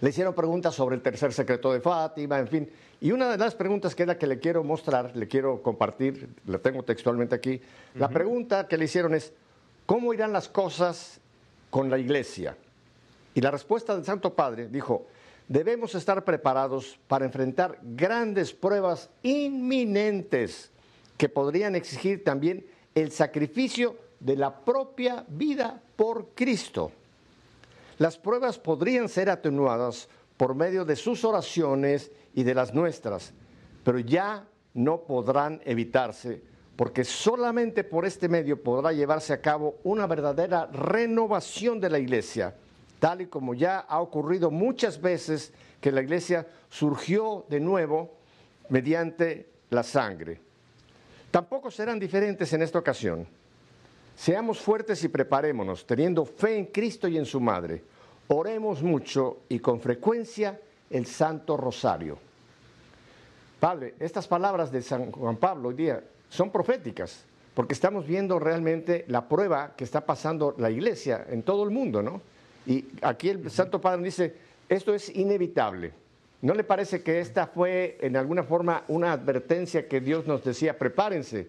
Le 0.00 0.10
hicieron 0.10 0.34
preguntas 0.34 0.74
sobre 0.74 0.96
el 0.96 1.02
tercer 1.02 1.32
secreto 1.32 1.72
de 1.72 1.80
Fátima, 1.80 2.38
en 2.38 2.48
fin. 2.48 2.68
Y 3.00 3.12
una 3.12 3.30
de 3.30 3.38
las 3.38 3.54
preguntas 3.54 3.94
que 3.94 4.02
es 4.02 4.06
la 4.06 4.18
que 4.18 4.26
le 4.26 4.38
quiero 4.40 4.64
mostrar, 4.64 5.14
le 5.14 5.28
quiero 5.28 5.62
compartir, 5.62 6.28
la 6.46 6.58
tengo 6.58 6.82
textualmente 6.82 7.34
aquí, 7.34 7.60
la 7.94 8.08
pregunta 8.08 8.66
que 8.66 8.76
le 8.76 8.86
hicieron 8.86 9.14
es, 9.14 9.32
¿Cómo 9.86 10.12
irán 10.12 10.32
las 10.32 10.48
cosas 10.48 11.20
con 11.70 11.88
la 11.88 11.98
iglesia? 11.98 12.56
Y 13.34 13.40
la 13.40 13.52
respuesta 13.52 13.94
del 13.94 14.04
Santo 14.04 14.34
Padre 14.34 14.66
dijo, 14.66 15.06
debemos 15.46 15.94
estar 15.94 16.24
preparados 16.24 16.98
para 17.06 17.24
enfrentar 17.24 17.78
grandes 17.82 18.52
pruebas 18.52 19.08
inminentes 19.22 20.72
que 21.16 21.28
podrían 21.28 21.76
exigir 21.76 22.24
también 22.24 22.66
el 22.96 23.12
sacrificio 23.12 23.96
de 24.18 24.36
la 24.36 24.64
propia 24.64 25.24
vida 25.28 25.80
por 25.94 26.30
Cristo. 26.34 26.90
Las 27.98 28.18
pruebas 28.18 28.58
podrían 28.58 29.08
ser 29.08 29.30
atenuadas 29.30 30.08
por 30.36 30.54
medio 30.56 30.84
de 30.84 30.96
sus 30.96 31.24
oraciones 31.24 32.10
y 32.34 32.42
de 32.42 32.54
las 32.54 32.74
nuestras, 32.74 33.32
pero 33.84 34.00
ya 34.00 34.46
no 34.74 35.02
podrán 35.02 35.62
evitarse 35.64 36.42
porque 36.76 37.04
solamente 37.04 37.84
por 37.84 38.04
este 38.04 38.28
medio 38.28 38.62
podrá 38.62 38.92
llevarse 38.92 39.32
a 39.32 39.40
cabo 39.40 39.76
una 39.82 40.06
verdadera 40.06 40.66
renovación 40.66 41.80
de 41.80 41.90
la 41.90 41.98
iglesia, 41.98 42.54
tal 43.00 43.22
y 43.22 43.26
como 43.26 43.54
ya 43.54 43.78
ha 43.80 44.00
ocurrido 44.00 44.50
muchas 44.50 45.00
veces 45.00 45.52
que 45.80 45.90
la 45.90 46.02
iglesia 46.02 46.46
surgió 46.68 47.46
de 47.48 47.60
nuevo 47.60 48.12
mediante 48.68 49.48
la 49.70 49.82
sangre. 49.82 50.40
Tampoco 51.30 51.70
serán 51.70 51.98
diferentes 51.98 52.52
en 52.52 52.62
esta 52.62 52.78
ocasión. 52.78 53.26
Seamos 54.14 54.60
fuertes 54.60 55.02
y 55.04 55.08
preparémonos, 55.08 55.86
teniendo 55.86 56.24
fe 56.24 56.56
en 56.56 56.66
Cristo 56.66 57.08
y 57.08 57.18
en 57.18 57.26
su 57.26 57.40
Madre. 57.40 57.82
Oremos 58.28 58.82
mucho 58.82 59.40
y 59.48 59.58
con 59.58 59.80
frecuencia 59.80 60.60
el 60.90 61.06
Santo 61.06 61.56
Rosario. 61.56 62.25
Padre, 63.60 63.94
estas 64.00 64.28
palabras 64.28 64.70
de 64.70 64.82
San 64.82 65.10
Juan 65.12 65.36
Pablo 65.36 65.68
hoy 65.68 65.74
día 65.74 66.02
son 66.28 66.50
proféticas, 66.50 67.24
porque 67.54 67.72
estamos 67.72 68.06
viendo 68.06 68.38
realmente 68.38 69.04
la 69.08 69.28
prueba 69.28 69.74
que 69.76 69.84
está 69.84 70.04
pasando 70.04 70.54
la 70.58 70.70
iglesia 70.70 71.26
en 71.30 71.42
todo 71.42 71.64
el 71.64 71.70
mundo, 71.70 72.02
¿no? 72.02 72.20
Y 72.66 72.84
aquí 73.00 73.30
el 73.30 73.50
Santo 73.50 73.80
Padre 73.80 74.02
dice, 74.02 74.34
esto 74.68 74.94
es 74.94 75.14
inevitable. 75.14 75.92
¿No 76.42 76.52
le 76.52 76.64
parece 76.64 77.02
que 77.02 77.20
esta 77.20 77.46
fue 77.46 77.96
en 78.00 78.16
alguna 78.16 78.42
forma 78.42 78.84
una 78.88 79.12
advertencia 79.12 79.88
que 79.88 80.00
Dios 80.00 80.26
nos 80.26 80.44
decía, 80.44 80.76
prepárense? 80.76 81.48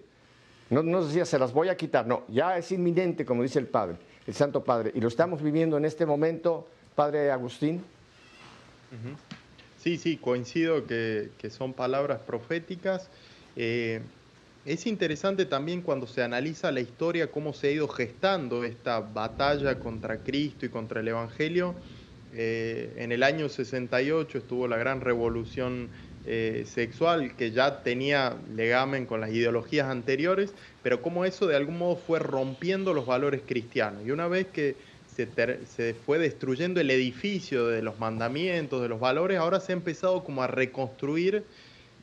No 0.70 0.84
nos 0.84 1.08
decía, 1.08 1.26
se 1.26 1.38
las 1.38 1.51
voy 1.51 1.70
a 1.70 1.76
quitar. 1.76 2.08
No, 2.08 2.24
ya 2.30 2.58
es 2.58 2.72
inminente, 2.72 3.26
como 3.26 3.43
dice 3.43 3.60
el 3.60 3.68
Padre, 3.68 3.97
el 4.26 4.34
Santo 4.34 4.64
Padre. 4.64 4.91
Y 4.93 5.01
lo 5.01 5.08
estamos 5.08 5.41
viviendo 5.41 5.78
en 5.78 5.86
este 5.86 6.05
momento, 6.05 6.68
Padre 6.95 7.32
Agustín. 7.32 7.84
Sí, 9.78 9.98
sí, 9.98 10.18
coincido 10.18 10.86
que, 10.86 11.30
son 11.50 11.74
palabras 11.74 12.20
proféticas. 12.20 13.10
Eh, 13.56 14.02
es 14.66 14.86
interesante 14.86 15.46
también 15.46 15.82
cuando 15.82 16.08
se 16.08 16.24
analiza 16.24 16.72
la 16.72 16.82
historia, 16.82 17.32
cómo 17.32 17.54
se 17.54 17.68
ha 17.68 17.72
ido 17.72 17.88
gestando 17.88 18.64
esta 18.64 19.00
batalla 19.00 19.80
contra 19.80 20.18
Cristo 20.24 20.66
y 20.66 20.70
contra 20.70 21.00
el 21.00 21.08
Evangelio. 21.08 21.76
Eh, 22.34 22.92
en 22.98 23.12
el 23.12 23.24
año 23.24 23.48
68 23.48 24.38
estuvo 24.40 24.68
la 24.68 24.78
gran 24.78 25.00
revolución 25.00 25.90
eh, 26.26 26.66
sexual 26.68 27.38
que 27.38 27.52
ya 27.52 27.84
tenía 27.84 28.36
legamen 28.54 29.06
con 29.06 29.22
las 29.22 29.30
ideologías 29.32 29.88
anteriores, 29.88 30.54
pero 30.84 31.02
cómo 31.02 31.24
eso 31.24 31.48
de 31.48 31.56
algún 31.56 31.78
modo 31.78 31.96
fue 31.96 32.20
rompiendo 32.20 32.94
los 32.94 33.06
valores 33.06 33.42
cristianos. 33.46 34.06
Y 34.06 34.12
una 34.12 34.28
vez 34.28 34.48
que 34.48 34.76
se, 35.26 35.93
fue 36.05 36.20
destruyendo 36.20 36.80
el 36.80 36.91
edificio 36.91 37.68
de 37.68 37.82
los 37.82 37.97
mandamientos, 37.99 38.82
de 38.82 38.89
los 38.89 38.99
valores, 38.99 39.39
ahora 39.39 39.59
se 39.59 39.72
ha 39.72 39.76
empezado 39.76 40.24
como 40.24 40.43
a 40.43 40.47
reconstruir 40.47 41.43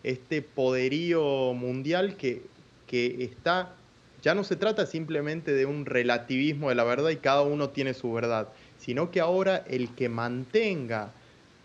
este 0.02 0.42
poderío 0.42 1.54
mundial 1.54 2.16
que 2.16 2.42
que 2.86 3.24
está, 3.24 3.74
ya 4.22 4.34
no 4.34 4.44
se 4.44 4.56
trata 4.56 4.86
simplemente 4.86 5.52
de 5.52 5.66
un 5.66 5.86
relativismo 5.86 6.68
de 6.68 6.74
la 6.74 6.84
verdad 6.84 7.10
y 7.10 7.16
cada 7.16 7.42
uno 7.42 7.70
tiene 7.70 7.94
su 7.94 8.12
verdad, 8.12 8.48
sino 8.78 9.10
que 9.10 9.20
ahora 9.20 9.64
el 9.68 9.94
que 9.94 10.08
mantenga 10.08 11.10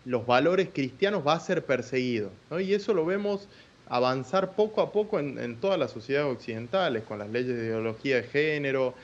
los 0.04 0.26
valores 0.26 0.68
cristianos 0.72 1.26
va 1.26 1.34
a 1.34 1.40
ser 1.40 1.64
perseguido. 1.64 2.30
Y 2.58 2.72
eso 2.72 2.94
lo 2.94 3.04
vemos 3.04 3.48
avanzar 3.90 4.52
poco 4.52 4.80
a 4.80 4.92
poco 4.92 5.18
en, 5.18 5.56
todas 5.56 5.78
las 5.78 5.90
sociedades 5.90 6.32
occidentales, 6.32 7.02
con 7.02 7.18
las 7.18 7.28
leyes 7.28 7.56
de 7.56 7.66
ideología 7.66 8.16
de 8.16 8.22
género, 8.22 8.94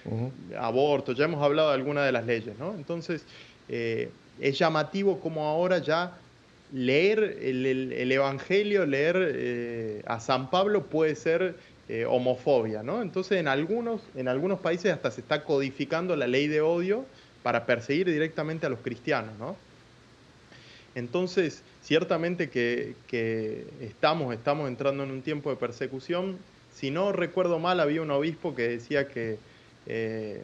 aborto, 0.57 1.12
ya 1.12 1.24
hemos 1.24 1.43
hablado 1.43 1.70
de 1.70 1.74
algunas 1.74 2.07
de 2.07 2.12
las 2.12 2.24
leyes, 2.24 2.57
¿no? 2.57 2.72
Entonces, 2.72 3.24
eh, 3.68 4.11
es 4.41 4.57
llamativo 4.57 5.18
como 5.18 5.45
ahora 5.45 5.78
ya 5.78 6.16
leer 6.72 7.39
el, 7.43 8.12
Evangelio, 8.12 8.87
leer 8.87 9.16
eh, 9.18 10.03
a 10.07 10.20
San 10.20 10.51
Pablo 10.51 10.84
puede 10.84 11.16
ser 11.16 11.57
eh, 11.89 12.05
homofobia, 12.05 12.84
¿no? 12.84 13.03
Entonces, 13.03 13.41
en 13.41 13.49
algunos, 13.49 14.03
en 14.14 14.28
algunos 14.28 14.61
países 14.61 14.93
hasta 14.93 15.11
se 15.11 15.20
está 15.20 15.43
codificando 15.43 16.14
la 16.14 16.28
ley 16.28 16.47
de 16.47 16.61
odio 16.61 17.07
para 17.43 17.66
perseguir 17.66 18.07
directamente 18.07 18.66
a 18.66 18.68
los 18.68 18.78
cristianos, 18.78 19.37
¿no? 19.37 19.57
Entonces, 20.95 21.62
ciertamente 21.87 22.51
que, 22.51 23.64
estamos, 23.80 24.34
estamos 24.34 24.66
entrando 24.66 25.05
en 25.05 25.12
un 25.12 25.22
tiempo 25.22 25.51
de 25.51 25.57
persecución. 25.57 26.37
Si 26.74 26.91
no 26.91 27.12
recuerdo 27.12 27.61
mal, 27.61 27.78
había 27.78 28.03
un 28.03 28.11
obispo 28.11 28.57
que 28.57 28.66
decía 28.66 29.07
que 29.07 29.39
eh, 29.87 30.43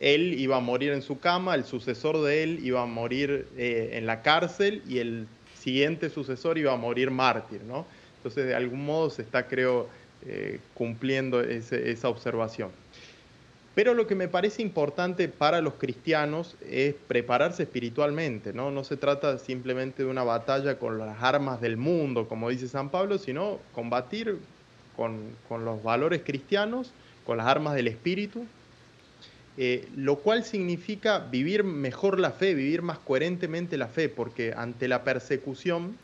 él 0.00 0.38
iba 0.38 0.58
a 0.58 0.60
morir 0.60 0.92
en 0.92 1.00
su 1.00 1.18
cama, 1.18 1.54
el 1.54 1.64
sucesor 1.64 2.22
de 2.22 2.42
él 2.42 2.60
iba 2.62 2.82
a 2.82 2.86
morir 2.86 3.46
eh, 3.56 3.92
en 3.94 4.04
la 4.04 4.20
cárcel 4.20 4.82
y 4.86 4.98
el 4.98 5.26
siguiente 5.58 6.10
sucesor 6.10 6.58
iba 6.58 6.74
a 6.74 6.76
morir 6.76 7.10
mártir, 7.10 7.62
¿no? 7.62 7.86
Entonces, 8.18 8.44
de 8.44 8.54
algún 8.54 8.84
modo 8.84 9.08
se 9.08 9.22
está, 9.22 9.46
creo, 9.48 9.88
eh, 10.26 10.60
cumpliendo 10.74 11.40
esa 11.40 12.08
observación. 12.10 12.70
Pero 13.74 13.94
lo 13.94 14.06
que 14.06 14.14
me 14.14 14.28
parece 14.28 14.62
importante 14.62 15.28
para 15.28 15.60
los 15.60 15.74
cristianos 15.74 16.56
es 16.70 16.94
prepararse 17.08 17.64
espiritualmente, 17.64 18.52
¿no? 18.52 18.70
No 18.70 18.84
se 18.84 18.96
trata 18.96 19.38
simplemente 19.38 20.04
de 20.04 20.08
una 20.08 20.22
batalla 20.22 20.78
con 20.78 20.98
las 20.98 21.20
armas 21.22 21.60
del 21.60 21.76
mundo, 21.76 22.28
como 22.28 22.50
dice 22.50 22.68
San 22.68 22.90
Pablo, 22.90 23.18
sino 23.18 23.58
combatir 23.72 24.38
con, 24.96 25.64
los 25.64 25.82
valores 25.82 26.22
cristianos, 26.24 26.92
con 27.26 27.36
las 27.36 27.48
armas 27.48 27.74
del 27.74 27.88
espíritu, 27.88 28.46
eh, 29.56 29.88
lo 29.96 30.16
cual 30.16 30.44
significa 30.44 31.18
vivir 31.18 31.64
mejor 31.64 32.20
la 32.20 32.30
fe, 32.30 32.54
vivir 32.54 32.82
más 32.82 32.98
coherentemente 32.98 33.76
la 33.76 33.88
fe, 33.88 34.08
porque 34.08 34.54
ante 34.56 34.86
la 34.86 35.02
persecución 35.02 35.96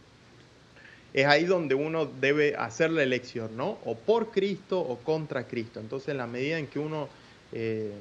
es 1.12 1.26
ahí 1.26 1.44
donde 1.44 1.76
uno 1.76 2.06
debe 2.06 2.56
hacer 2.56 2.90
la 2.90 3.04
elección, 3.04 3.56
¿no? 3.56 3.78
O 3.84 3.96
por 3.96 4.30
Cristo 4.32 4.80
o 4.80 4.98
contra 4.98 5.44
Cristo. 5.46 5.78
Entonces, 5.80 6.08
en 6.10 6.18
la 6.18 6.26
medida 6.26 6.58
en 6.58 6.66
que 6.66 6.78
uno 6.78 7.08
eh, 7.52 7.92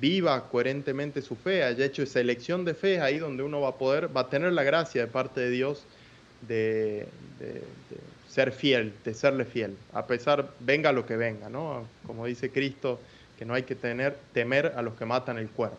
viva 0.00 0.48
coherentemente 0.48 1.22
su 1.22 1.36
fe, 1.36 1.62
haya 1.62 1.84
hecho 1.84 2.02
esa 2.02 2.20
elección 2.20 2.64
de 2.64 2.74
fe, 2.74 3.00
ahí 3.00 3.18
donde 3.18 3.42
uno 3.42 3.60
va 3.60 3.70
a 3.70 3.74
poder, 3.76 4.14
va 4.14 4.22
a 4.22 4.28
tener 4.28 4.52
la 4.52 4.62
gracia 4.62 5.02
de 5.02 5.06
parte 5.06 5.40
de 5.40 5.50
Dios 5.50 5.84
de, 6.48 7.06
ser 8.28 8.52
fiel, 8.52 8.92
de 9.04 9.14
serle 9.14 9.44
fiel, 9.44 9.76
a 9.92 10.06
pesar, 10.06 10.50
venga 10.60 10.92
lo 10.92 11.06
que 11.06 11.16
venga, 11.16 11.48
¿no? 11.48 11.86
Como 12.06 12.26
dice 12.26 12.50
Cristo, 12.50 13.00
que 13.38 13.44
no 13.44 13.54
hay 13.54 13.62
que 13.62 13.74
tener, 13.74 14.16
temer 14.32 14.72
a 14.76 14.82
los 14.82 14.94
que 14.94 15.04
matan 15.04 15.38
el 15.38 15.48
cuerpo. 15.48 15.78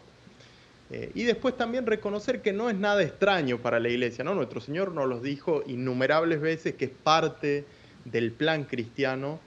Eh, 0.91 1.11
y 1.15 1.23
después 1.23 1.57
también 1.57 1.85
reconocer 1.85 2.41
que 2.41 2.53
no 2.53 2.69
es 2.69 2.75
nada 2.75 3.01
extraño 3.01 3.57
para 3.57 3.79
la 3.79 3.89
iglesia, 3.89 4.23
¿no? 4.23 4.35
Nuestro 4.35 4.61
Señor 4.61 4.91
nos 4.91 5.07
lo 5.07 5.19
dijo 5.19 5.63
innumerables 5.65 6.39
veces 6.39 6.75
que 6.75 6.85
es 6.85 6.91
parte 6.91 7.65
del 8.05 8.31
plan 8.31 8.65
cristiano 8.65 9.39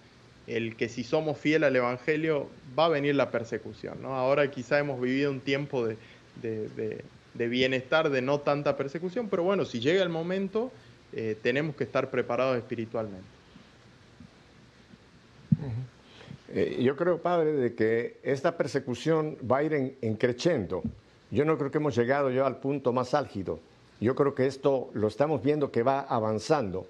el 0.48 0.76
que 0.76 0.88
si 0.88 1.04
somos 1.04 1.38
fieles 1.38 1.68
al 1.68 1.76
Evangelio 1.76 2.48
va 2.76 2.86
a 2.86 2.88
venir 2.88 3.14
la 3.14 3.30
persecución. 3.30 3.98
¿no? 4.00 4.14
Ahora 4.14 4.50
quizá 4.50 4.78
hemos 4.78 5.00
vivido 5.00 5.30
un 5.30 5.40
tiempo 5.40 5.86
de, 5.86 7.04
bienestar, 7.34 8.10
de 8.10 8.22
no 8.22 8.40
tanta 8.40 8.76
persecución, 8.76 9.28
pero 9.28 9.42
bueno, 9.42 9.64
si 9.64 9.80
llega 9.80 10.02
el 10.02 10.08
momento, 10.08 10.72
eh, 11.12 11.36
tenemos 11.42 11.76
que 11.76 11.84
estar 11.84 12.10
preparados 12.10 12.56
espiritualmente. 12.56 13.26
Eh, 16.50 16.78
yo 16.82 16.96
creo, 16.96 17.18
padre, 17.20 17.52
de 17.52 17.74
que 17.74 18.16
esta 18.22 18.56
persecución 18.56 19.36
va 19.50 19.58
a 19.58 19.62
ir 19.64 19.96
en 20.00 20.16
creciendo. 20.16 20.82
Yo 21.30 21.44
no 21.44 21.58
creo 21.58 21.70
que 21.70 21.76
hemos 21.76 21.94
llegado 21.94 22.30
ya 22.30 22.46
al 22.46 22.56
punto 22.56 22.94
más 22.94 23.12
álgido. 23.12 23.60
Yo 24.00 24.14
creo 24.14 24.34
que 24.34 24.46
esto 24.46 24.88
lo 24.94 25.08
estamos 25.08 25.42
viendo 25.42 25.70
que 25.70 25.82
va 25.82 26.00
avanzando. 26.00 26.86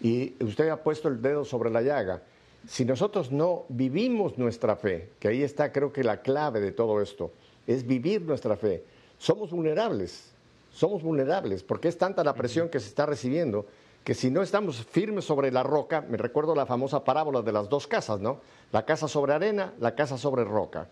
Y 0.00 0.34
usted 0.42 0.68
ha 0.68 0.82
puesto 0.82 1.08
el 1.08 1.20
dedo 1.20 1.44
sobre 1.44 1.70
la 1.70 1.82
llaga 1.82 2.22
si 2.66 2.84
nosotros 2.84 3.30
no 3.30 3.64
vivimos 3.68 4.38
nuestra 4.38 4.76
fe, 4.76 5.10
que 5.18 5.28
ahí 5.28 5.42
está 5.42 5.72
creo 5.72 5.92
que 5.92 6.04
la 6.04 6.22
clave 6.22 6.60
de 6.60 6.72
todo 6.72 7.00
esto, 7.00 7.32
es 7.66 7.86
vivir 7.86 8.22
nuestra 8.22 8.56
fe, 8.56 8.84
somos 9.18 9.50
vulnerables, 9.50 10.32
somos 10.72 11.02
vulnerables, 11.02 11.62
porque 11.62 11.88
es 11.88 11.98
tanta 11.98 12.24
la 12.24 12.34
presión 12.34 12.68
que 12.68 12.80
se 12.80 12.88
está 12.88 13.06
recibiendo 13.06 13.66
que 14.04 14.14
si 14.14 14.30
no 14.30 14.42
estamos 14.42 14.84
firmes 14.84 15.24
sobre 15.24 15.50
la 15.50 15.62
roca, 15.62 16.02
me 16.02 16.18
recuerdo 16.18 16.54
la 16.54 16.66
famosa 16.66 17.04
parábola 17.04 17.40
de 17.40 17.52
las 17.52 17.70
dos 17.70 17.86
casas, 17.86 18.20
¿no? 18.20 18.40
La 18.70 18.84
casa 18.84 19.08
sobre 19.08 19.32
arena, 19.32 19.72
la 19.80 19.94
casa 19.94 20.18
sobre 20.18 20.44
roca. 20.44 20.88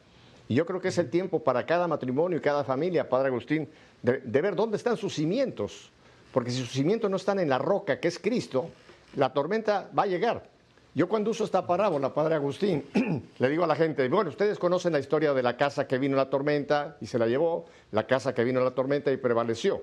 Y 0.49 0.55
yo 0.55 0.65
creo 0.65 0.81
que 0.81 0.89
es 0.89 0.97
el 0.97 1.11
tiempo 1.11 1.41
para 1.41 1.67
cada 1.67 1.87
matrimonio 1.87 2.39
y 2.39 2.41
cada 2.41 2.65
familia, 2.65 3.09
Padre 3.09 3.29
Agustín, 3.29 3.69
de, 4.03 4.19
de 4.19 4.41
ver 4.41 4.57
dónde 4.57 4.79
están 4.79 4.97
sus 4.97 5.15
cimientos. 5.15 5.91
Porque 6.33 6.51
si 6.51 6.59
sus 6.59 6.71
cimientos 6.71 7.11
no 7.11 7.17
están 7.17 7.39
en 7.39 7.51
la 7.51 7.59
roca, 7.59 8.01
que 8.01 8.09
es 8.09 8.19
Cristo, 8.19 8.71
la 9.15 9.33
tormenta 9.35 9.91
va 9.97 10.05
a 10.05 10.07
llegar. 10.07 10.52
Yo 10.95 11.09
cuando 11.09 11.31
uso 11.31 11.45
esta 11.45 11.67
parábola, 11.67 12.13
Padre 12.13 12.35
Agustín, 12.35 12.85
le 13.39 13.49
digo 13.49 13.65
a 13.65 13.67
la 13.67 13.75
gente, 13.75 14.07
bueno, 14.09 14.29
ustedes 14.29 14.59
conocen 14.59 14.93
la 14.93 14.99
historia 14.99 15.33
de 15.33 15.43
la 15.43 15.57
casa 15.57 15.87
que 15.87 15.97
vino 15.97 16.17
la 16.17 16.29
tormenta 16.29 16.99
y 17.01 17.07
se 17.07 17.19
la 17.19 17.27
llevó, 17.27 17.65
la 17.93 18.07
casa 18.07 18.35
que 18.35 18.45
vino 18.45 18.61
la 18.61 18.73
tormenta 18.73 19.11
y 19.11 19.17
prevaleció. 19.17 19.83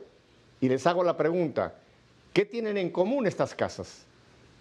Y 0.61 0.69
les 0.69 0.85
hago 0.85 1.03
la 1.03 1.17
pregunta, 1.17 1.73
¿qué 2.31 2.45
tienen 2.45 2.77
en 2.77 2.91
común 2.91 3.25
estas 3.25 3.55
casas? 3.55 4.05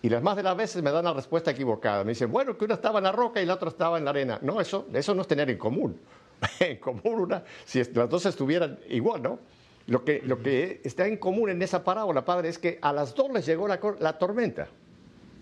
Y 0.00 0.08
las 0.08 0.22
más 0.22 0.36
de 0.36 0.42
las 0.42 0.56
veces 0.56 0.82
me 0.82 0.90
dan 0.90 1.04
la 1.04 1.12
respuesta 1.12 1.50
equivocada. 1.50 2.02
Me 2.02 2.12
dicen, 2.12 2.32
bueno, 2.32 2.56
que 2.56 2.64
una 2.64 2.74
estaba 2.74 2.98
en 2.98 3.04
la 3.04 3.12
roca 3.12 3.42
y 3.42 3.46
la 3.46 3.54
otra 3.54 3.68
estaba 3.68 3.98
en 3.98 4.04
la 4.04 4.10
arena. 4.10 4.38
No, 4.40 4.58
eso, 4.58 4.86
eso 4.94 5.14
no 5.14 5.22
es 5.22 5.28
tener 5.28 5.50
en 5.50 5.58
común. 5.58 6.00
en 6.60 6.78
común 6.78 7.20
una, 7.20 7.42
si 7.66 7.84
las 7.92 8.08
dos 8.08 8.24
estuvieran 8.24 8.78
igual, 8.88 9.22
¿no? 9.22 9.38
Lo 9.86 10.02
que, 10.02 10.80
está 10.82 11.06
en 11.06 11.18
común 11.18 11.50
en 11.50 11.60
esa 11.60 11.84
parábola, 11.84 12.24
Padre, 12.24 12.48
es 12.48 12.58
que 12.58 12.78
a 12.80 12.92
las 12.92 13.14
dos 13.14 13.30
les 13.32 13.44
llegó 13.44 13.68
la 13.68 14.18
tormenta. 14.18 14.68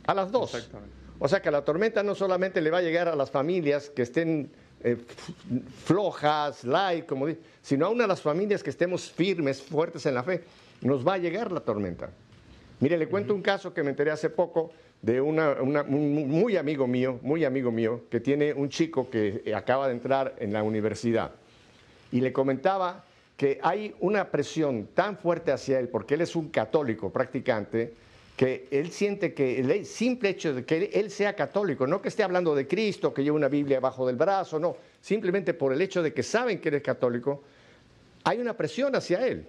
A 0.06 0.14
las 0.14 0.30
dos. 0.30 0.70
O 1.18 1.28
sea 1.28 1.40
que 1.40 1.50
la 1.50 1.64
tormenta 1.64 2.02
no 2.02 2.14
solamente 2.14 2.60
le 2.60 2.70
va 2.70 2.78
a 2.78 2.82
llegar 2.82 3.08
a 3.08 3.16
las 3.16 3.30
familias 3.30 3.90
que 3.90 4.02
estén 4.02 4.50
eh, 4.84 4.96
flojas, 5.84 6.64
light, 6.64 7.06
como 7.06 7.26
dice, 7.26 7.40
sino 7.62 7.86
a 7.86 7.88
una 7.88 8.04
de 8.04 8.08
las 8.08 8.20
familias 8.20 8.62
que 8.62 8.70
estemos 8.70 9.10
firmes, 9.10 9.62
fuertes 9.62 10.04
en 10.06 10.14
la 10.14 10.22
fe, 10.22 10.44
nos 10.82 11.06
va 11.06 11.14
a 11.14 11.18
llegar 11.18 11.50
la 11.50 11.60
tormenta. 11.60 12.10
Mire, 12.80 12.98
le 12.98 13.08
cuento 13.08 13.34
un 13.34 13.40
caso 13.40 13.72
que 13.72 13.82
me 13.82 13.90
enteré 13.90 14.10
hace 14.10 14.28
poco 14.28 14.72
de 15.00 15.20
una, 15.20 15.52
un 15.52 16.28
muy 16.28 16.56
amigo 16.56 16.86
mío, 16.86 17.18
muy 17.22 17.44
amigo 17.44 17.70
mío, 17.70 18.02
que 18.10 18.20
tiene 18.20 18.52
un 18.52 18.68
chico 18.68 19.08
que 19.08 19.52
acaba 19.56 19.88
de 19.88 19.94
entrar 19.94 20.34
en 20.38 20.52
la 20.52 20.62
universidad. 20.62 21.32
Y 22.12 22.20
le 22.20 22.32
comentaba 22.32 23.04
que 23.36 23.58
hay 23.62 23.94
una 24.00 24.30
presión 24.30 24.88
tan 24.94 25.16
fuerte 25.16 25.52
hacia 25.52 25.78
él, 25.78 25.88
porque 25.88 26.14
él 26.14 26.22
es 26.22 26.36
un 26.36 26.48
católico 26.48 27.10
practicante, 27.10 27.94
que 28.36 28.68
él 28.70 28.90
siente 28.90 29.32
que 29.32 29.58
el 29.60 29.86
simple 29.86 30.28
hecho 30.28 30.54
de 30.54 30.64
que 30.64 30.90
él 30.92 31.10
sea 31.10 31.34
católico, 31.34 31.86
no 31.86 32.02
que 32.02 32.08
esté 32.08 32.22
hablando 32.22 32.54
de 32.54 32.68
Cristo, 32.68 33.14
que 33.14 33.24
lleva 33.24 33.36
una 33.36 33.48
Biblia 33.48 33.80
bajo 33.80 34.06
del 34.06 34.16
brazo, 34.16 34.58
no, 34.58 34.76
simplemente 35.00 35.54
por 35.54 35.72
el 35.72 35.80
hecho 35.80 36.02
de 36.02 36.12
que 36.12 36.22
saben 36.22 36.60
que 36.60 36.68
él 36.68 36.74
es 36.76 36.82
católico, 36.82 37.42
hay 38.24 38.38
una 38.38 38.54
presión 38.54 38.94
hacia 38.94 39.26
él. 39.26 39.46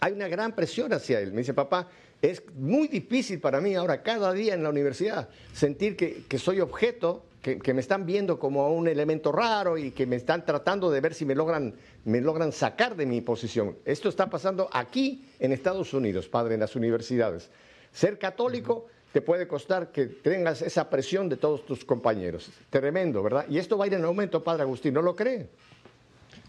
Hay 0.00 0.12
una 0.12 0.28
gran 0.28 0.54
presión 0.54 0.92
hacia 0.92 1.18
él. 1.20 1.32
Me 1.32 1.38
dice, 1.38 1.54
papá, 1.54 1.88
es 2.22 2.42
muy 2.54 2.86
difícil 2.86 3.40
para 3.40 3.60
mí 3.60 3.74
ahora, 3.74 4.02
cada 4.02 4.32
día 4.32 4.54
en 4.54 4.62
la 4.62 4.70
universidad, 4.70 5.28
sentir 5.52 5.96
que, 5.96 6.38
soy 6.38 6.60
objeto, 6.60 7.24
que, 7.42 7.58
que, 7.58 7.74
me 7.74 7.80
están 7.80 8.06
viendo 8.06 8.38
como 8.38 8.72
un 8.72 8.86
elemento 8.86 9.32
raro 9.32 9.76
y 9.76 9.90
que 9.90 10.06
me 10.06 10.16
están 10.16 10.44
tratando 10.44 10.90
de 10.90 11.00
ver 11.00 11.14
si 11.14 11.24
me 11.24 11.34
logran, 11.34 11.74
me 12.04 12.20
logran 12.20 12.52
sacar 12.52 12.94
de 12.94 13.06
mi 13.06 13.20
posición. 13.20 13.76
Esto 13.84 14.08
está 14.08 14.30
pasando 14.30 14.68
aquí 14.72 15.24
en 15.40 15.52
Estados 15.52 15.92
Unidos, 15.94 16.28
padre, 16.28 16.54
en 16.54 16.60
las 16.60 16.76
universidades. 16.76 17.50
Ser 17.98 18.16
católico 18.16 18.86
te 19.12 19.20
puede 19.20 19.48
costar 19.48 19.90
que 19.90 20.06
tengas 20.06 20.62
esa 20.62 20.88
presión 20.88 21.28
de 21.28 21.36
todos 21.36 21.66
tus 21.66 21.84
compañeros. 21.84 22.48
Tremendo, 22.70 23.24
¿verdad? 23.24 23.46
Y 23.48 23.58
esto 23.58 23.76
va 23.76 23.86
a 23.86 23.88
ir 23.88 23.94
en 23.94 24.04
aumento, 24.04 24.44
Padre 24.44 24.62
Agustín, 24.62 24.94
¿no 24.94 25.02
lo 25.02 25.16
cree? 25.16 25.48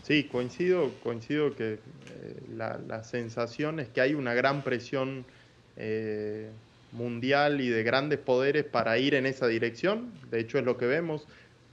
Sí, 0.03 0.25
coincido, 0.25 0.91
coincido 1.01 1.55
que 1.55 1.73
eh, 1.73 1.79
la, 2.55 3.03
sensación 3.03 3.79
es 3.79 3.89
que 3.89 3.99
hay 3.99 4.13
una 4.13 4.35
gran 4.35 4.61
presión 4.61 5.25
eh, 5.75 6.51
mundial 6.91 7.61
y 7.61 7.69
de 7.69 7.81
grandes 7.81 8.19
poderes 8.19 8.65
para 8.65 8.99
ir 8.99 9.15
en 9.15 9.25
esa 9.25 9.47
dirección. 9.47 10.13
De 10.29 10.39
hecho, 10.39 10.59
es 10.59 10.65
lo 10.65 10.77
que 10.77 10.85
vemos 10.85 11.25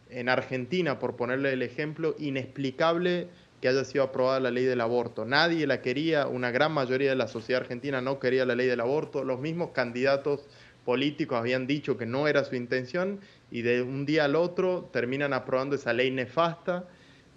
en 0.08 0.30
Argentina, 0.30 0.98
por 0.98 1.16
ponerle 1.16 1.52
el 1.52 1.60
ejemplo, 1.60 2.16
inexplicable 2.18 3.28
que 3.66 3.70
haya 3.70 3.84
sido 3.84 4.04
aprobada 4.04 4.38
la 4.38 4.52
ley 4.52 4.64
del 4.64 4.80
aborto. 4.80 5.24
Nadie 5.24 5.66
la 5.66 5.82
quería, 5.82 6.28
una 6.28 6.52
gran 6.52 6.70
mayoría 6.70 7.10
de 7.10 7.16
la 7.16 7.26
sociedad 7.26 7.62
argentina 7.62 8.00
no 8.00 8.20
quería 8.20 8.46
la 8.46 8.54
ley 8.54 8.68
del 8.68 8.78
aborto. 8.78 9.24
Los 9.24 9.40
mismos 9.40 9.70
candidatos 9.70 10.46
políticos 10.84 11.36
habían 11.36 11.66
dicho 11.66 11.98
que 11.98 12.06
no 12.06 12.28
era 12.28 12.44
su 12.44 12.54
intención 12.54 13.18
y 13.50 13.62
de 13.62 13.82
un 13.82 14.06
día 14.06 14.26
al 14.26 14.36
otro 14.36 14.88
terminan 14.92 15.32
aprobando 15.32 15.74
esa 15.74 15.92
ley 15.92 16.12
nefasta. 16.12 16.84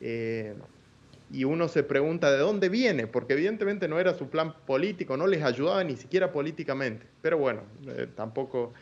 Eh, 0.02 0.54
y 1.32 1.46
uno 1.46 1.68
se 1.68 1.82
pregunta 1.82 2.32
de 2.32 2.38
dónde 2.38 2.70
viene, 2.70 3.08
porque 3.08 3.34
evidentemente 3.34 3.88
no 3.88 4.00
era 4.00 4.14
su 4.14 4.30
plan 4.30 4.54
político, 4.68 5.18
no 5.18 5.26
les 5.26 5.44
ayudaba 5.44 5.84
ni 5.84 5.98
siquiera 5.98 6.32
políticamente. 6.32 7.08
Pero 7.24 7.40
bueno, 7.40 7.64
eh, 7.88 8.06
tampoco 8.16 8.74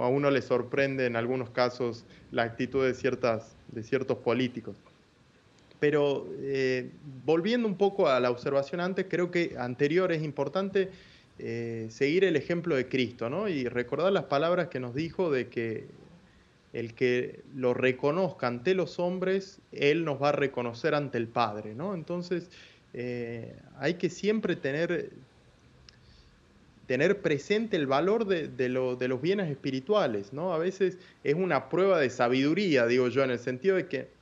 a 0.00 0.08
uno 0.08 0.32
le 0.32 0.42
sorprende 0.42 1.06
en 1.06 1.14
algunos 1.14 1.50
casos 1.50 2.04
la 2.32 2.42
actitud 2.42 2.84
de, 2.84 2.94
ciertas, 2.94 3.54
de 3.68 3.84
ciertos 3.84 4.18
políticos. 4.18 4.74
Pero 5.82 6.28
eh, 6.38 6.92
volviendo 7.24 7.66
un 7.66 7.76
poco 7.76 8.06
a 8.06 8.20
la 8.20 8.30
observación 8.30 8.80
antes, 8.80 9.06
creo 9.10 9.32
que 9.32 9.56
anterior 9.58 10.12
es 10.12 10.22
importante 10.22 10.90
eh, 11.40 11.88
seguir 11.90 12.22
el 12.22 12.36
ejemplo 12.36 12.76
de 12.76 12.88
Cristo, 12.88 13.28
¿no? 13.28 13.48
Y 13.48 13.66
recordar 13.66 14.12
las 14.12 14.26
palabras 14.26 14.68
que 14.68 14.78
nos 14.78 14.94
dijo 14.94 15.32
de 15.32 15.48
que 15.48 15.88
el 16.72 16.94
que 16.94 17.40
lo 17.56 17.74
reconozca 17.74 18.46
ante 18.46 18.76
los 18.76 19.00
hombres, 19.00 19.58
Él 19.72 20.04
nos 20.04 20.22
va 20.22 20.28
a 20.28 20.32
reconocer 20.32 20.94
ante 20.94 21.18
el 21.18 21.26
Padre, 21.26 21.74
¿no? 21.74 21.94
Entonces, 21.94 22.48
eh, 22.94 23.52
hay 23.80 23.94
que 23.94 24.08
siempre 24.08 24.54
tener, 24.54 25.10
tener 26.86 27.20
presente 27.22 27.76
el 27.76 27.88
valor 27.88 28.24
de, 28.24 28.46
de, 28.46 28.68
los 28.68 29.20
bienes 29.20 29.50
espirituales, 29.50 30.32
¿no? 30.32 30.54
A 30.54 30.58
veces 30.58 30.96
es 31.24 31.34
una 31.34 31.68
prueba 31.68 31.98
de 31.98 32.08
sabiduría, 32.08 32.86
digo 32.86 33.08
yo, 33.08 33.24
en 33.24 33.32
el 33.32 33.40
sentido 33.40 33.74
de 33.74 33.88
que 33.88 34.21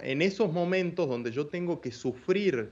en 0.00 0.22
esos 0.22 0.52
momentos 0.52 1.08
donde 1.08 1.32
yo 1.32 1.46
tengo 1.46 1.80
que 1.80 1.92
sufrir 1.92 2.70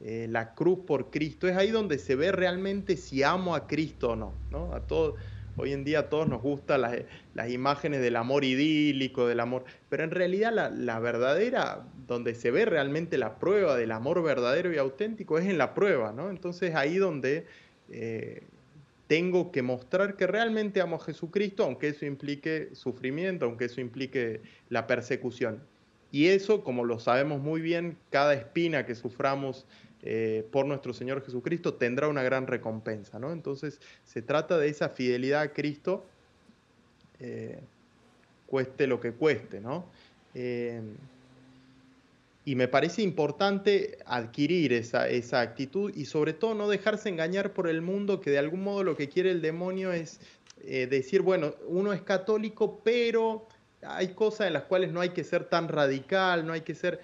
eh, 0.00 0.26
la 0.30 0.54
cruz 0.54 0.80
por 0.86 1.10
Cristo, 1.10 1.46
es 1.46 1.56
ahí 1.56 1.70
donde 1.70 1.98
se 1.98 2.14
ve 2.14 2.32
realmente 2.32 2.96
si 2.96 3.22
amo 3.22 3.54
a 3.54 3.66
Cristo 3.66 4.10
o 4.10 4.16
no, 4.16 4.32
Hoy 5.56 5.72
en 5.72 5.84
día 5.84 5.98
a 5.98 6.08
todos 6.08 6.26
nos 6.26 6.40
gustan 6.40 6.80
las, 7.34 7.50
imágenes 7.50 8.00
del 8.00 8.16
amor 8.16 8.44
idílico, 8.44 9.26
del 9.26 9.40
amor, 9.40 9.64
pero 9.90 10.04
en 10.04 10.10
realidad 10.10 10.70
la, 10.72 10.98
verdadera, 11.00 11.84
donde 12.06 12.34
se 12.34 12.50
ve 12.50 12.64
realmente 12.64 13.18
la 13.18 13.38
prueba 13.38 13.76
del 13.76 13.90
amor 13.90 14.22
verdadero 14.22 14.72
y 14.72 14.78
auténtico 14.78 15.38
es 15.38 15.46
en 15.46 15.58
la 15.58 15.74
prueba, 15.74 16.12
¿no? 16.12 16.30
Entonces 16.30 16.74
ahí 16.74 16.96
donde 16.96 17.46
eh, 17.90 18.44
tengo 19.06 19.50
que 19.50 19.60
mostrar 19.60 20.16
que 20.16 20.26
realmente 20.26 20.80
amo 20.80 20.96
a 20.96 21.00
Jesucristo, 21.00 21.64
aunque 21.64 21.88
eso 21.88 22.06
implique 22.06 22.70
sufrimiento, 22.72 23.44
aunque 23.44 23.66
eso 23.66 23.80
implique 23.80 24.40
la 24.70 24.86
persecución. 24.86 25.60
Y 26.12 26.28
eso, 26.28 26.64
como 26.64 26.84
lo 26.84 26.98
sabemos 26.98 27.40
muy 27.40 27.60
bien, 27.60 27.96
cada 28.10 28.34
espina 28.34 28.84
que 28.84 28.94
suframos 28.94 29.66
eh, 30.02 30.46
por 30.50 30.64
nuestro 30.64 30.94
Señor 30.94 31.22
Jesucristo 31.22 31.74
tendrá 31.74 32.08
una 32.08 32.22
gran 32.22 32.46
recompensa. 32.46 33.18
¿no? 33.18 33.32
Entonces 33.32 33.80
se 34.04 34.22
trata 34.22 34.58
de 34.58 34.68
esa 34.68 34.88
fidelidad 34.88 35.42
a 35.42 35.52
Cristo, 35.52 36.06
eh, 37.20 37.60
cueste 38.46 38.86
lo 38.86 38.98
que 38.98 39.12
cueste. 39.12 39.60
¿no? 39.60 39.84
Eh, 40.34 40.80
y 42.46 42.54
me 42.56 42.66
parece 42.66 43.02
importante 43.02 43.98
adquirir 44.06 44.72
esa, 44.72 45.08
esa, 45.08 45.42
actitud 45.42 45.92
y 45.94 46.06
sobre 46.06 46.32
todo 46.32 46.54
no 46.54 46.68
dejarse 46.68 47.10
engañar 47.10 47.52
por 47.52 47.68
el 47.68 47.82
mundo 47.82 48.20
que 48.20 48.30
de 48.30 48.38
algún 48.38 48.64
modo 48.64 48.82
lo 48.82 48.96
que 48.96 49.08
quiere 49.08 49.30
el 49.30 49.42
demonio 49.42 49.92
es 49.92 50.20
decir, 50.62 51.22
bueno, 51.22 51.54
uno 51.68 51.94
es 51.94 52.02
católico, 52.02 52.82
pero 52.84 53.46
hay 53.82 54.08
cosas 54.08 54.46
en 54.46 54.52
las 54.52 54.64
cuales 54.64 54.92
no 54.92 55.00
hay 55.00 55.10
que 55.10 55.24
ser 55.24 55.44
tan 55.44 55.68
radical, 55.68 56.46
no 56.46 56.52
hay 56.52 56.60
que 56.62 56.74
ser 56.74 57.00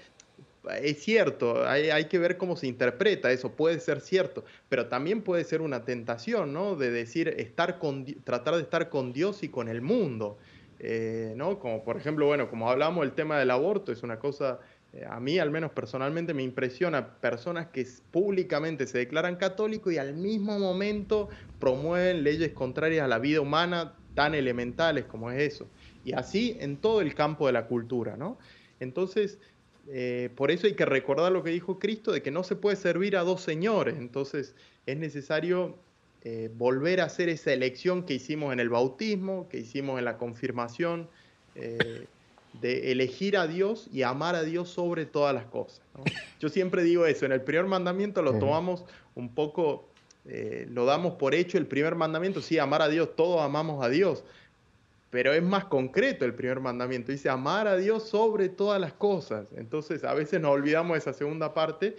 es 0.83 1.03
cierto, 1.03 1.67
hay, 1.69 2.07
que 2.07 2.19
ver 2.19 2.37
cómo 2.37 2.57
se 2.57 2.67
interpreta 2.67 3.31
eso, 3.31 3.53
puede 3.53 3.79
ser 3.81 4.01
cierto, 4.01 4.45
pero 4.69 4.87
también 4.87 5.23
puede 5.23 5.45
ser 5.45 5.61
una 5.61 5.85
tentación, 5.85 6.53
¿no? 6.53 6.77
De 6.77 6.91
decir, 6.91 7.29
estar 7.29 7.79
con, 7.79 8.05
tratar 8.25 8.57
de 8.57 8.63
estar 8.63 8.89
con 8.89 9.13
Dios 9.13 9.43
y 9.43 9.49
con 9.49 9.69
el 9.69 9.81
mundo, 9.81 10.39
eh, 10.81 11.35
¿no? 11.37 11.59
Como 11.59 11.85
por 11.85 11.97
ejemplo, 11.97 12.27
bueno, 12.27 12.51
como 12.51 12.71
hablamos 12.71 13.05
del 13.05 13.13
tema 13.13 13.39
del 13.39 13.51
aborto, 13.51 13.93
es 13.93 14.03
una 14.03 14.19
cosa, 14.19 14.59
eh, 14.93 15.05
a 15.09 15.21
mí 15.21 15.39
al 15.39 15.51
menos 15.51 15.71
personalmente 15.71 16.35
me 16.35 16.43
impresiona 16.43 17.15
personas 17.21 17.69
que 17.69 17.87
públicamente 18.11 18.87
se 18.87 18.99
declaran 18.99 19.37
católicos 19.37 19.93
y 19.93 19.99
al 19.99 20.15
mismo 20.15 20.59
momento 20.59 21.29
promueven 21.61 22.25
leyes 22.25 22.53
contrarias 22.53 23.05
a 23.05 23.09
la 23.09 23.19
vida 23.19 23.41
humana 23.41 23.95
tan 24.15 24.35
elementales 24.35 25.05
como 25.05 25.31
es 25.31 25.55
eso. 25.55 25.69
Y 26.07 26.13
así 26.13 26.57
en 26.61 26.77
todo 26.77 27.01
el 27.01 27.17
campo 27.17 27.49
de 27.49 27.53
la 27.53 27.67
cultura, 27.67 28.17
¿no? 28.17 28.39
Entonces, 28.79 29.41
eh, 29.89 30.31
por 30.37 30.53
eso 30.53 30.69
hay 30.69 30.75
que 30.75 30.85
recordar 30.85 31.33
lo 31.33 31.43
que 31.43 31.51
dijo 31.51 31.81
Cristo, 31.81 32.13
de 32.13 32.23
que 32.23 32.31
no 32.31 32.45
se 32.45 32.55
puede 32.55 32.77
servir 32.77 33.17
a 33.17 33.23
dos 33.23 33.41
señores. 33.41 33.97
Entonces 33.99 34.55
es 34.87 34.97
necesario 34.97 35.75
eh, 36.23 36.49
volver 36.57 37.01
a 37.01 37.07
hacer 37.07 37.29
esa 37.29 37.53
elección 37.53 38.05
que 38.05 38.15
hicimos 38.15 38.53
en 38.53 38.61
el 38.61 38.69
bautismo, 38.69 39.49
que 39.49 39.59
hicimos 39.59 39.99
en 39.99 40.05
la 40.05 40.17
confirmación, 40.17 41.09
eh, 41.57 42.07
de 42.61 42.93
elegir 42.93 43.37
a 43.37 43.49
Dios 43.49 43.89
y 43.93 44.03
amar 44.03 44.37
a 44.37 44.45
Dios 44.45 44.69
sobre 44.69 45.07
todas 45.07 45.35
las 45.35 45.47
cosas. 45.47 45.83
Yo 46.39 46.49
siempre 46.51 46.85
digo 46.85 47.05
eso, 47.05 47.27
en 47.27 47.33
el 47.33 47.43
primer 47.43 47.67
mandamiento 47.67 48.23
lo 48.23 48.39
tomamos 48.39 48.85
un 49.17 49.35
poco, 49.35 49.89
lo 50.25 50.87
damos 50.87 51.15
por 51.15 51.35
hecho, 51.35 51.59
el 51.59 51.67
primer 51.67 51.97
mandamiento, 51.97 52.41
sí, 52.41 52.59
amar 52.59 52.81
a 52.81 52.89
Dios, 52.89 53.15
todos 53.15 53.43
amamos 53.43 53.85
a 53.85 53.91
Dios, 53.91 54.25
pero 55.11 55.33
es 55.33 55.43
más 55.43 55.67
concreto 55.67 56.25
el 56.25 56.35
primer 56.35 56.61
mandamiento. 56.61 57.13
Dice 57.13 57.29
amar 57.29 57.69
a 57.69 57.77
Dios 57.77 58.09
sobre 58.09 58.49
todas 58.49 58.81
las 58.81 58.93
cosas. 58.93 59.47
Entonces 59.57 60.05
a 60.05 60.15
veces 60.15 60.41
nos 60.41 60.53
olvidamos 60.53 60.95
de 60.95 60.99
esa 60.99 61.13
segunda 61.13 61.55
parte 61.55 61.97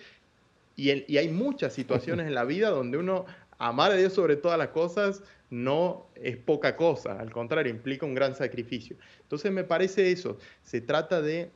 y, 0.76 1.18
hay 1.18 1.30
muchas 1.30 1.74
situaciones 1.74 2.28
en 2.28 2.36
la 2.36 2.46
vida 2.46 2.70
donde 2.70 2.98
uno 2.98 3.26
amar 3.58 3.92
a 3.92 3.96
Dios 3.96 4.14
sobre 4.14 4.36
todas 4.36 4.58
las 4.60 4.70
cosas 4.70 5.24
no 5.50 6.08
es 6.16 6.38
poca 6.38 6.76
cosa, 6.76 7.20
al 7.20 7.32
contrario, 7.32 7.72
implica 7.72 8.06
un 8.06 8.14
gran 8.14 8.36
sacrificio. 8.36 8.98
Entonces 9.22 9.52
me 9.52 9.64
parece 9.64 10.12
eso, 10.12 10.38
se 10.62 10.82
trata 10.82 11.22
de 11.22 11.50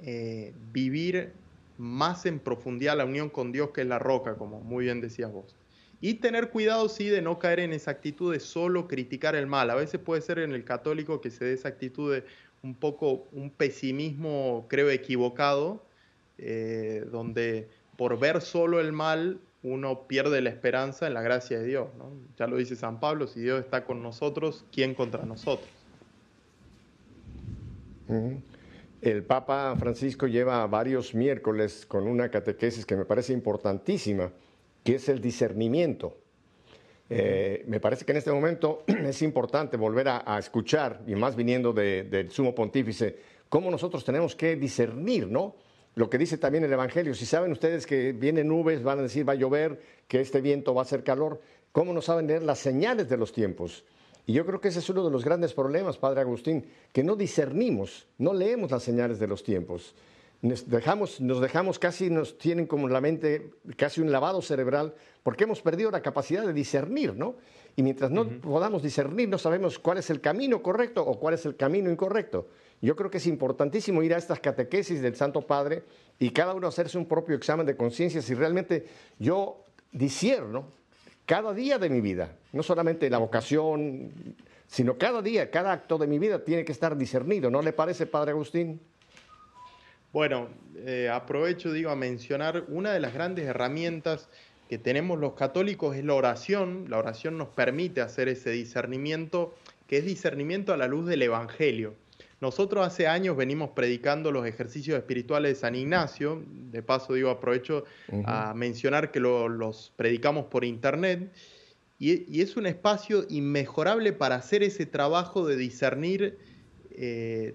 eh, 0.00 0.52
vivir 0.72 1.32
más 1.78 2.26
en 2.26 2.38
profundidad 2.38 2.96
la 2.96 3.04
unión 3.04 3.30
con 3.30 3.52
Dios 3.52 3.70
que 3.70 3.82
es 3.82 3.86
la 3.86 3.98
roca, 3.98 4.34
como 4.34 4.60
muy 4.60 4.84
bien 4.84 5.00
decías 5.00 5.32
vos. 5.32 5.54
Y 6.04 6.14
tener 6.14 6.50
cuidado, 6.50 6.88
sí, 6.88 7.08
de 7.08 7.22
no 7.22 7.38
caer 7.38 7.60
en 7.60 7.72
esa 7.72 7.92
actitud 7.92 8.32
de 8.32 8.40
solo 8.40 8.88
criticar 8.88 9.36
el 9.36 9.46
mal. 9.46 9.70
A 9.70 9.76
veces 9.76 10.00
puede 10.00 10.20
ser 10.20 10.40
en 10.40 10.52
el 10.52 10.64
católico 10.64 11.20
que 11.20 11.30
se 11.30 11.44
dé 11.44 11.52
esa 11.52 11.68
actitud 11.68 12.12
de 12.12 12.24
un 12.62 12.74
poco 12.74 13.28
un 13.30 13.50
pesimismo, 13.50 14.66
creo, 14.68 14.90
equivocado, 14.90 15.84
eh, 16.38 17.06
donde 17.12 17.68
por 17.96 18.18
ver 18.18 18.40
solo 18.40 18.80
el 18.80 18.90
mal 18.90 19.38
uno 19.62 20.08
pierde 20.08 20.40
la 20.40 20.50
esperanza 20.50 21.06
en 21.06 21.14
la 21.14 21.22
gracia 21.22 21.60
de 21.60 21.66
Dios. 21.66 21.86
Ya 22.36 22.48
lo 22.48 22.56
dice 22.56 22.74
San 22.74 22.98
Pablo, 22.98 23.28
si 23.28 23.40
Dios 23.40 23.60
está 23.60 23.84
con 23.84 24.02
nosotros, 24.02 24.64
¿quién 24.72 24.94
contra 24.94 25.24
nosotros? 25.24 25.70
El 29.00 29.22
Papa 29.22 29.76
Francisco 29.78 30.26
lleva 30.26 30.66
varios 30.66 31.14
miércoles 31.14 31.86
con 31.86 32.08
una 32.08 32.28
catequesis 32.28 32.84
que 32.84 32.96
me 32.96 33.04
parece 33.04 33.32
importantísima 33.32 34.32
que 34.82 34.96
es 34.96 35.08
el 35.08 35.20
discernimiento. 35.20 36.18
Eh, 37.08 37.64
me 37.66 37.78
parece 37.78 38.04
que 38.04 38.12
en 38.12 38.18
este 38.18 38.32
momento 38.32 38.84
es 38.86 39.22
importante 39.22 39.76
volver 39.76 40.08
a, 40.08 40.38
escuchar, 40.38 41.02
y 41.06 41.14
más 41.14 41.36
viniendo 41.36 41.72
del 41.72 42.30
sumo 42.30 42.54
pontífice, 42.54 43.16
cómo 43.48 43.70
nosotros 43.70 44.04
tenemos 44.04 44.34
que 44.34 44.56
discernir, 44.56 45.26
¿no? 45.26 45.56
Lo 45.94 46.08
que 46.08 46.16
dice 46.16 46.38
también 46.38 46.64
el 46.64 46.72
Evangelio, 46.72 47.14
si 47.14 47.26
saben 47.26 47.52
ustedes 47.52 47.86
que 47.86 48.12
vienen 48.12 48.48
nubes, 48.48 48.82
van 48.82 49.00
a 49.00 49.02
decir 49.02 49.28
va 49.28 49.34
a 49.34 49.36
llover, 49.36 49.78
que 50.08 50.20
este 50.20 50.40
viento 50.40 50.74
va 50.74 50.82
a 50.82 50.86
ser 50.86 51.04
calor, 51.04 51.42
¿cómo 51.70 51.92
no 51.92 52.00
saben 52.00 52.26
leer 52.26 52.42
las 52.42 52.60
señales 52.60 53.10
de 53.10 53.18
los 53.18 53.32
tiempos? 53.32 53.84
Y 54.24 54.32
yo 54.32 54.46
creo 54.46 54.60
que 54.60 54.68
ese 54.68 54.78
es 54.78 54.88
uno 54.88 55.04
de 55.04 55.10
los 55.10 55.22
grandes 55.22 55.52
problemas, 55.52 55.98
Padre 55.98 56.22
Agustín, 56.22 56.64
que 56.92 57.04
no 57.04 57.14
discernimos, 57.14 58.06
no 58.16 58.32
leemos 58.32 58.70
las 58.70 58.84
señales 58.84 59.18
de 59.18 59.26
los 59.26 59.42
tiempos 59.42 59.94
nos 60.42 60.68
dejamos, 60.68 61.20
nos 61.20 61.40
dejamos 61.40 61.78
casi, 61.78 62.10
nos 62.10 62.36
tienen 62.36 62.66
como 62.66 62.88
la 62.88 63.00
mente 63.00 63.52
casi 63.76 64.00
un 64.00 64.10
lavado 64.10 64.42
cerebral, 64.42 64.94
porque 65.22 65.44
hemos 65.44 65.62
perdido 65.62 65.90
la 65.92 66.02
capacidad 66.02 66.44
de 66.44 66.52
discernir, 66.52 67.14
¿no? 67.14 67.36
Y 67.76 67.82
mientras 67.82 68.10
no 68.10 68.28
podamos 68.40 68.82
discernir, 68.82 69.28
no 69.28 69.38
sabemos 69.38 69.78
cuál 69.78 69.98
es 69.98 70.10
el 70.10 70.20
camino 70.20 70.60
correcto 70.60 71.02
o 71.06 71.18
cuál 71.18 71.34
es 71.34 71.46
el 71.46 71.56
camino 71.56 71.90
incorrecto. 71.90 72.48
Yo 72.82 72.96
creo 72.96 73.08
que 73.08 73.18
es 73.18 73.26
importantísimo 73.28 74.02
ir 74.02 74.12
a 74.12 74.18
estas 74.18 74.40
catequesis 74.40 75.00
del 75.00 75.14
Santo 75.14 75.46
Padre 75.46 75.84
y 76.18 76.30
cada 76.30 76.54
uno 76.54 76.66
hacerse 76.66 76.98
un 76.98 77.06
propio 77.06 77.36
examen 77.36 77.64
de 77.64 77.76
conciencia 77.76 78.20
si 78.20 78.34
realmente 78.34 78.86
yo 79.18 79.64
disierno 79.92 80.72
cada 81.24 81.54
día 81.54 81.78
de 81.78 81.88
mi 81.88 82.00
vida, 82.00 82.36
no 82.52 82.64
solamente 82.64 83.08
la 83.08 83.18
vocación, 83.18 84.34
sino 84.66 84.98
cada 84.98 85.22
día, 85.22 85.50
cada 85.52 85.72
acto 85.72 85.98
de 85.98 86.08
mi 86.08 86.18
vida 86.18 86.44
tiene 86.44 86.64
que 86.64 86.72
estar 86.72 86.96
discernido. 86.96 87.48
¿No 87.48 87.62
le 87.62 87.72
parece, 87.72 88.06
Padre 88.06 88.32
Agustín? 88.32 88.80
Bueno, 90.12 90.48
eh, 90.76 91.08
aprovecho, 91.10 91.72
digo, 91.72 91.90
a 91.90 91.96
mencionar 91.96 92.64
una 92.68 92.92
de 92.92 93.00
las 93.00 93.14
grandes 93.14 93.46
herramientas 93.46 94.28
que 94.68 94.78
tenemos 94.78 95.18
los 95.18 95.34
católicos 95.34 95.96
es 95.96 96.04
la 96.04 96.14
oración. 96.14 96.86
La 96.88 96.98
oración 96.98 97.38
nos 97.38 97.48
permite 97.48 98.00
hacer 98.00 98.28
ese 98.28 98.50
discernimiento, 98.50 99.54
que 99.86 99.98
es 99.98 100.04
discernimiento 100.04 100.72
a 100.72 100.76
la 100.76 100.86
luz 100.86 101.06
del 101.06 101.22
Evangelio. 101.22 101.94
Nosotros 102.42 102.84
hace 102.84 103.06
años 103.06 103.36
venimos 103.36 103.70
predicando 103.70 104.32
los 104.32 104.46
ejercicios 104.46 104.98
espirituales 104.98 105.52
de 105.52 105.60
San 105.60 105.76
Ignacio. 105.76 106.42
De 106.72 106.82
paso, 106.82 107.14
digo, 107.14 107.30
aprovecho 107.30 107.84
a 108.24 108.52
mencionar 108.52 109.12
que 109.12 109.20
los 109.20 109.92
predicamos 109.96 110.46
por 110.46 110.64
internet. 110.64 111.32
Y, 112.00 112.40
es 112.40 112.56
un 112.56 112.66
espacio 112.66 113.26
inmejorable 113.28 114.12
para 114.12 114.34
hacer 114.34 114.64
ese 114.64 114.86
trabajo 114.86 115.46
de 115.46 115.56
discernir 115.56 116.36
eh, 116.90 117.54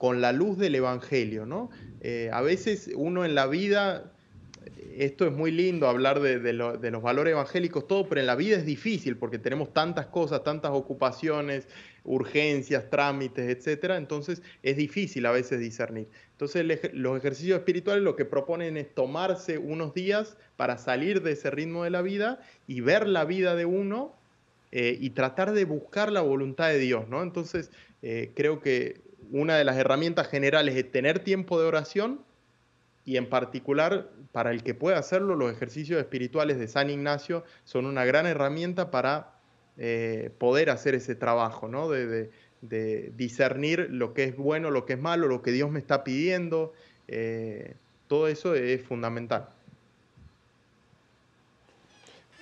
con 0.00 0.22
la 0.22 0.32
luz 0.32 0.56
del 0.56 0.74
Evangelio, 0.76 1.44
¿no? 1.44 1.68
Eh, 2.00 2.30
a 2.32 2.40
veces 2.40 2.90
uno 2.96 3.26
en 3.26 3.34
la 3.34 3.46
vida, 3.46 4.14
esto 4.96 5.26
es 5.26 5.32
muy 5.32 5.50
lindo 5.50 5.88
hablar 5.88 6.20
de, 6.20 6.54
los 6.54 7.02
valores 7.02 7.32
evangélicos, 7.32 7.86
todo, 7.86 8.08
pero 8.08 8.22
en 8.22 8.26
la 8.26 8.34
vida 8.34 8.56
es 8.56 8.64
difícil 8.64 9.18
porque 9.18 9.38
tenemos 9.38 9.74
tantas 9.74 10.06
cosas, 10.06 10.42
tantas 10.42 10.70
ocupaciones, 10.70 11.68
urgencias, 12.04 12.88
trámites, 12.88 13.54
etcétera. 13.54 13.98
Entonces 13.98 14.40
es 14.62 14.78
difícil 14.78 15.26
a 15.26 15.32
veces 15.32 15.60
discernir. 15.60 16.08
Entonces 16.30 16.64
los 16.94 17.18
ejercicios 17.18 17.58
espirituales 17.58 18.02
lo 18.02 18.16
que 18.16 18.24
proponen 18.24 18.78
es 18.78 18.94
tomarse 18.94 19.58
unos 19.58 19.92
días 19.92 20.38
para 20.56 20.78
salir 20.78 21.20
de 21.20 21.32
ese 21.32 21.50
ritmo 21.50 21.84
de 21.84 21.90
la 21.90 22.00
vida 22.00 22.40
y 22.66 22.80
ver 22.80 23.06
la 23.06 23.26
vida 23.26 23.54
de 23.54 23.66
uno 23.66 24.16
eh, 24.72 24.96
y 24.98 25.10
tratar 25.10 25.52
de 25.52 25.66
buscar 25.66 26.10
la 26.10 26.22
voluntad 26.22 26.68
de 26.68 26.78
Dios, 26.78 27.06
¿no? 27.06 27.22
Entonces 27.22 27.70
eh, 28.00 28.30
creo 28.34 28.62
que 28.62 29.09
una 29.30 29.56
de 29.56 29.64
las 29.64 29.76
herramientas 29.76 30.28
generales 30.28 30.76
es 30.76 30.90
tener 30.90 31.20
tiempo 31.20 31.60
de 31.60 31.66
oración 31.66 32.20
y 33.04 33.16
en 33.16 33.28
particular 33.28 34.08
para 34.32 34.50
el 34.50 34.62
que 34.62 34.74
pueda 34.74 34.98
hacerlo, 34.98 35.34
los 35.34 35.52
ejercicios 35.52 36.00
espirituales 36.00 36.58
de 36.58 36.68
San 36.68 36.90
Ignacio 36.90 37.44
son 37.64 37.86
una 37.86 38.04
gran 38.04 38.26
herramienta 38.26 38.90
para 38.90 39.34
eh, 39.78 40.30
poder 40.38 40.70
hacer 40.70 40.94
ese 40.94 41.14
trabajo, 41.14 41.68
¿no? 41.68 41.88
De, 41.88 42.30
discernir 42.62 43.88
lo 43.90 44.12
que 44.12 44.24
es 44.24 44.36
bueno, 44.36 44.70
lo 44.70 44.84
que 44.84 44.92
es 44.92 45.00
malo, 45.00 45.28
lo 45.28 45.40
que 45.40 45.50
Dios 45.50 45.70
me 45.70 45.78
está 45.78 46.04
pidiendo. 46.04 46.74
Eh, 47.08 47.74
todo 48.06 48.28
eso 48.28 48.54
es 48.54 48.82
fundamental. 48.82 49.48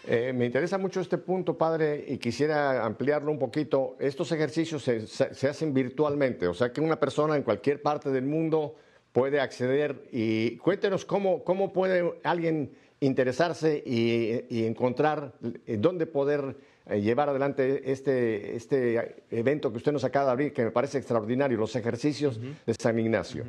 Eh, 0.07 0.33
me 0.33 0.47
interesa 0.47 0.79
mucho 0.79 1.01
este 1.01 1.19
punto, 1.19 1.59
padre, 1.59 2.05
y 2.09 2.19
quisiera 2.19 2.85
ampliarlo 2.85 3.31
un 3.31 3.39
poquito. 3.39 3.97
Estos 3.99 4.33
ejercicios 4.33 4.83
se, 4.83 5.07
se 5.07 5.49
hacen 5.49 5.75
virtualmente, 5.75 6.47
o 6.47 6.55
sea 6.55 6.73
que 6.73 6.81
una 6.81 6.99
persona 6.99 7.37
en 7.37 7.43
cualquier 7.43 7.83
parte 7.83 8.11
del 8.11 8.25
mundo 8.25 8.77
puede 9.13 9.41
acceder 9.41 10.09
y 10.13 10.57
cuéntenos 10.59 11.05
cómo, 11.05 11.43
cómo 11.43 11.73
puede 11.73 12.21
alguien 12.23 12.71
interesarse 13.01 13.83
y, 13.85 14.65
encontrar 14.65 15.35
eh, 15.67 15.77
dónde 15.79 16.07
poder 16.07 16.57
eh, 16.87 17.01
llevar 17.01 17.29
adelante 17.29 17.91
este, 17.91 18.57
este 18.57 19.23
evento 19.31 19.71
que 19.71 19.79
usted 19.79 19.93
nos 19.93 20.05
acaba 20.05 20.27
de 20.27 20.33
abrir, 20.33 20.53
que 20.53 20.65
me 20.65 20.71
parece 20.71 20.99
extraordinario, 20.99 21.59
los 21.59 21.75
ejercicios 21.77 22.41
de 22.41 22.75
San 22.75 22.99
Ignacio. 22.99 23.45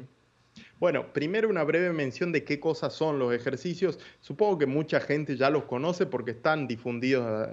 Bueno, 0.80 1.12
primero 1.12 1.50
una 1.50 1.64
breve 1.64 1.92
mención 1.92 2.32
de 2.32 2.46
qué 2.46 2.60
cosas 2.62 2.94
son 2.94 3.20
los 3.20 3.34
ejercicios. 3.34 4.00
Supongo 4.22 4.60
que 4.60 4.66
mucha 4.66 5.02
gente 5.02 5.36
ya 5.36 5.50
los 5.50 5.66
conoce 5.66 6.06
porque 6.06 6.32
están 6.32 6.68
difundidos 6.68 7.50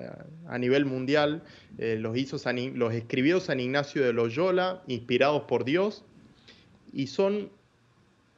a, 0.47 0.59
nivel 0.59 0.85
mundial. 0.85 1.43
Eh, 1.79 1.97
los, 1.99 2.17
hizo 2.17 2.37
los 2.75 2.95
escribió 2.95 3.41
San 3.41 3.59
Ignacio 3.59 4.05
de 4.05 4.13
Loyola, 4.13 4.83
inspirados 4.87 5.43
por 5.43 5.65
Dios, 5.65 6.05
y 6.93 7.09
son 7.09 7.51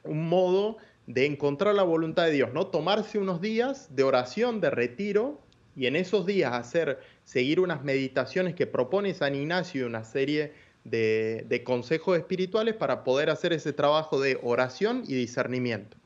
un 0.03 0.27
modo 0.27 0.77
de 1.05 1.27
encontrar 1.27 1.75
la 1.75 1.83
voluntad 1.83 2.25
de 2.25 2.31
Dios, 2.31 2.53
¿no? 2.53 2.67
Tomarse 2.67 3.19
unos 3.19 3.41
días 3.41 3.95
de 3.95 4.03
oración, 4.03 4.59
de 4.59 4.71
retiro, 4.71 5.39
y 5.75 5.85
en 5.85 5.95
esos 5.95 6.25
días 6.25 6.53
hacer, 6.53 6.99
seguir 7.23 7.59
unas 7.59 7.83
meditaciones 7.83 8.55
que 8.55 8.67
propone 8.67 9.13
San 9.13 9.35
Ignacio 9.35 9.85
una 9.85 10.03
serie 10.03 10.43
de, 10.43 10.51
de 10.89 11.61
consejos 11.65 12.17
espirituales 12.17 12.75
para 12.75 13.03
poder 13.03 13.29
hacer 13.29 13.53
ese 13.53 13.73
trabajo 13.73 14.19
de 14.19 14.39
oración 14.41 15.03
y 15.07 15.13
discernimiento. 15.15 15.97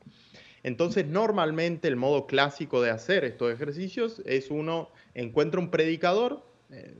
Entonces, 0.64 1.06
normalmente 1.06 1.88
el 1.88 1.96
modo 1.96 2.26
clásico 2.26 2.80
de 2.80 2.90
hacer 2.90 3.24
estos 3.24 3.52
ejercicios 3.52 4.22
es 4.24 4.50
uno 4.50 4.90
encuentra 5.14 5.60
un 5.60 5.70
predicador, 5.70 6.42
eh, 6.70 6.94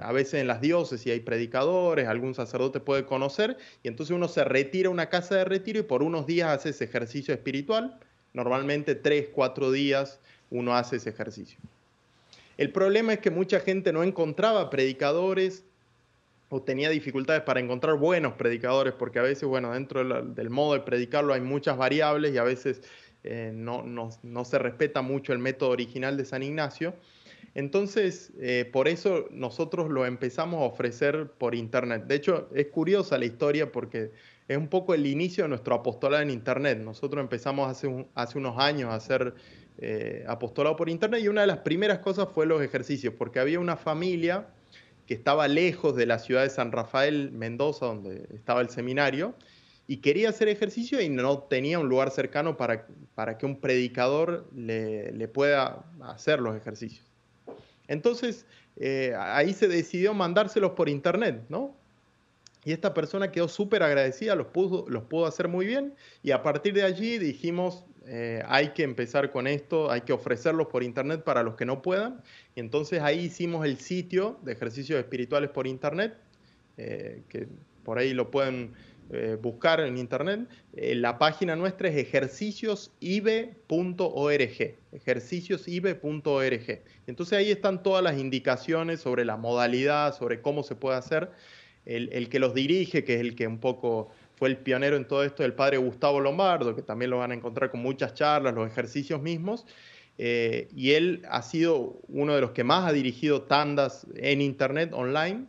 a 0.00 0.12
veces 0.12 0.40
en 0.40 0.46
las 0.46 0.62
diócesis 0.62 1.12
hay 1.12 1.20
predicadores, 1.20 2.08
algún 2.08 2.34
sacerdote 2.34 2.80
puede 2.80 3.04
conocer, 3.04 3.58
y 3.82 3.88
entonces 3.88 4.16
uno 4.16 4.26
se 4.26 4.42
retira 4.42 4.88
a 4.88 4.90
una 4.90 5.10
casa 5.10 5.36
de 5.36 5.44
retiro 5.44 5.80
y 5.80 5.82
por 5.82 6.02
unos 6.02 6.26
días 6.26 6.48
hace 6.48 6.70
ese 6.70 6.84
ejercicio 6.84 7.34
espiritual. 7.34 8.00
Normalmente 8.32 8.94
tres, 8.94 9.28
cuatro 9.32 9.70
días 9.70 10.18
uno 10.50 10.74
hace 10.74 10.96
ese 10.96 11.10
ejercicio. 11.10 11.58
El 12.56 12.72
problema 12.72 13.12
es 13.12 13.18
que 13.18 13.30
mucha 13.30 13.60
gente 13.60 13.92
no 13.92 14.02
encontraba 14.02 14.70
predicadores 14.70 15.64
o 16.48 16.62
tenía 16.62 16.90
dificultades 16.90 17.42
para 17.42 17.60
encontrar 17.60 17.96
buenos 17.96 18.34
predicadores, 18.34 18.94
porque 18.94 19.18
a 19.18 19.22
veces, 19.22 19.48
bueno, 19.48 19.72
dentro 19.72 20.22
del 20.22 20.50
modo 20.50 20.74
de 20.74 20.80
predicarlo 20.80 21.32
hay 21.32 21.40
muchas 21.40 21.76
variables 21.76 22.34
y 22.34 22.38
a 22.38 22.44
veces 22.44 22.82
eh, 23.24 23.50
no, 23.54 23.82
no 23.84 24.44
se 24.44 24.58
respeta 24.58 25.02
mucho 25.02 25.32
el 25.32 25.38
método 25.38 25.70
original 25.70 26.16
de 26.16 26.24
San 26.24 26.42
Ignacio. 26.42 26.94
Entonces, 27.54 28.32
eh, 28.40 28.68
por 28.72 28.88
eso 28.88 29.28
nosotros 29.30 29.88
lo 29.88 30.06
empezamos 30.06 30.60
a 30.60 30.64
ofrecer 30.64 31.30
por 31.38 31.54
Internet. 31.54 32.04
De 32.06 32.16
hecho, 32.16 32.48
es 32.54 32.66
curiosa 32.66 33.16
la 33.16 33.26
historia 33.26 33.70
porque 33.70 34.10
es 34.48 34.56
un 34.56 34.68
poco 34.68 34.92
el 34.92 35.06
inicio 35.06 35.44
de 35.44 35.48
nuestro 35.48 35.74
apostolado 35.74 36.22
en 36.22 36.30
Internet. 36.30 36.78
Nosotros 36.78 37.22
empezamos 37.22 37.70
hace, 37.70 38.06
hace 38.14 38.38
unos 38.38 38.58
años 38.58 38.90
a 38.90 38.96
hacer 38.96 39.34
eh, 39.78 40.24
apostolado 40.26 40.74
por 40.74 40.88
Internet 40.88 41.22
y 41.22 41.28
una 41.28 41.42
de 41.42 41.46
las 41.46 41.58
primeras 41.58 42.00
cosas 42.00 42.28
fue 42.28 42.44
los 42.44 42.60
ejercicios, 42.60 43.14
porque 43.16 43.38
había 43.38 43.60
una 43.60 43.76
familia 43.76 44.48
que 45.06 45.14
estaba 45.14 45.48
lejos 45.48 45.96
de 45.96 46.06
la 46.06 46.18
ciudad 46.18 46.42
de 46.42 46.50
San 46.50 46.72
Rafael, 46.72 47.30
Mendoza, 47.32 47.86
donde 47.86 48.26
estaba 48.34 48.60
el 48.60 48.70
seminario, 48.70 49.34
y 49.86 49.98
quería 49.98 50.30
hacer 50.30 50.48
ejercicio 50.48 51.00
y 51.00 51.08
no 51.08 51.40
tenía 51.40 51.78
un 51.78 51.88
lugar 51.88 52.10
cercano 52.10 52.56
para, 52.56 52.86
para 53.14 53.36
que 53.36 53.44
un 53.44 53.60
predicador 53.60 54.48
le 54.54 55.28
pueda 55.28 55.84
hacer 56.02 56.40
los 56.40 56.56
ejercicios. 56.56 57.04
Entonces, 57.88 58.46
eh, 58.76 59.14
ahí 59.16 59.52
se 59.52 59.68
decidió 59.68 60.14
mandárselos 60.14 60.72
por 60.72 60.88
internet, 60.88 61.44
¿no? 61.48 61.76
Y 62.64 62.72
esta 62.72 62.94
persona 62.94 63.30
quedó 63.30 63.48
súper 63.48 63.82
agradecida, 63.82 64.34
los 64.34 64.48
pudo, 64.48 64.86
los 64.88 65.04
pudo 65.04 65.26
hacer 65.26 65.48
muy 65.48 65.66
bien 65.66 65.94
y 66.22 66.30
a 66.30 66.42
partir 66.42 66.74
de 66.74 66.82
allí 66.82 67.18
dijimos, 67.18 67.84
eh, 68.06 68.42
hay 68.46 68.68
que 68.70 68.82
empezar 68.82 69.30
con 69.30 69.46
esto, 69.46 69.90
hay 69.90 70.02
que 70.02 70.12
ofrecerlos 70.12 70.66
por 70.66 70.82
internet 70.82 71.24
para 71.24 71.42
los 71.42 71.54
que 71.54 71.64
no 71.64 71.80
puedan. 71.80 72.22
Y 72.54 72.60
entonces 72.60 73.00
ahí 73.00 73.20
hicimos 73.20 73.64
el 73.64 73.78
sitio 73.78 74.38
de 74.42 74.52
ejercicios 74.52 74.98
espirituales 74.98 75.48
por 75.50 75.66
internet, 75.66 76.14
eh, 76.76 77.22
que 77.28 77.48
por 77.82 77.96
ahí 77.98 78.12
lo 78.12 78.30
pueden 78.30 78.74
eh, 79.10 79.38
buscar 79.40 79.80
en 79.80 79.96
internet. 79.96 80.46
La 80.72 81.16
página 81.18 81.56
nuestra 81.56 81.88
es 81.88 81.96
ejerciciosibe.org, 81.96 84.76
ejerciciosibe.org. 84.92 86.82
Entonces 87.06 87.38
ahí 87.38 87.50
están 87.50 87.82
todas 87.82 88.02
las 88.02 88.18
indicaciones 88.18 89.00
sobre 89.00 89.24
la 89.24 89.38
modalidad, 89.38 90.14
sobre 90.14 90.42
cómo 90.42 90.62
se 90.62 90.74
puede 90.74 90.98
hacer. 90.98 91.30
El, 91.86 92.28
que 92.28 92.38
los 92.38 92.54
dirige, 92.54 93.04
que 93.04 93.14
es 93.14 93.20
el 93.20 93.34
que 93.34 93.46
un 93.46 93.58
poco 93.58 94.10
fue 94.36 94.48
el 94.48 94.56
pionero 94.56 94.96
en 94.96 95.06
todo 95.06 95.22
esto, 95.22 95.44
el 95.44 95.52
padre 95.52 95.76
Gustavo 95.76 96.20
Lombardo, 96.20 96.74
que 96.74 96.82
también 96.82 97.10
lo 97.10 97.18
van 97.18 97.30
a 97.30 97.34
encontrar 97.34 97.70
con 97.70 97.80
muchas 97.80 98.14
charlas, 98.14 98.54
los 98.54 98.66
ejercicios 98.66 99.20
mismos. 99.20 99.66
Eh, 100.16 100.68
y 100.74 100.92
él 100.92 101.22
ha 101.28 101.42
sido 101.42 101.98
uno 102.08 102.34
de 102.34 102.40
los 102.40 102.52
que 102.52 102.64
más 102.64 102.88
ha 102.88 102.92
dirigido 102.92 103.42
tandas 103.42 104.06
en 104.16 104.40
internet, 104.40 104.90
online. 104.92 105.46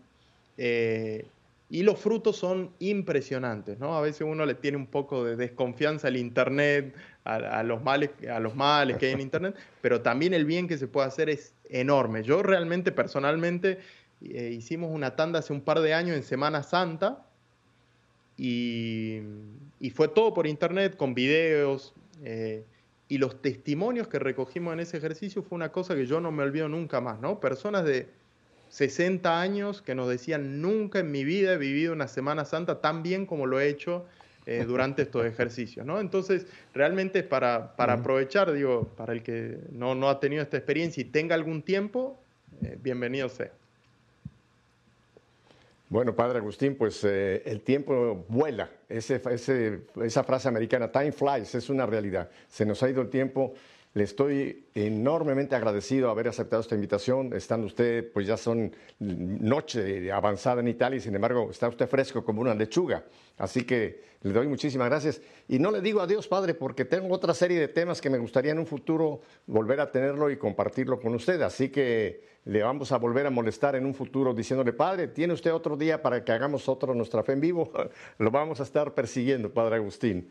Y 1.70 1.82
los 1.82 2.00
frutos 2.00 2.38
son 2.38 2.72
impresionantes, 2.80 3.80
¿no? 3.80 3.98
A 3.98 4.02
veces 4.02 4.22
uno 4.22 4.46
le 4.46 4.54
tiene 4.54 4.78
un 4.78 4.86
poco 4.86 5.24
de 5.24 5.36
desconfianza 5.36 6.10
al 6.10 6.18
Internet, 6.18 6.94
a, 7.24 7.64
los, 7.64 7.84
males, 7.84 8.12
a 8.32 8.40
los 8.40 8.56
males 8.56 8.98
que 8.98 9.08
hay 9.08 9.14
en 9.14 9.22
Internet, 9.22 9.56
pero 9.82 10.02
también 10.02 10.36
el 10.36 10.46
bien 10.46 10.68
que 10.68 10.78
se 10.78 10.88
puede 10.88 11.08
hacer 11.08 11.30
es 11.30 11.56
enorme. 11.70 12.22
Yo 12.22 12.44
realmente, 12.44 12.92
personalmente, 12.92 13.80
eh, 14.22 14.52
hicimos 14.52 14.92
una 14.92 15.16
tanda 15.16 15.40
hace 15.40 15.54
un 15.54 15.62
par 15.62 15.80
de 15.82 15.94
años 15.94 16.16
en 16.16 16.24
Semana 16.24 16.64
Santa 16.64 17.26
y, 18.38 19.22
fue 19.94 20.08
todo 20.08 20.34
por 20.34 20.48
Internet, 20.48 20.98
con 20.98 21.14
videos. 21.14 21.94
Eh, 22.24 22.66
y 23.08 23.18
los 23.20 23.42
testimonios 23.42 24.08
que 24.08 24.18
recogimos 24.18 24.74
en 24.74 24.80
ese 24.80 24.98
ejercicio 24.98 25.44
fue 25.44 25.56
una 25.56 25.72
cosa 25.72 25.96
que 25.96 26.08
yo 26.08 26.20
no 26.20 26.32
me 26.32 26.44
olvido 26.44 26.68
nunca 26.68 27.02
más, 27.02 27.20
¿no? 27.20 27.40
Personas 27.40 27.86
de 27.86 28.10
60 28.70 29.40
años 29.40 29.82
que 29.82 29.94
nos 29.94 30.10
decían, 30.10 30.60
nunca 30.62 31.00
en 31.00 31.12
mi 31.12 31.24
vida 31.24 31.54
he 31.54 31.58
vivido 31.58 31.94
una 31.94 32.08
Semana 32.08 32.46
Santa 32.46 32.82
tan 32.82 33.04
bien 33.04 33.26
como 33.28 33.46
lo 33.46 33.60
he 33.60 33.70
hecho 33.70 34.06
eh, 34.48 34.66
durante 34.68 35.04
estos 35.04 35.26
ejercicios, 35.28 35.86
¿no? 35.86 36.00
Entonces, 36.00 36.48
realmente 36.74 37.22
para, 37.22 37.76
para 37.76 37.94
aprovechar, 37.94 38.52
digo, 38.52 38.88
para 38.98 39.14
el 39.14 39.22
que 39.22 39.60
no, 39.72 39.94
no, 39.94 40.10
ha 40.10 40.20
tenido 40.20 40.42
esta 40.42 40.58
experiencia 40.58 41.02
y 41.02 41.06
tenga 41.06 41.36
algún 41.36 41.62
tiempo, 41.62 42.20
eh, 42.64 42.78
bienvenido 42.82 43.30
sea. 43.30 43.52
Bueno, 45.88 46.16
Padre 46.16 46.40
Agustín, 46.40 46.76
pues 46.76 47.04
eh, 47.04 47.44
el 47.46 47.62
tiempo 47.62 48.26
vuela. 48.28 48.70
Esa 48.90 49.20
frase 50.24 50.48
americana, 50.48 50.92
time 50.92 51.12
flies, 51.12 51.54
es 51.54 51.70
una 51.70 51.86
realidad. 51.86 52.30
Se 52.48 52.66
nos 52.66 52.82
ha 52.82 52.90
ido 52.90 53.04
el 53.04 53.10
tiempo 53.10 53.54
le 53.96 54.04
estoy 54.04 54.66
enormemente 54.76 55.56
agradecido 55.56 56.10
haber 56.10 56.28
aceptado 56.28 56.62
esta 56.62 56.76
invitación. 56.76 57.32
Estando 57.34 57.66
usted, 57.66 58.12
pues 58.12 58.28
ya 58.28 58.36
son 58.36 58.76
noche 59.00 60.12
avanzada 60.12 60.60
en 60.60 60.68
Italia 60.68 60.98
y 60.98 61.00
sin 61.00 61.16
embargo 61.16 61.50
está 61.50 61.70
usted 61.70 61.88
fresco 61.88 62.24
como 62.24 62.42
una 62.42 62.54
lechuga. 62.54 63.06
Así 63.38 63.64
que 63.64 64.04
le 64.22 64.34
doy 64.34 64.50
muchísimas 64.50 64.90
gracias. 64.90 65.22
Y 65.48 65.60
no 65.60 65.72
le 65.72 65.80
digo 65.80 66.02
adiós, 66.02 66.28
padre, 66.28 66.54
porque 66.56 66.84
tengo 66.84 67.16
otra 67.16 67.34
serie 67.34 67.58
de 67.58 67.70
temas 67.70 68.02
que 68.02 68.10
me 68.10 68.18
gustaría 68.18 68.52
en 68.52 68.60
un 68.60 68.68
futuro 68.68 69.22
volver 69.48 69.80
a 69.80 69.90
tenerlo 69.90 70.30
y 70.30 70.36
compartirlo 70.36 71.00
con 71.00 71.16
usted. 71.16 71.42
Así 71.42 71.70
que 71.70 72.22
le 72.44 72.64
vamos 72.64 72.92
a 72.92 72.98
volver 72.98 73.26
a 73.28 73.30
molestar 73.30 73.78
en 73.78 73.86
un 73.86 73.94
futuro 73.94 74.34
diciéndole, 74.34 74.74
padre, 74.74 75.08
¿tiene 75.08 75.34
usted 75.34 75.54
otro 75.54 75.78
día 75.78 76.02
para 76.02 76.22
que 76.22 76.34
hagamos 76.34 76.68
otro 76.68 76.94
Nuestra 76.94 77.24
Fe 77.24 77.32
en 77.32 77.40
Vivo? 77.40 77.72
Lo 78.18 78.30
vamos 78.30 78.60
a 78.60 78.64
estar 78.64 78.94
persiguiendo, 78.94 79.54
padre 79.54 79.78
Agustín. 79.78 80.28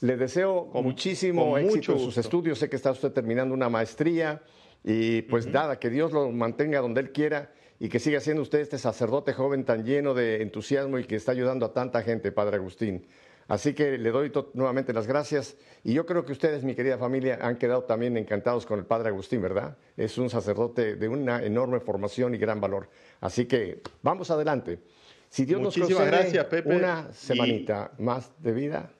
Le 0.00 0.16
deseo 0.16 0.70
muchísimo 0.74 1.56
éxito 1.56 1.92
en 1.92 1.98
sus 1.98 2.18
estudios. 2.18 2.58
Sé 2.58 2.68
que 2.68 2.76
está 2.76 2.90
usted 2.90 3.12
terminando 3.12 3.54
una 3.54 3.68
maestría 3.68 4.42
y 4.84 5.22
pues 5.22 5.46
nada, 5.46 5.78
que 5.78 5.90
Dios 5.90 6.12
lo 6.12 6.30
mantenga 6.30 6.80
donde 6.80 7.00
Él 7.00 7.12
quiera 7.12 7.52
y 7.78 7.88
que 7.88 7.98
siga 7.98 8.20
siendo 8.20 8.42
usted 8.42 8.60
este 8.60 8.78
sacerdote 8.78 9.32
joven 9.32 9.64
tan 9.64 9.84
lleno 9.84 10.14
de 10.14 10.42
entusiasmo 10.42 10.98
y 10.98 11.04
que 11.04 11.16
está 11.16 11.32
ayudando 11.32 11.66
a 11.66 11.72
tanta 11.72 12.02
gente, 12.02 12.32
Padre 12.32 12.56
Agustín. 12.56 13.06
Así 13.48 13.74
que 13.74 13.96
le 13.96 14.10
doy 14.10 14.32
nuevamente 14.54 14.92
las 14.92 15.06
gracias 15.06 15.56
y 15.84 15.92
yo 15.94 16.04
creo 16.04 16.24
que 16.24 16.32
ustedes, 16.32 16.64
mi 16.64 16.74
querida 16.74 16.98
familia, 16.98 17.38
han 17.40 17.56
quedado 17.56 17.84
también 17.84 18.16
encantados 18.16 18.66
con 18.66 18.78
el 18.78 18.86
Padre 18.86 19.10
Agustín, 19.10 19.40
¿verdad? 19.40 19.76
Es 19.96 20.18
un 20.18 20.28
sacerdote 20.28 20.96
de 20.96 21.08
una 21.08 21.42
enorme 21.42 21.78
formación 21.80 22.34
y 22.34 22.38
gran 22.38 22.60
valor. 22.60 22.88
Así 23.20 23.46
que 23.46 23.82
vamos 24.02 24.30
adelante. 24.30 24.80
Si 25.28 25.44
Dios 25.44 25.60
nos 25.60 25.76
concede 25.76 26.06
gracias, 26.06 26.46
una 26.64 27.12
semanita 27.12 27.92
más 27.98 28.32
de 28.42 28.52
vida. 28.52 28.90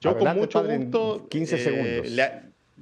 Yo 0.00 0.16
con 0.18 0.36
mucho 0.36 0.64
gusto 0.64 1.26
15 1.28 1.54
eh, 1.54 1.58
segundos. 1.58 2.32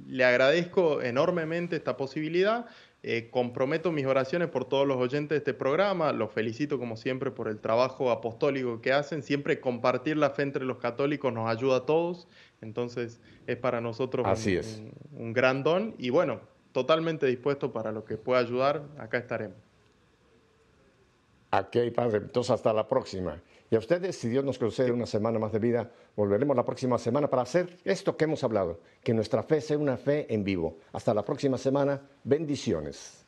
le 0.07 0.25
agradezco 0.25 1.01
enormemente 1.01 1.75
esta 1.75 1.95
posibilidad 1.95 2.65
eh, 3.07 3.29
comprometo 3.29 3.91
mis 3.91 4.07
oraciones 4.07 4.47
por 4.47 4.65
todos 4.65 4.87
los 4.87 4.97
oyentes 4.97 5.29
de 5.29 5.37
este 5.37 5.53
programa, 5.53 6.11
los 6.11 6.31
felicito 6.31 6.79
como 6.79 6.97
siempre 6.97 7.29
por 7.29 7.47
el 7.47 7.59
trabajo 7.59 8.09
apostólico 8.09 8.81
que 8.81 8.93
hacen, 8.93 9.21
siempre 9.21 9.59
compartir 9.59 10.17
la 10.17 10.31
fe 10.31 10.41
entre 10.41 10.65
los 10.65 10.79
católicos 10.79 11.31
nos 11.31 11.47
ayuda 11.47 11.77
a 11.77 11.85
todos, 11.85 12.27
entonces 12.61 13.21
es 13.45 13.57
para 13.57 13.79
nosotros 13.79 14.25
un, 15.11 15.33
gran 15.33 15.61
don 15.61 15.93
y 15.99 16.09
bueno, 16.09 16.39
totalmente 16.71 17.27
dispuesto 17.27 17.71
para 17.71 17.91
lo 17.91 18.05
que 18.05 18.17
pueda 18.17 18.39
ayudar, 18.39 18.81
acá 18.97 19.19
estaremos. 19.19 19.57
Ok, 21.51 21.93
padre, 21.93 22.17
entonces 22.17 22.49
hasta 22.49 22.73
la 22.73 22.87
próxima. 22.87 23.39
Y 23.69 23.75
a 23.75 23.79
ustedes, 23.79 24.15
si 24.15 24.29
Dios 24.29 24.45
nos 24.45 24.59
concede 24.59 24.91
una 24.91 25.05
semana 25.05 25.39
más 25.39 25.51
de 25.51 25.59
vida, 25.59 25.91
volveremos 26.15 26.55
la 26.55 26.63
próxima 26.63 26.97
semana 26.97 27.29
para 27.29 27.41
hacer 27.41 27.77
esto 27.83 28.15
que 28.15 28.25
hemos 28.25 28.43
hablado, 28.43 28.79
que 29.03 29.13
nuestra 29.13 29.41
fe 29.43 29.59
sea 29.59 29.77
una 29.77 29.97
fe 29.97 30.31
en 30.33 30.43
vivo. 30.43 30.77
Hasta 30.93 31.13
la 31.13 31.25
próxima 31.25 31.57
semana, 31.57 32.01
bendiciones. 32.23 33.25